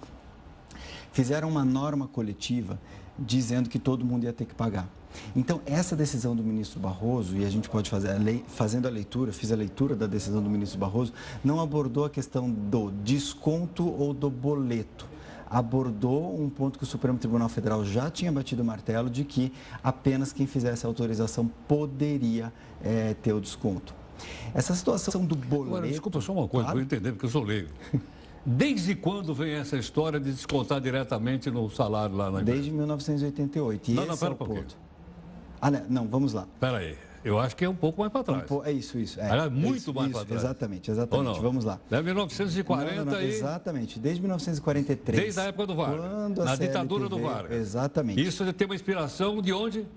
fizeram 1.11 1.49
uma 1.49 1.63
norma 1.63 2.07
coletiva 2.07 2.79
dizendo 3.17 3.69
que 3.69 3.79
todo 3.79 4.03
mundo 4.03 4.23
ia 4.23 4.33
ter 4.33 4.45
que 4.45 4.55
pagar. 4.55 4.87
Então, 5.35 5.61
essa 5.65 5.95
decisão 5.95 6.35
do 6.35 6.43
ministro 6.43 6.79
Barroso, 6.79 7.37
e 7.37 7.45
a 7.45 7.49
gente 7.49 7.69
pode 7.69 7.89
fazer, 7.89 8.11
a 8.11 8.17
lei, 8.17 8.43
fazendo 8.47 8.87
a 8.87 8.91
leitura, 8.91 9.31
fiz 9.31 9.51
a 9.51 9.55
leitura 9.55 9.95
da 9.95 10.07
decisão 10.07 10.41
do 10.41 10.49
ministro 10.49 10.79
Barroso, 10.79 11.13
não 11.43 11.59
abordou 11.59 12.05
a 12.05 12.09
questão 12.09 12.49
do 12.49 12.91
desconto 13.03 13.87
ou 13.87 14.13
do 14.13 14.29
boleto 14.29 15.13
abordou 15.53 16.41
um 16.41 16.49
ponto 16.49 16.79
que 16.79 16.83
o 16.83 16.87
Supremo 16.87 17.19
Tribunal 17.19 17.47
Federal 17.47 17.85
já 17.85 18.09
tinha 18.09 18.31
batido 18.31 18.63
o 18.63 18.65
martelo 18.65 19.07
de 19.07 19.23
que 19.23 19.53
apenas 19.83 20.33
quem 20.33 20.47
fizesse 20.47 20.83
a 20.83 20.89
autorização 20.89 21.47
poderia 21.67 22.51
é, 22.83 23.13
ter 23.21 23.33
o 23.33 23.39
desconto. 23.39 23.93
Essa 24.53 24.73
situação 24.73 25.23
do 25.23 25.35
boleto... 25.35 25.75
Agora, 25.75 25.87
desculpa, 25.87 26.21
só 26.21 26.33
uma 26.33 26.47
coisa, 26.47 26.65
claro. 26.65 26.71
para 26.71 26.79
eu 26.79 26.83
entender, 26.83 27.11
porque 27.11 27.27
eu 27.27 27.29
sou 27.29 27.43
leigo. 27.43 27.69
Desde 28.45 28.95
quando 28.95 29.33
vem 29.33 29.53
essa 29.53 29.77
história 29.77 30.19
de 30.19 30.31
descontar 30.31 30.81
diretamente 30.81 31.49
no 31.49 31.69
salário 31.69 32.15
lá 32.15 32.29
na 32.29 32.41
empresa? 32.41 32.59
Desde 32.59 32.71
1988. 32.71 33.91
E 33.91 33.93
não, 33.93 34.05
não, 34.05 34.17
pera 34.17 34.31
é 34.31 34.33
um 34.33 34.37
pouquinho. 34.37 34.65
Ah, 35.61 35.71
não, 35.71 35.85
não, 35.89 36.07
vamos 36.07 36.33
lá. 36.33 36.45
Espera 36.53 36.77
aí. 36.77 36.97
Eu 37.23 37.39
acho 37.39 37.55
que 37.55 37.63
é 37.63 37.69
um 37.69 37.75
pouco 37.75 38.01
mais 38.01 38.11
para 38.11 38.23
trás. 38.23 38.51
Um. 38.51 38.63
É 38.65 38.71
isso, 38.71 38.99
isso. 38.99 39.19
É, 39.19 39.29
é 39.29 39.49
muito 39.49 39.77
isso, 39.77 39.93
mais 39.93 40.11
para 40.11 40.25
trás. 40.25 40.43
Exatamente, 40.43 40.91
exatamente. 40.91 41.39
Vamos 41.39 41.63
lá. 41.63 41.79
É 41.89 42.01
1940 42.01 43.05
não, 43.05 43.13
não, 43.13 43.21
e... 43.21 43.25
Exatamente, 43.25 43.97
desde 43.97 44.21
1943. 44.21 45.23
Desde 45.23 45.39
a 45.39 45.43
época 45.43 45.67
do 45.67 45.75
VAR. 45.75 45.95
Quando 45.95 46.43
na 46.43 46.55
ditadura 46.57 47.07
do 47.07 47.19
VAR. 47.19 47.49
Exatamente. 47.49 48.21
Isso 48.21 48.51
tem 48.51 48.67
uma 48.67 48.75
inspiração 48.75 49.41
de 49.41 49.53
onde? 49.53 49.87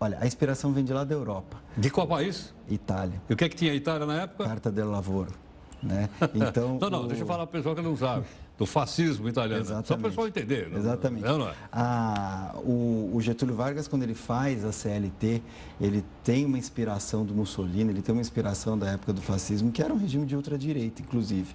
Olha, 0.00 0.18
a 0.20 0.26
inspiração 0.26 0.72
vem 0.72 0.84
de 0.84 0.92
lá 0.92 1.04
da 1.04 1.14
Europa. 1.14 1.56
De 1.76 1.88
qual 1.88 2.06
país? 2.06 2.52
Itália. 2.68 3.22
E 3.30 3.32
o 3.32 3.36
que 3.36 3.44
é 3.44 3.48
que 3.48 3.54
tinha 3.54 3.70
a 3.70 3.74
Itália 3.74 4.04
na 4.04 4.22
época? 4.22 4.44
Carta 4.44 4.70
del 4.72 4.90
Lavoro. 4.90 5.45
Né? 5.82 6.08
Então, 6.34 6.78
não, 6.80 6.90
não, 6.90 7.04
o... 7.04 7.06
deixa 7.06 7.22
eu 7.22 7.26
falar 7.26 7.46
para 7.46 7.58
o 7.58 7.62
pessoal 7.62 7.74
que 7.74 7.82
não 7.82 7.96
sabe 7.96 8.26
do 8.58 8.64
fascismo 8.64 9.28
italiano. 9.28 9.62
Exatamente. 9.62 9.88
Só 9.88 9.96
para 9.96 10.06
o 10.06 10.08
pessoal 10.08 10.28
entender. 10.28 10.70
Não, 10.70 10.78
Exatamente. 10.78 11.24
Não, 11.24 11.38
não 11.38 11.48
é? 11.48 11.54
a, 11.70 12.54
o, 12.64 13.10
o, 13.14 13.20
Getúlio 13.20 13.54
Vargas, 13.54 13.86
quando 13.86 14.02
ele 14.02 14.14
faz 14.14 14.64
a 14.64 14.72
CLT, 14.72 15.42
ele 15.80 16.02
tem 16.24 16.46
uma 16.46 16.56
inspiração 16.56 17.24
do 17.24 17.34
Mussolini, 17.34 17.90
ele 17.90 18.02
tem 18.02 18.14
uma 18.14 18.20
inspiração 18.20 18.78
da 18.78 18.92
época 18.92 19.12
do 19.12 19.20
fascismo, 19.20 19.70
que 19.70 19.82
era 19.82 19.92
um 19.92 19.98
regime 19.98 20.24
de 20.24 20.34
ultradireita, 20.34 21.02
inclusive. 21.02 21.54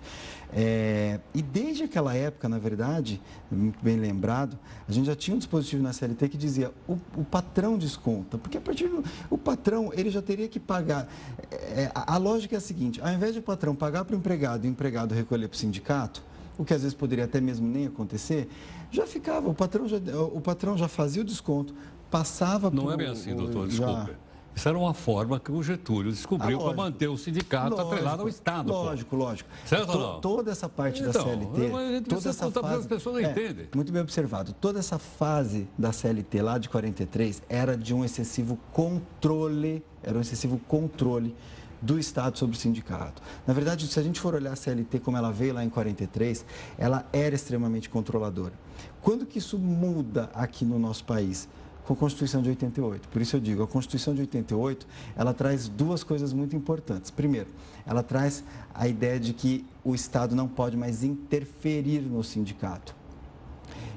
É, 0.54 1.20
e 1.34 1.42
desde 1.42 1.84
aquela 1.84 2.14
época, 2.14 2.50
na 2.50 2.58
verdade, 2.58 3.22
muito 3.50 3.80
bem 3.82 3.96
lembrado, 3.98 4.60
a 4.88 4.92
gente 4.92 5.06
já 5.06 5.16
tinha 5.16 5.34
um 5.36 5.38
dispositivo 5.38 5.82
na 5.82 5.94
CLT 5.94 6.28
que 6.28 6.38
dizia 6.38 6.72
o, 6.88 6.98
o 7.16 7.24
patrão 7.24 7.78
desconta, 7.78 8.38
porque 8.38 8.58
a 8.58 8.62
partir 8.62 8.88
do 8.90 9.04
o 9.30 9.38
patrão 9.38 9.92
ele 9.94 10.10
já 10.10 10.22
teria 10.22 10.48
que 10.50 10.60
pagar. 10.60 11.08
É, 11.52 11.90
a, 11.96 12.16
a 12.16 12.18
lógica 12.18 12.56
é 12.56 12.58
a 12.58 12.62
seguinte: 12.62 13.00
ao 13.02 13.10
invés 13.10 13.34
de 13.34 13.40
o 13.40 13.44
patrão 13.44 13.74
pagar 13.74 14.04
para 14.04 14.16
o 14.16 14.20
empregado 14.20 14.66
e 14.66 14.70
o 14.70 14.72
empregado 14.72 15.16
recolher 15.16 15.48
para 15.48 15.56
o 15.56 15.58
sindicato, 15.58 16.22
o 16.58 16.66
que 16.66 16.74
às 16.74 16.82
vezes 16.82 16.96
poderia 16.96 17.26
até 17.26 17.40
mesmo 17.40 17.66
nem 17.66 17.88
acontecer, 17.88 18.50
já 18.92 19.08
ficava, 19.08 19.50
o 19.50 19.54
patrão 19.54 19.88
já, 19.88 19.98
o 20.34 20.42
patrão 20.42 20.78
já 20.78 20.90
fazia 20.90 21.22
o 21.22 21.26
desconto, 21.26 21.74
passava 22.10 22.70
Não 22.70 22.84
pro, 22.84 22.94
é 22.94 22.98
bem 22.98 23.08
assim, 23.08 23.34
doutor, 23.34 23.68
desculpe. 23.68 24.12
Isso 24.56 24.68
era 24.68 24.78
uma 24.78 24.94
forma 24.94 25.40
que 25.40 25.52
o 25.52 25.64
Getúlio 25.64 26.12
descobriu 26.12 26.60
ah, 26.60 26.64
para 26.66 26.74
manter 26.74 27.08
o 27.08 27.18
sindicato 27.18 27.76
lógico, 27.76 27.94
atrelado 27.94 28.22
ao 28.24 28.30
Estado. 28.30 28.72
Lógico, 28.72 29.10
pô. 29.12 29.24
lógico. 29.24 29.50
Certo 29.66 29.92
ou 29.92 30.00
não? 30.00 30.22
Toda 30.22 30.52
essa 30.52 30.68
parte 30.68 31.02
então, 31.02 31.12
da 31.12 31.22
CLT, 31.22 32.02
toda 32.10 32.30
essa 32.30 32.52
fase, 32.52 32.80
as 32.80 32.86
pessoas 32.86 33.24
é, 33.24 33.32
entendem. 33.32 33.68
Muito 33.74 33.92
bem 33.92 34.02
observado. 34.02 34.54
Toda 34.54 34.80
essa 34.80 35.00
fase 35.00 35.68
da 35.78 35.92
CLT 35.92 36.42
lá 36.42 36.58
de 36.58 36.70
43 36.70 37.42
era 37.50 37.78
de 37.78 37.94
um 37.94 38.04
excessivo 38.04 38.60
controle, 38.72 39.84
era 40.04 40.18
um 40.18 40.22
excessivo 40.22 40.60
controle 40.68 41.36
do 41.82 41.98
Estado 41.98 42.38
sobre 42.38 42.56
o 42.56 42.60
sindicato. 42.60 43.22
Na 43.48 43.54
verdade, 43.54 43.88
se 43.88 44.00
a 44.00 44.04
gente 44.04 44.20
for 44.20 44.36
olhar 44.36 44.54
a 44.54 44.56
CLT 44.56 45.00
como 45.00 45.18
ela 45.18 45.32
veio 45.32 45.56
lá 45.56 45.64
em 45.64 45.70
43, 45.70 46.46
ela 46.78 47.08
era 47.12 47.34
extremamente 47.34 47.90
controladora. 47.90 48.54
Quando 49.02 49.26
que 49.26 49.40
isso 49.40 49.58
muda 49.58 50.30
aqui 50.34 50.64
no 50.64 50.78
nosso 50.78 51.04
país? 51.04 51.50
Com 51.86 51.94
a 51.94 51.96
Constituição 51.96 52.42
de 52.42 52.50
88. 52.50 53.08
Por 53.10 53.22
isso 53.22 53.36
eu 53.36 53.40
digo, 53.40 53.64
a 53.64 53.68
Constituição 53.68 54.14
de 54.14 54.22
88, 54.22 54.88
ela 55.16 55.34
traz 55.34 55.68
duas 55.68 56.04
coisas 56.04 56.32
muito 56.32 56.56
importantes. 56.56 57.10
Primeiro, 57.12 57.48
ela 57.86 58.04
traz 58.04 58.44
a 58.74 58.88
ideia 58.88 59.20
de 59.20 59.34
que 59.34 59.66
o 59.84 59.96
Estado 59.96 60.36
não 60.36 60.48
pode 60.48 60.78
mais 60.78 61.04
interferir 61.04 62.02
no 62.02 62.24
sindicato. 62.24 62.96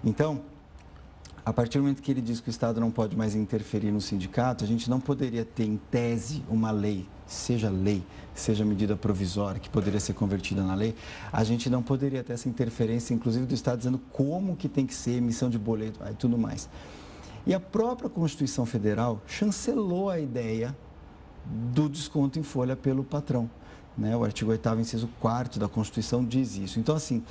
Então, 0.02 0.42
a 1.44 1.52
partir 1.52 1.76
do 1.76 1.82
momento 1.82 2.00
que 2.00 2.10
ele 2.10 2.22
diz 2.22 2.40
que 2.40 2.48
o 2.48 2.50
Estado 2.50 2.80
não 2.80 2.90
pode 2.90 3.14
mais 3.14 3.34
interferir 3.34 3.92
no 3.92 4.00
sindicato, 4.00 4.64
a 4.64 4.66
gente 4.66 4.88
não 4.88 4.98
poderia 4.98 5.44
ter, 5.44 5.64
em 5.64 5.76
tese, 5.90 6.42
uma 6.48 6.70
lei, 6.70 7.06
seja 7.26 7.68
lei, 7.68 8.02
seja 8.34 8.64
medida 8.64 8.96
provisória, 8.96 9.60
que 9.60 9.68
poderia 9.68 10.00
ser 10.00 10.14
convertida 10.14 10.62
na 10.62 10.74
lei, 10.74 10.94
a 11.30 11.44
gente 11.44 11.68
não 11.68 11.82
poderia 11.82 12.24
ter 12.24 12.32
essa 12.32 12.48
interferência, 12.48 13.12
inclusive 13.12 13.44
do 13.44 13.52
Estado, 13.52 13.76
dizendo 13.76 14.00
como 14.10 14.56
que 14.56 14.70
tem 14.70 14.86
que 14.86 14.94
ser 14.94 15.18
emissão 15.18 15.50
de 15.50 15.58
boleto 15.58 16.00
e 16.10 16.14
tudo 16.14 16.38
mais. 16.38 16.66
E 17.46 17.52
a 17.52 17.60
própria 17.60 18.08
Constituição 18.08 18.64
Federal 18.64 19.20
chancelou 19.26 20.08
a 20.08 20.18
ideia 20.18 20.74
do 21.44 21.88
desconto 21.88 22.38
em 22.38 22.42
folha 22.42 22.74
pelo 22.74 23.04
patrão. 23.04 23.50
Né? 23.96 24.16
O 24.16 24.24
artigo 24.24 24.50
8 24.50 24.68
inciso 24.80 25.08
4 25.20 25.60
da 25.60 25.68
Constituição 25.68 26.24
diz 26.24 26.56
isso. 26.56 26.80
Então, 26.80 26.96
assim, 26.96 27.22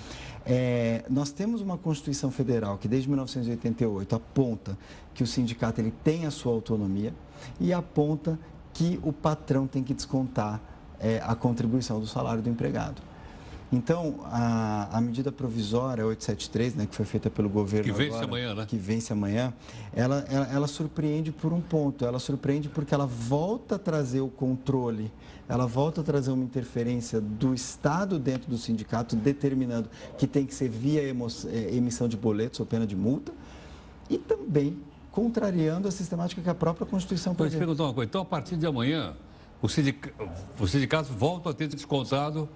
é, 0.46 1.04
nós 1.10 1.32
temos 1.32 1.62
uma 1.62 1.78
Constituição 1.78 2.32
Federal 2.32 2.78
que 2.78 2.88
desde 2.88 3.10
1988 3.10 4.16
aponta 4.16 4.78
que 5.14 5.24
o 5.24 5.28
sindicato 5.28 5.82
ele 5.82 5.94
tem 6.04 6.26
a 6.26 6.32
sua 6.32 6.54
autonomia 6.54 7.14
e 7.60 7.74
aponta 7.74 8.40
que 8.74 9.00
o 9.04 9.12
patrão 9.12 9.68
tem 9.68 9.84
que 9.84 9.94
descontar 9.94 10.62
é, 11.00 11.22
a 11.24 11.36
contribuição 11.36 12.00
do 12.00 12.08
salário 12.08 12.42
do 12.42 12.50
empregado. 12.50 13.02
Então, 13.74 14.20
a, 14.26 14.98
a, 14.98 15.02
medida 15.02 15.32
provisória 15.32 16.06
873, 16.06 16.76
né, 16.76 16.86
que 16.86 16.96
foi 16.96 17.06
feita 17.06 17.28
pelo 17.28 17.50
governo 17.50 17.86
Que 17.86 17.92
vence 17.92 18.10
agora, 18.10 18.26
amanhã, 18.26 18.54
né? 18.54 18.66
Que 18.68 18.78
vence 18.78 19.12
amanhã, 19.12 19.52
ela, 19.96 20.24
ela, 20.30 20.46
ela, 20.54 20.68
surpreende 20.68 21.32
por 21.32 21.52
um 21.52 21.60
ponto. 21.60 22.06
Ela 22.06 22.20
surpreende 22.20 22.70
porque 22.70 22.94
ela 22.94 23.08
volta 23.08 23.76
a 23.76 23.80
trazer 23.80 24.22
o 24.22 24.28
controle, 24.28 25.12
ela 25.50 25.66
volta 25.66 26.02
a 26.02 26.04
trazer 26.04 26.30
uma 26.30 26.44
interferência 26.44 27.20
do 27.20 27.52
Estado 27.52 28.20
dentro 28.20 28.48
do 28.48 28.60
sindicato, 28.60 29.16
determinando 29.16 29.90
que 30.20 30.28
tem 30.28 30.46
que 30.46 30.54
ser 30.54 30.70
via 30.70 31.02
é, 31.02 31.76
emissão 31.76 32.08
de 32.08 32.16
boletos 32.16 32.60
ou 32.60 32.68
pena 32.68 32.86
de 32.86 32.96
multa, 32.96 33.34
e 34.08 34.20
também 34.20 34.78
contrariando 35.12 35.88
a 35.88 35.92
sistemática 35.92 36.44
que 36.44 36.50
a 36.50 36.56
própria 36.56 36.86
Constituição 36.86 37.34
prevê. 37.34 37.56
Então, 37.56 37.60
perguntar 37.60 37.84
uma 37.86 37.94
coisa. 37.96 38.08
Então, 38.08 38.22
a 38.22 38.26
partir 38.26 38.56
de 38.56 38.68
amanhã, 38.68 39.16
os 39.64 39.74
sindicatos 39.74 41.10
voltam 41.10 41.52
a 41.52 41.56
ter 41.56 41.68
descontado 41.68 42.48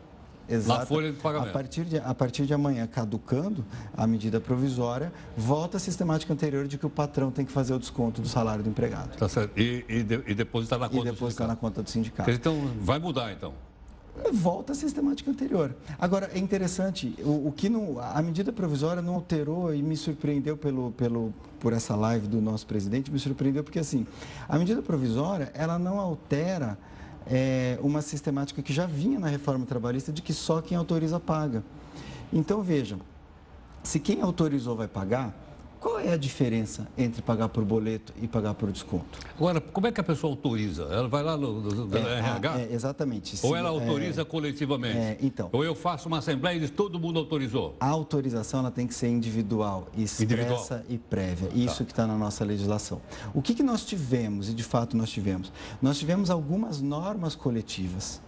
Exato. 0.49 0.79
Na 0.79 0.85
folha 0.85 1.11
de 1.11 1.17
pagamento. 1.17 1.49
A 1.49 1.53
partir 1.53 1.85
de, 1.85 1.97
a 1.97 2.13
partir 2.13 2.45
de 2.45 2.53
amanhã, 2.53 2.87
caducando 2.87 3.65
a 3.95 4.07
medida 4.07 4.39
provisória, 4.39 5.11
volta 5.35 5.77
a 5.77 5.79
sistemática 5.79 6.31
anterior 6.33 6.67
de 6.67 6.77
que 6.77 6.85
o 6.85 6.89
patrão 6.89 7.31
tem 7.31 7.45
que 7.45 7.51
fazer 7.51 7.73
o 7.73 7.79
desconto 7.79 8.21
do 8.21 8.27
salário 8.27 8.63
do 8.63 8.69
empregado. 8.69 9.17
Tá 9.17 9.27
certo. 9.27 9.57
E, 9.59 9.85
e, 9.87 10.03
de, 10.03 10.23
e 10.27 10.33
depositar 10.33 10.79
na 10.79 10.89
conta 10.89 11.07
e 11.07 11.11
depositar 11.11 11.47
na 11.47 11.55
conta 11.55 11.83
do 11.83 11.89
sindicato. 11.89 12.31
Então, 12.31 12.71
vai 12.81 12.99
mudar, 12.99 13.31
então? 13.31 13.53
volta 14.31 14.71
a 14.71 14.75
sistemática 14.75 15.29
anterior. 15.29 15.75
Agora, 15.99 16.29
é 16.33 16.39
interessante, 16.39 17.15
o, 17.19 17.47
o, 17.47 17.53
que 17.55 17.69
não, 17.69 17.99
a 17.99 18.21
medida 18.21 18.51
provisória 18.51 19.01
não 19.01 19.15
alterou 19.15 19.73
e 19.73 19.81
me 19.81 19.95
surpreendeu 19.95 20.57
pelo, 20.57 20.91
pelo, 20.91 21.33
por 21.59 21.73
essa 21.73 21.95
live 21.95 22.27
do 22.27 22.41
nosso 22.41 22.65
presidente, 22.65 23.11
me 23.11 23.19
surpreendeu 23.19 23.63
porque, 23.63 23.79
assim, 23.79 24.05
a 24.47 24.57
medida 24.57 24.81
provisória, 24.81 25.51
ela 25.53 25.77
não 25.77 25.99
altera 25.99 26.77
é, 27.29 27.77
uma 27.81 28.01
sistemática 28.01 28.61
que 28.61 28.73
já 28.73 28.85
vinha 28.85 29.19
na 29.19 29.27
reforma 29.27 29.65
trabalhista 29.65 30.11
de 30.11 30.21
que 30.21 30.33
só 30.33 30.61
quem 30.61 30.77
autoriza 30.77 31.19
paga. 31.19 31.63
Então, 32.31 32.61
vejam, 32.61 32.99
se 33.83 33.99
quem 33.99 34.21
autorizou 34.21 34.75
vai 34.75 34.87
pagar, 34.87 35.33
qual 35.87 36.01
é 36.01 36.11
a 36.11 36.17
diferença 36.17 36.85
entre 36.97 37.21
pagar 37.21 37.47
por 37.47 37.63
boleto 37.63 38.13
e 38.21 38.27
pagar 38.27 38.53
por 38.55 38.69
desconto? 38.69 39.19
Agora, 39.37 39.61
como 39.61 39.87
é 39.87 39.91
que 39.91 40.01
a 40.01 40.03
pessoa 40.03 40.33
autoriza? 40.33 40.83
Ela 40.83 41.07
vai 41.07 41.23
lá 41.23 41.37
no, 41.37 41.61
no, 41.61 41.85
no 41.85 41.97
é, 41.97 42.19
RH? 42.19 42.59
É, 42.59 42.73
exatamente. 42.73 43.39
Ou 43.41 43.55
ela 43.55 43.69
autoriza 43.69 44.23
é, 44.23 44.25
coletivamente? 44.25 44.97
É, 44.97 45.17
então. 45.21 45.47
Ou 45.53 45.63
eu 45.63 45.73
faço 45.73 46.09
uma 46.09 46.17
assembleia 46.17 46.57
e 46.57 46.59
diz 46.59 46.71
todo 46.71 46.99
mundo 46.99 47.19
autorizou? 47.19 47.77
A 47.79 47.87
autorização 47.87 48.59
ela 48.59 48.71
tem 48.71 48.85
que 48.85 48.93
ser 48.93 49.07
individual, 49.07 49.87
expressa 49.95 50.23
individual. 50.23 50.83
e 50.89 50.97
prévia. 50.97 51.49
Isso 51.55 51.77
tá. 51.77 51.85
que 51.85 51.91
está 51.93 52.05
na 52.05 52.17
nossa 52.17 52.43
legislação. 52.43 53.01
O 53.33 53.41
que, 53.41 53.53
que 53.53 53.63
nós 53.63 53.85
tivemos, 53.85 54.49
e 54.49 54.53
de 54.53 54.63
fato 54.63 54.97
nós 54.97 55.09
tivemos? 55.09 55.53
Nós 55.81 55.97
tivemos 55.97 56.29
algumas 56.29 56.81
normas 56.81 57.33
coletivas. 57.33 58.21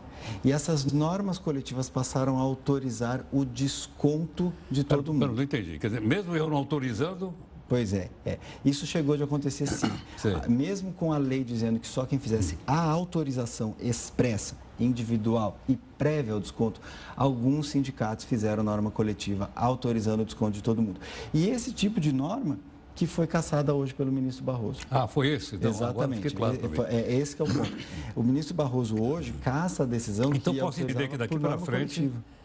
E 0.43 0.51
essas 0.51 0.86
normas 0.91 1.38
coletivas 1.38 1.89
passaram 1.89 2.38
a 2.38 2.41
autorizar 2.41 3.26
o 3.32 3.43
desconto 3.43 4.53
de 4.70 4.84
todo 4.84 5.14
mundo. 5.14 5.34
não 5.34 5.43
entendi. 5.43 5.78
Quer 5.80 5.88
dizer, 5.88 6.01
mesmo 6.01 6.36
eu 6.36 6.49
não 6.49 6.57
autorizando, 6.57 7.34
Pois 7.70 7.93
é, 7.93 8.09
é, 8.26 8.39
Isso 8.65 8.88
chegou 8.88 9.15
de 9.15 9.22
acontecer 9.22 9.67
sim. 9.67 9.91
sim. 10.17 10.34
Mesmo 10.49 10.91
com 10.91 11.13
a 11.13 11.17
lei 11.20 11.43
dizendo 11.43 11.80
que 11.80 11.88
só 11.88 12.03
quem 12.03 12.17
fizesse 12.17 12.57
a 12.65 12.82
autorização 12.82 13.76
expressa, 13.80 14.57
individual 14.80 15.59
e 15.67 15.78
prévia 15.97 16.34
ao 16.34 16.39
desconto, 16.39 16.82
alguns 17.15 17.70
sindicatos 17.70 18.26
fizeram 18.26 18.63
norma 18.63 18.89
coletiva 18.89 19.51
autorizando 19.55 20.22
o 20.22 20.26
desconto 20.26 20.53
de 20.53 20.63
todo 20.63 20.82
mundo. 20.82 20.99
E 21.34 21.47
esse 21.47 21.72
tipo 21.72 21.99
de 21.99 22.11
norma 22.11 22.57
que 22.95 23.05
foi 23.05 23.28
caçada 23.28 23.74
hoje 23.74 23.93
pelo 23.93 24.11
ministro 24.11 24.43
Barroso. 24.43 24.82
Ah, 24.89 25.07
foi 25.07 25.30
esse? 25.30 25.55
Então, 25.55 25.70
Exatamente. 25.70 26.30
Claro 26.32 26.57
é, 26.89 26.95
é, 26.95 27.15
esse 27.15 27.36
que 27.36 27.41
é 27.41 27.45
o 27.45 27.47
ponto. 27.47 27.72
O 28.15 28.24
ministro 28.24 28.53
Barroso 28.53 29.01
hoje 29.01 29.34
caça 29.41 29.84
a 29.84 29.86
decisão 29.86 30.32
então, 30.34 30.53
que 30.53 30.59
posso 30.59 30.82
entender 30.82 31.07
que 31.07 31.17
daqui 31.17 31.38
para 31.38 31.57
frente... 31.57 32.01
Coletiva 32.01 32.38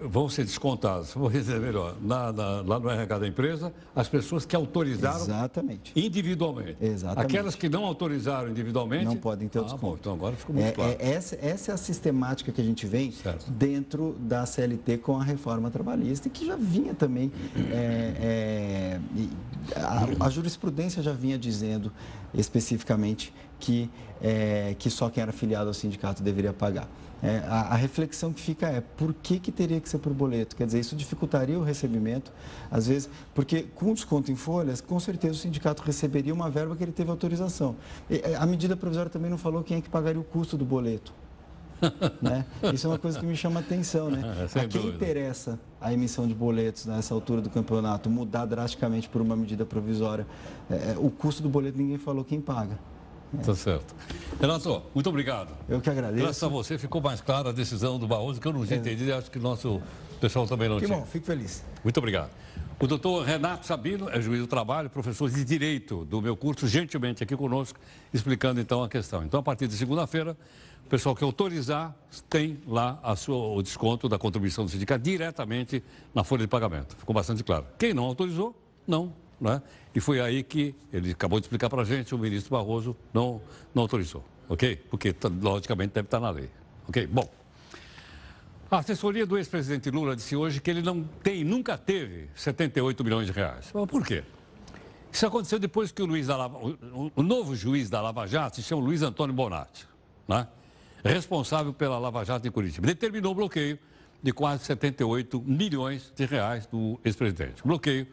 vão 0.00 0.28
ser 0.28 0.44
descontados, 0.44 1.12
vou 1.12 1.30
dizer 1.30 1.60
melhor, 1.60 1.96
na, 2.00 2.32
na, 2.32 2.60
lá 2.62 2.78
no 2.78 2.88
RH 2.88 3.18
da 3.18 3.26
empresa, 3.26 3.72
as 3.94 4.08
pessoas 4.08 4.44
que 4.46 4.54
autorizaram 4.54 5.20
Exatamente. 5.20 5.92
individualmente. 5.96 6.76
Exatamente. 6.80 7.26
Aquelas 7.26 7.54
que 7.54 7.68
não 7.68 7.84
autorizaram 7.84 8.48
individualmente. 8.48 9.04
Não 9.04 9.16
podem 9.16 9.48
ter 9.48 9.58
o 9.58 9.62
ah, 9.62 9.64
desconto. 9.64 9.86
Bom, 9.86 9.96
então 10.00 10.12
agora 10.14 10.36
ficou 10.36 10.54
muito 10.54 10.68
É, 10.68 10.72
claro. 10.72 10.96
é, 10.98 11.10
essa, 11.10 11.38
essa 11.40 11.72
é 11.72 11.74
a 11.74 11.78
sistemática 11.78 12.52
que 12.52 12.60
a 12.60 12.64
gente 12.64 12.86
vem 12.86 13.12
dentro 13.48 14.16
da 14.20 14.46
CLT 14.46 14.98
com 14.98 15.18
a 15.18 15.24
reforma 15.24 15.70
trabalhista 15.70 16.28
e 16.28 16.30
que 16.30 16.46
já 16.46 16.56
vinha 16.56 16.94
também. 16.94 17.32
é, 17.70 18.98
é, 19.00 19.00
a, 19.76 20.26
a 20.26 20.30
jurisprudência 20.30 21.02
já 21.02 21.12
vinha 21.12 21.38
dizendo 21.38 21.92
especificamente 22.32 23.32
que, 23.58 23.90
é, 24.22 24.74
que 24.78 24.90
só 24.90 25.08
quem 25.08 25.22
era 25.22 25.30
afiliado 25.30 25.68
ao 25.68 25.74
sindicato 25.74 26.22
deveria 26.22 26.52
pagar. 26.52 26.88
É, 27.22 27.38
a, 27.48 27.72
a, 27.72 27.74
reflexão 27.74 28.32
que 28.32 28.40
fica 28.40 28.68
é 28.68 28.80
por 28.80 29.12
que, 29.12 29.40
que 29.40 29.50
teria 29.50 29.80
que 29.80 29.88
ser 29.88 29.98
por 29.98 30.12
boleto? 30.12 30.54
Quer 30.54 30.66
dizer, 30.66 30.78
isso 30.78 30.94
dificultaria 30.94 31.58
o 31.58 31.62
recebimento, 31.64 32.32
às 32.70 32.86
vezes, 32.86 33.10
porque 33.34 33.62
com 33.74 33.92
desconto 33.92 34.30
em 34.30 34.36
folhas, 34.36 34.80
com 34.80 34.98
certeza 35.00 35.34
o 35.34 35.36
sindicato 35.36 35.82
receberia 35.82 36.32
uma 36.32 36.48
verba 36.48 36.76
que 36.76 36.84
ele 36.84 36.92
teve 36.92 37.10
autorização. 37.10 37.74
E, 38.08 38.22
a 38.36 38.46
medida 38.46 38.76
provisória 38.76 39.10
também 39.10 39.30
não 39.30 39.38
falou 39.38 39.64
quem 39.64 39.78
é 39.78 39.80
que 39.80 39.88
pagaria 39.88 40.20
o 40.20 40.24
custo 40.24 40.56
do 40.56 40.64
boleto. 40.64 41.12
né? 42.20 42.44
Isso 42.72 42.86
é 42.86 42.90
uma 42.90 42.98
coisa 42.98 43.18
que 43.18 43.26
me 43.26 43.36
chama 43.36 43.60
a 43.60 43.62
atenção, 43.62 44.10
né? 44.10 44.48
É, 44.54 44.60
a 44.60 44.68
quem 44.68 44.80
dúvida. 44.80 44.96
interessa 44.96 45.58
a 45.80 45.92
emissão 45.92 46.26
de 46.26 46.34
boletos 46.34 46.86
nessa 46.86 47.14
altura 47.14 47.40
do 47.40 47.50
campeonato 47.50 48.10
mudar 48.10 48.46
drasticamente 48.46 49.08
por 49.08 49.22
uma 49.22 49.36
medida 49.36 49.64
provisória? 49.64 50.26
É, 50.70 50.96
o 50.98 51.10
custo 51.10 51.42
do 51.42 51.48
boleto 51.48 51.78
ninguém 51.78 51.98
falou 51.98 52.24
quem 52.24 52.40
paga. 52.40 52.78
Tá 53.44 53.54
certo. 53.54 53.94
Renato, 54.40 54.82
muito 54.94 55.08
obrigado. 55.08 55.52
Eu 55.68 55.80
que 55.80 55.90
agradeço. 55.90 56.22
Graças 56.22 56.42
a 56.42 56.48
você 56.48 56.78
ficou 56.78 57.00
mais 57.00 57.20
clara 57.20 57.50
a 57.50 57.52
decisão 57.52 57.98
do 57.98 58.06
Barroso, 58.06 58.40
que 58.40 58.48
eu 58.48 58.52
não 58.52 58.64
tinha 58.64 58.78
entendido 58.78 59.10
e 59.10 59.12
acho 59.12 59.30
que 59.30 59.38
o 59.38 59.42
nosso 59.42 59.82
pessoal 60.20 60.46
também 60.46 60.68
não 60.68 60.78
Que 60.78 60.86
tinha. 60.86 60.98
bom, 60.98 61.04
fico 61.06 61.26
feliz. 61.26 61.64
Muito 61.84 61.96
obrigado. 61.98 62.30
O 62.80 62.86
doutor 62.86 63.24
Renato 63.24 63.66
Sabino 63.66 64.08
é 64.08 64.20
juiz 64.20 64.40
do 64.40 64.46
trabalho, 64.46 64.88
professor 64.88 65.28
de 65.28 65.44
Direito 65.44 66.04
do 66.04 66.22
meu 66.22 66.36
curso, 66.36 66.68
gentilmente 66.68 67.22
aqui 67.22 67.36
conosco, 67.36 67.78
explicando 68.14 68.60
então 68.60 68.82
a 68.84 68.88
questão. 68.88 69.24
Então, 69.24 69.40
a 69.40 69.42
partir 69.42 69.66
de 69.66 69.74
segunda-feira, 69.74 70.36
o 70.86 70.88
pessoal 70.88 71.14
que 71.14 71.24
autorizar 71.24 71.94
tem 72.30 72.58
lá 72.66 72.98
a 73.02 73.16
sua, 73.16 73.36
o 73.36 73.60
desconto 73.62 74.08
da 74.08 74.16
contribuição 74.16 74.64
do 74.64 74.70
sindicato 74.70 75.02
diretamente 75.02 75.82
na 76.14 76.22
folha 76.22 76.42
de 76.42 76.48
pagamento. 76.48 76.96
Ficou 76.96 77.12
bastante 77.14 77.42
claro. 77.42 77.66
Quem 77.78 77.92
não 77.92 78.04
autorizou, 78.04 78.54
não. 78.86 79.12
Né? 79.40 79.62
E 79.94 80.00
foi 80.00 80.20
aí 80.20 80.42
que 80.42 80.74
ele 80.92 81.12
acabou 81.12 81.38
de 81.38 81.46
explicar 81.46 81.68
para 81.70 81.82
a 81.82 81.84
gente, 81.84 82.14
o 82.14 82.18
ministro 82.18 82.50
Barroso 82.50 82.96
não, 83.12 83.40
não 83.74 83.82
autorizou, 83.82 84.24
ok? 84.48 84.76
Porque, 84.90 85.14
logicamente, 85.40 85.94
deve 85.94 86.06
estar 86.06 86.20
na 86.20 86.30
lei. 86.30 86.50
Ok? 86.88 87.06
Bom. 87.06 87.28
A 88.70 88.78
assessoria 88.78 89.24
do 89.24 89.38
ex-presidente 89.38 89.90
Lula 89.90 90.14
disse 90.14 90.36
hoje 90.36 90.60
que 90.60 90.70
ele 90.70 90.82
não 90.82 91.02
tem, 91.22 91.42
nunca 91.42 91.78
teve 91.78 92.28
78 92.34 93.02
milhões 93.02 93.26
de 93.26 93.32
reais. 93.32 93.70
Mas 93.72 93.86
por 93.86 94.04
quê? 94.04 94.22
Isso 95.10 95.26
aconteceu 95.26 95.58
depois 95.58 95.90
que 95.90 96.02
o, 96.02 96.06
Luiz 96.06 96.26
Lava, 96.26 96.58
o, 96.58 97.10
o 97.16 97.22
novo 97.22 97.56
juiz 97.56 97.88
da 97.88 98.00
Lava 98.02 98.26
Jato 98.26 98.56
se 98.56 98.62
chama 98.62 98.82
Luiz 98.82 99.00
Antônio 99.00 99.34
Bonatti, 99.34 99.86
né? 100.28 100.46
responsável 101.02 101.72
pela 101.72 101.98
Lava 101.98 102.24
Jato 102.24 102.46
em 102.46 102.50
Curitiba. 102.50 102.86
Determinou 102.86 103.32
o 103.32 103.34
bloqueio 103.34 103.78
de 104.22 104.32
quase 104.32 104.64
78 104.64 105.40
milhões 105.40 106.12
de 106.14 106.26
reais 106.26 106.66
do 106.66 107.00
ex-presidente. 107.04 107.62
Bloqueio 107.64 108.06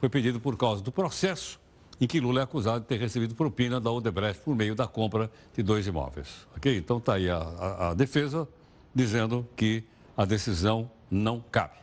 foi 0.00 0.08
pedido 0.08 0.40
por 0.40 0.56
causa 0.56 0.82
do 0.82 0.90
processo 0.90 1.60
em 2.00 2.06
que 2.06 2.18
Lula 2.18 2.40
é 2.40 2.44
acusado 2.44 2.80
de 2.80 2.86
ter 2.86 2.98
recebido 2.98 3.34
propina 3.34 3.78
da 3.78 3.90
Odebrecht 3.90 4.42
por 4.42 4.56
meio 4.56 4.74
da 4.74 4.88
compra 4.88 5.30
de 5.54 5.62
dois 5.62 5.86
imóveis. 5.86 6.46
Ok? 6.56 6.74
Então 6.74 6.96
está 6.96 7.14
aí 7.14 7.28
a, 7.28 7.36
a, 7.36 7.90
a 7.90 7.94
defesa 7.94 8.48
dizendo 8.94 9.46
que 9.54 9.84
a 10.16 10.24
decisão 10.24 10.90
não 11.10 11.44
cabe. 11.52 11.74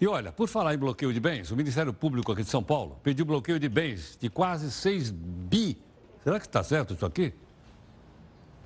E 0.00 0.06
olha, 0.06 0.30
por 0.30 0.48
falar 0.48 0.72
em 0.72 0.78
bloqueio 0.78 1.12
de 1.12 1.18
bens, 1.18 1.50
o 1.50 1.56
Ministério 1.56 1.92
Público 1.92 2.30
aqui 2.30 2.44
de 2.44 2.48
São 2.48 2.62
Paulo 2.62 2.96
pediu 3.02 3.24
bloqueio 3.24 3.58
de 3.58 3.68
bens 3.68 4.16
de 4.18 4.30
quase 4.30 4.70
6 4.70 5.10
bi. 5.10 5.76
Será 6.22 6.38
que 6.38 6.46
está 6.46 6.62
certo 6.62 6.94
isso 6.94 7.04
aqui? 7.04 7.34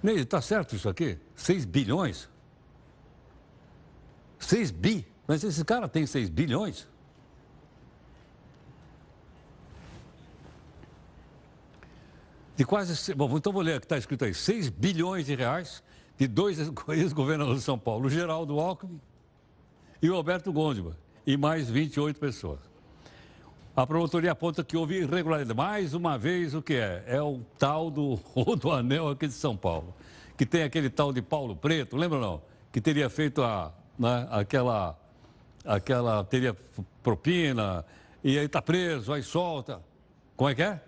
Ney, 0.03 0.17
está 0.17 0.43
certo 0.43 0.77
isso 0.77 0.91
aqui? 0.91 1.19
6 1.35 1.65
bilhões? 1.65 2.29
6 4.39 4.71
bi? 4.71 5.07
Mas 5.27 5.43
esse 5.43 5.65
cara 5.65 5.89
tem 5.89 6.07
6 6.07 6.29
bilhões? 6.29 6.87
De 12.57 12.65
quase. 12.65 13.15
Bom, 13.15 13.37
então 13.37 13.53
vou 13.53 13.63
ler 13.63 13.77
o 13.77 13.81
que 13.81 13.87
está 13.87 13.99
escrito 13.99 14.25
aí: 14.25 14.35
6 14.35 14.69
bilhões 14.69 15.27
de 15.27 15.35
reais 15.35 15.83
de 16.17 16.27
dois 16.27 16.59
ex-governadores 16.89 17.61
de 17.61 17.65
São 17.65 17.79
Paulo, 17.79 18.07
o 18.07 18.11
Geraldo 18.11 18.59
Alckmin 18.61 19.01
e 20.01 20.11
o 20.11 20.15
Alberto 20.15 20.53
Gondima, 20.53 20.97
e 21.27 21.37
mais 21.37 21.69
28 21.71 22.21
pessoas. 22.21 22.61
A 23.77 23.85
promotoria 23.87 24.31
aponta 24.31 24.63
que 24.63 24.77
houve 24.77 25.01
irregularidade. 25.01 25.57
Mais 25.57 25.95
uma 25.95 26.17
vez, 26.17 26.55
o 26.55 26.63
que 26.63 26.75
é? 26.75 27.03
É 27.09 27.21
o 27.21 27.41
tal 27.59 27.91
do 27.91 28.15
Rodoanel 28.37 29.09
aqui 29.09 29.27
de 29.27 29.33
São 29.33 29.57
Paulo, 29.57 29.95
que 30.37 30.47
tem 30.47 30.63
aquele 30.63 30.89
tal 30.89 31.13
de 31.13 31.21
Paulo 31.21 31.57
Preto, 31.57 31.97
lembra 31.97 32.21
não? 32.21 32.41
Que 32.71 32.81
teria 32.81 33.11
feito 33.11 33.43
a, 33.43 33.73
né, 33.99 34.29
aquela, 34.31 34.97
aquela, 35.65 36.23
teria 36.23 36.57
propina, 37.03 37.85
e 38.23 38.39
aí 38.39 38.47
está 38.47 38.63
preso, 38.63 39.13
aí 39.13 39.23
solta. 39.23 39.81
Como 40.37 40.49
é 40.49 40.55
que 40.55 40.63
é? 40.63 40.81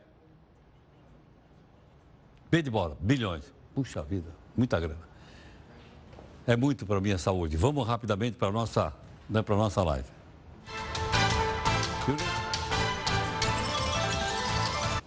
B 2.50 2.62
de 2.62 2.70
bola, 2.70 2.96
bilhões. 3.00 3.52
Puxa 3.74 4.02
vida, 4.02 4.30
muita 4.56 4.78
grana. 4.78 5.06
É 6.46 6.56
muito 6.56 6.86
para 6.86 7.00
minha 7.00 7.18
saúde. 7.18 7.56
Vamos 7.56 7.86
rapidamente 7.86 8.36
para 8.36 8.48
a 8.48 8.52
nossa, 8.52 8.92
né, 9.28 9.42
para 9.42 9.56
nossa 9.56 9.82
live. 9.82 10.08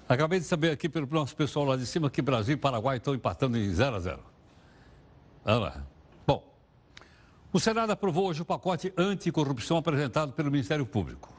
Acabei 0.07 0.39
de 0.39 0.45
saber 0.45 0.71
aqui 0.71 0.89
pelo 0.89 1.07
nosso 1.07 1.35
pessoal 1.35 1.65
lá 1.65 1.77
de 1.77 1.85
cima 1.85 2.09
que 2.09 2.21
Brasil 2.21 2.55
e 2.55 2.57
Paraguai 2.57 2.97
estão 2.97 3.13
empatando 3.15 3.57
em 3.57 3.71
0 3.71 3.95
a 3.95 3.99
0. 3.99 4.19
Vamos 5.45 5.61
lá. 5.61 5.83
Bom, 6.27 6.43
o 7.53 7.59
Senado 7.59 7.91
aprovou 7.91 8.27
hoje 8.27 8.41
o 8.41 8.45
pacote 8.45 8.91
anticorrupção 8.97 9.77
apresentado 9.77 10.33
pelo 10.33 10.51
Ministério 10.51 10.85
Público. 10.85 11.31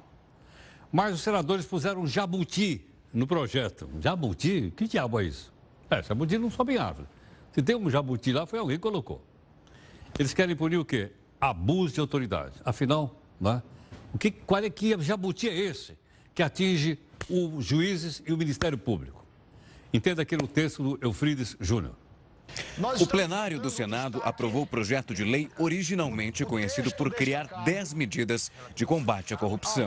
Mas 0.91 1.15
os 1.15 1.21
senadores 1.21 1.67
puseram 1.67 2.07
jabuti 2.07 2.89
no 3.13 3.27
projeto. 3.27 3.89
Jabuti? 4.01 4.73
Que 4.77 4.89
diabo 4.89 5.21
é 5.21 5.25
isso? 5.25 5.53
É, 5.91 6.03
jabuti 6.03 6.39
não 6.39 6.51
sobe 6.51 6.75
em 6.75 6.79
árvore. 6.79 7.09
Se 7.53 7.61
tem 7.61 7.75
um 7.75 7.91
jabuti 7.91 8.33
lá, 8.33 8.47
foi 8.47 8.59
alguém 8.59 8.77
que 8.77 8.83
colocou. 8.83 9.21
Eles 10.19 10.33
querem 10.33 10.55
punir 10.55 10.77
o 10.79 10.85
quê? 10.85 11.11
Abuso 11.41 11.95
de 11.95 12.01
autoridade. 12.01 12.55
Afinal, 12.65 13.21
né? 13.41 13.63
o 14.15 14.19
que, 14.19 14.31
qual 14.31 14.63
é 14.63 14.71
que 14.71 14.97
jabuti 15.01 15.49
é 15.49 15.57
esse 15.57 15.99
que 16.35 16.43
atinge 16.43 16.99
os 17.29 17.65
juízes 17.65 18.23
e 18.27 18.33
o 18.33 18.37
Ministério 18.37 18.79
Público? 18.79 19.25
Entenda 19.93 20.23
aqui 20.23 20.37
no 20.37 20.47
texto 20.47 20.83
do 20.83 20.99
Eufrides 21.05 21.57
Júnior. 21.61 21.95
O 23.01 23.07
plenário 23.07 23.61
do 23.61 23.71
Senado 23.71 24.21
aprovou 24.25 24.63
o 24.63 24.67
projeto 24.67 25.15
de 25.15 25.25
lei 25.25 25.49
originalmente 25.59 26.45
conhecido 26.45 26.95
por 26.95 27.13
criar 27.13 27.47
10 27.65 27.95
medidas 27.95 28.51
de 28.75 28.87
combate 28.87 29.35
à 29.35 29.37
corrupção. 29.37 29.87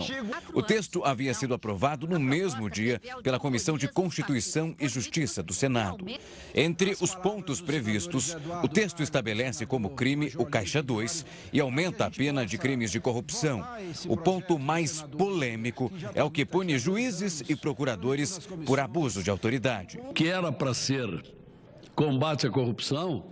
O 0.54 0.62
texto 0.62 1.04
havia 1.04 1.34
sido 1.34 1.54
aprovado 1.54 2.08
no 2.08 2.20
mesmo 2.20 2.70
dia 2.70 3.02
pela 3.24 3.40
Comissão 3.40 3.78
de 3.78 3.88
Constituição 3.88 4.76
e 4.80 4.88
Justiça 4.88 5.42
do 5.42 5.54
Senado. 5.54 6.06
Entre 6.54 6.96
os 7.00 7.16
pontos 7.16 7.62
previstos, 7.62 8.38
o 8.64 8.68
texto 8.68 9.02
estabelece 9.02 9.66
como 9.66 9.92
crime 9.92 10.32
o 10.38 10.46
Caixa 10.46 10.82
2 10.82 11.26
e 11.52 11.60
aumenta 11.60 12.06
a 12.06 12.12
pena 12.12 12.46
de 12.46 12.58
crimes 12.58 12.92
de 12.92 13.00
corrupção. 13.00 13.66
O 14.08 14.16
ponto 14.16 14.60
mais 14.60 15.02
polêmico 15.02 15.92
é 16.14 16.24
o 16.24 16.32
que 16.32 16.46
pune 16.46 16.78
juízes 16.78 17.44
e 17.48 17.56
procuradores 17.56 18.40
por 18.66 18.80
abuso 18.80 19.24
de 19.24 19.30
autoridade. 19.30 20.00
Que 20.14 20.28
era 20.28 20.52
para 20.52 20.74
ser 20.74 21.24
combate 21.96 22.48
à 22.48 22.50
corrupção, 22.50 23.26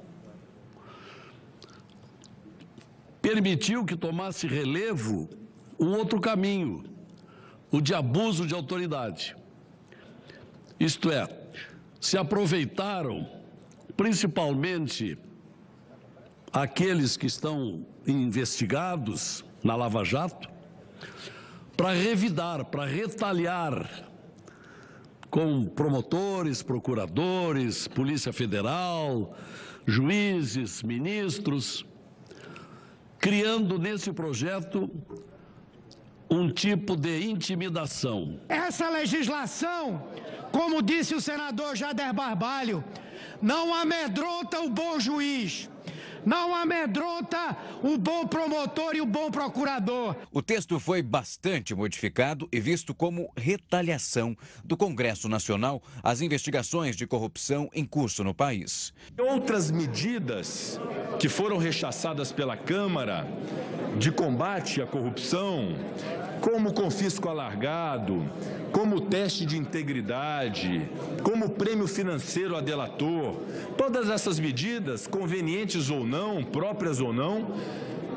permitiu 3.21 3.85
que 3.85 3.95
tomasse 3.95 4.47
relevo 4.47 5.29
um 5.79 5.95
outro 5.95 6.19
caminho, 6.19 6.83
o 7.71 7.79
de 7.79 7.93
abuso 7.93 8.45
de 8.45 8.53
autoridade. 8.53 9.35
Isto 10.79 11.11
é, 11.11 11.27
se 11.99 12.17
aproveitaram, 12.17 13.27
principalmente 13.95 15.17
aqueles 16.51 17.15
que 17.15 17.27
estão 17.27 17.85
investigados 18.05 19.45
na 19.63 19.75
Lava 19.75 20.03
Jato, 20.03 20.49
para 21.77 21.93
revidar, 21.93 22.65
para 22.65 22.85
retaliar 22.85 24.10
com 25.31 25.65
promotores, 25.65 26.61
procuradores, 26.61 27.87
Polícia 27.87 28.33
Federal, 28.33 29.33
juízes, 29.87 30.83
ministros, 30.83 31.85
criando 33.17 33.79
nesse 33.79 34.11
projeto 34.11 34.91
um 36.29 36.49
tipo 36.49 36.97
de 36.97 37.25
intimidação. 37.29 38.41
Essa 38.49 38.89
legislação, 38.89 40.05
como 40.51 40.81
disse 40.81 41.15
o 41.15 41.21
senador 41.21 41.77
Jader 41.77 42.13
Barbalho, 42.13 42.83
não 43.41 43.73
amedronta 43.73 44.59
o 44.59 44.69
bom 44.69 44.99
juiz, 44.99 45.69
não 46.25 46.55
amedronta 46.55 47.57
o 47.83 47.97
bom 47.97 48.27
promotor 48.27 48.95
e 48.95 49.01
o 49.01 49.05
bom 49.05 49.31
procurador. 49.31 50.15
O 50.31 50.41
texto 50.41 50.79
foi 50.79 51.01
bastante 51.01 51.73
modificado 51.73 52.47
e 52.51 52.59
visto 52.59 52.93
como 52.93 53.31
retaliação 53.35 54.35
do 54.63 54.77
Congresso 54.77 55.27
Nacional 55.27 55.81
às 56.03 56.21
investigações 56.21 56.95
de 56.95 57.07
corrupção 57.07 57.69
em 57.73 57.85
curso 57.85 58.23
no 58.23 58.33
país. 58.33 58.93
Outras 59.17 59.71
medidas 59.71 60.79
que 61.19 61.29
foram 61.29 61.57
rechaçadas 61.57 62.31
pela 62.31 62.55
Câmara 62.55 63.27
de 63.97 64.11
combate 64.11 64.81
à 64.81 64.87
corrupção, 64.87 65.75
como 66.41 66.73
confisco 66.73 67.29
alargado, 67.29 68.27
como 68.71 68.99
teste 68.99 69.45
de 69.45 69.57
integridade, 69.57 70.89
como 71.23 71.51
prêmio 71.51 71.87
financeiro 71.87 72.57
a 72.57 72.61
delator, 72.61 73.35
todas 73.77 74.09
essas 74.09 74.39
medidas, 74.39 75.05
convenientes 75.05 75.89
ou 75.89 76.05
não, 76.05 76.43
próprias 76.43 76.99
ou 76.99 77.13
não, 77.13 77.55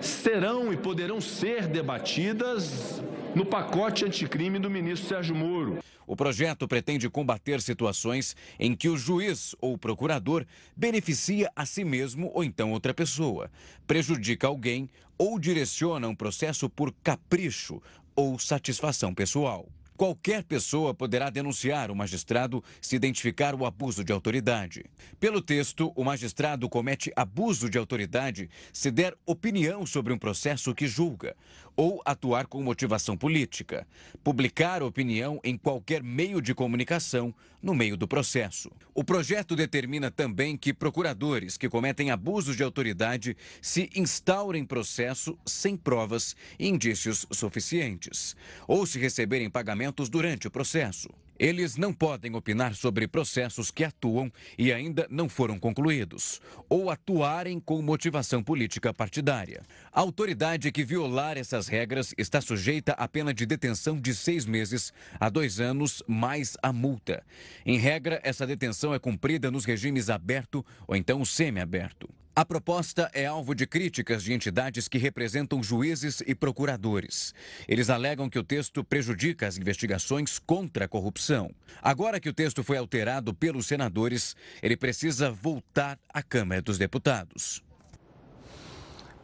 serão 0.00 0.72
e 0.72 0.76
poderão 0.76 1.20
ser 1.20 1.66
debatidas 1.66 3.02
no 3.34 3.44
pacote 3.44 4.04
anticrime 4.04 4.58
do 4.58 4.70
ministro 4.70 5.08
Sérgio 5.08 5.34
Moro. 5.34 5.78
O 6.06 6.16
projeto 6.16 6.68
pretende 6.68 7.08
combater 7.08 7.60
situações 7.60 8.36
em 8.58 8.74
que 8.74 8.88
o 8.88 8.96
juiz 8.96 9.54
ou 9.60 9.76
procurador 9.78 10.44
beneficia 10.76 11.50
a 11.56 11.64
si 11.64 11.82
mesmo 11.84 12.30
ou 12.34 12.44
então 12.44 12.72
outra 12.72 12.92
pessoa, 12.92 13.50
prejudica 13.86 14.46
alguém 14.46 14.88
ou 15.16 15.38
direciona 15.38 16.08
um 16.08 16.14
processo 16.14 16.68
por 16.68 16.92
capricho 17.02 17.80
ou 18.16 18.38
satisfação 18.38 19.14
pessoal. 19.14 19.68
Qualquer 19.96 20.42
pessoa 20.42 20.92
poderá 20.92 21.30
denunciar 21.30 21.88
o 21.88 21.94
magistrado 21.94 22.64
se 22.80 22.96
identificar 22.96 23.54
o 23.54 23.64
abuso 23.64 24.02
de 24.02 24.12
autoridade. 24.12 24.84
Pelo 25.20 25.40
texto, 25.40 25.92
o 25.94 26.02
magistrado 26.02 26.68
comete 26.68 27.12
abuso 27.14 27.70
de 27.70 27.78
autoridade 27.78 28.50
se 28.72 28.90
der 28.90 29.14
opinião 29.24 29.86
sobre 29.86 30.12
um 30.12 30.18
processo 30.18 30.74
que 30.74 30.88
julga 30.88 31.36
ou 31.76 32.00
atuar 32.04 32.46
com 32.46 32.62
motivação 32.62 33.16
política, 33.16 33.86
publicar 34.22 34.82
opinião 34.82 35.40
em 35.42 35.56
qualquer 35.56 36.02
meio 36.02 36.40
de 36.40 36.54
comunicação 36.54 37.34
no 37.62 37.74
meio 37.74 37.96
do 37.96 38.06
processo. 38.06 38.70
O 38.94 39.02
projeto 39.02 39.56
determina 39.56 40.10
também 40.10 40.56
que 40.56 40.74
procuradores 40.74 41.56
que 41.56 41.68
cometem 41.68 42.10
abusos 42.10 42.56
de 42.56 42.62
autoridade 42.62 43.36
se 43.62 43.90
instaurem 43.94 44.64
processo 44.64 45.36
sem 45.46 45.76
provas 45.76 46.36
e 46.58 46.68
indícios 46.68 47.26
suficientes, 47.32 48.36
ou 48.68 48.84
se 48.84 48.98
receberem 48.98 49.48
pagamentos 49.48 50.08
durante 50.08 50.46
o 50.46 50.50
processo. 50.50 51.08
Eles 51.38 51.76
não 51.76 51.92
podem 51.92 52.34
opinar 52.34 52.74
sobre 52.74 53.08
processos 53.08 53.70
que 53.70 53.84
atuam 53.84 54.32
e 54.56 54.72
ainda 54.72 55.06
não 55.10 55.28
foram 55.28 55.58
concluídos, 55.58 56.40
ou 56.68 56.90
atuarem 56.90 57.58
com 57.58 57.82
motivação 57.82 58.42
política 58.42 58.94
partidária. 58.94 59.62
A 59.92 60.00
autoridade 60.00 60.70
que 60.70 60.84
violar 60.84 61.36
essas 61.36 61.66
regras 61.66 62.14
está 62.16 62.40
sujeita 62.40 62.92
a 62.92 63.08
pena 63.08 63.34
de 63.34 63.46
detenção 63.46 64.00
de 64.00 64.14
seis 64.14 64.46
meses 64.46 64.92
a 65.18 65.28
dois 65.28 65.60
anos, 65.60 66.02
mais 66.06 66.56
a 66.62 66.72
multa. 66.72 67.24
Em 67.66 67.78
regra, 67.78 68.20
essa 68.22 68.46
detenção 68.46 68.94
é 68.94 68.98
cumprida 68.98 69.50
nos 69.50 69.64
regimes 69.64 70.10
aberto 70.10 70.64
ou 70.86 70.94
então 70.94 71.24
semiaberto. 71.24 72.08
A 72.36 72.44
proposta 72.44 73.08
é 73.14 73.26
alvo 73.26 73.54
de 73.54 73.64
críticas 73.64 74.24
de 74.24 74.32
entidades 74.32 74.88
que 74.88 74.98
representam 74.98 75.62
juízes 75.62 76.20
e 76.26 76.34
procuradores. 76.34 77.32
Eles 77.68 77.88
alegam 77.88 78.28
que 78.28 78.36
o 78.36 78.42
texto 78.42 78.82
prejudica 78.82 79.46
as 79.46 79.56
investigações 79.56 80.40
contra 80.40 80.86
a 80.86 80.88
corrupção. 80.88 81.54
Agora 81.80 82.18
que 82.18 82.28
o 82.28 82.32
texto 82.32 82.64
foi 82.64 82.76
alterado 82.76 83.32
pelos 83.32 83.66
senadores, 83.66 84.34
ele 84.60 84.76
precisa 84.76 85.30
voltar 85.30 85.96
à 86.12 86.24
Câmara 86.24 86.60
dos 86.60 86.76
Deputados. 86.76 87.62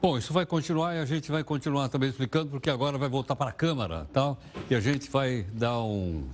Bom, 0.00 0.16
isso 0.16 0.32
vai 0.32 0.46
continuar 0.46 0.94
e 0.94 1.00
a 1.00 1.04
gente 1.04 1.32
vai 1.32 1.42
continuar 1.42 1.88
também 1.88 2.10
explicando, 2.10 2.48
porque 2.48 2.70
agora 2.70 2.96
vai 2.96 3.08
voltar 3.08 3.34
para 3.34 3.50
a 3.50 3.52
Câmara 3.52 4.08
tal, 4.12 4.38
e 4.70 4.74
a 4.74 4.80
gente 4.80 5.10
vai 5.10 5.42
dar 5.52 5.82
um 5.82 6.28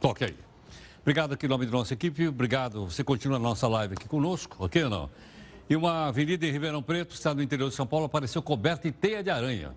toque 0.00 0.22
aí. 0.22 0.36
Obrigado 1.00 1.34
aqui 1.34 1.46
em 1.46 1.48
nome 1.48 1.66
da 1.66 1.72
nossa 1.72 1.94
equipe, 1.94 2.28
obrigado. 2.28 2.84
Você 2.86 3.02
continua 3.02 3.40
na 3.40 3.48
nossa 3.48 3.66
live 3.66 3.94
aqui 3.94 4.06
conosco, 4.06 4.64
ok 4.64 4.84
ou 4.84 4.88
não? 4.88 5.10
E 5.72 5.76
uma 5.76 6.08
avenida 6.08 6.46
em 6.46 6.50
Ribeirão 6.50 6.82
Preto, 6.82 7.14
estado 7.14 7.36
do 7.36 7.42
interior 7.42 7.70
de 7.70 7.74
São 7.74 7.86
Paulo, 7.86 8.04
apareceu 8.04 8.42
coberta 8.42 8.86
em 8.86 8.92
teia 8.92 9.22
de 9.22 9.30
aranha. 9.30 9.74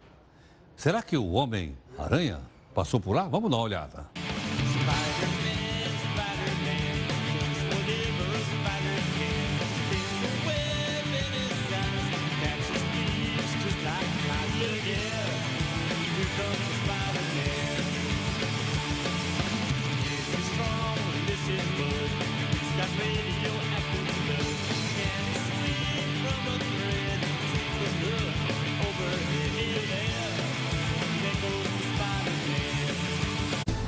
Será 0.75 1.01
que 1.01 1.15
o 1.15 1.31
Homem-Aranha 1.31 2.41
passou 2.73 2.99
por 2.99 3.15
lá? 3.15 3.29
Vamos 3.29 3.49
dar 3.49 3.55
uma 3.55 3.63
olhada. 3.63 4.05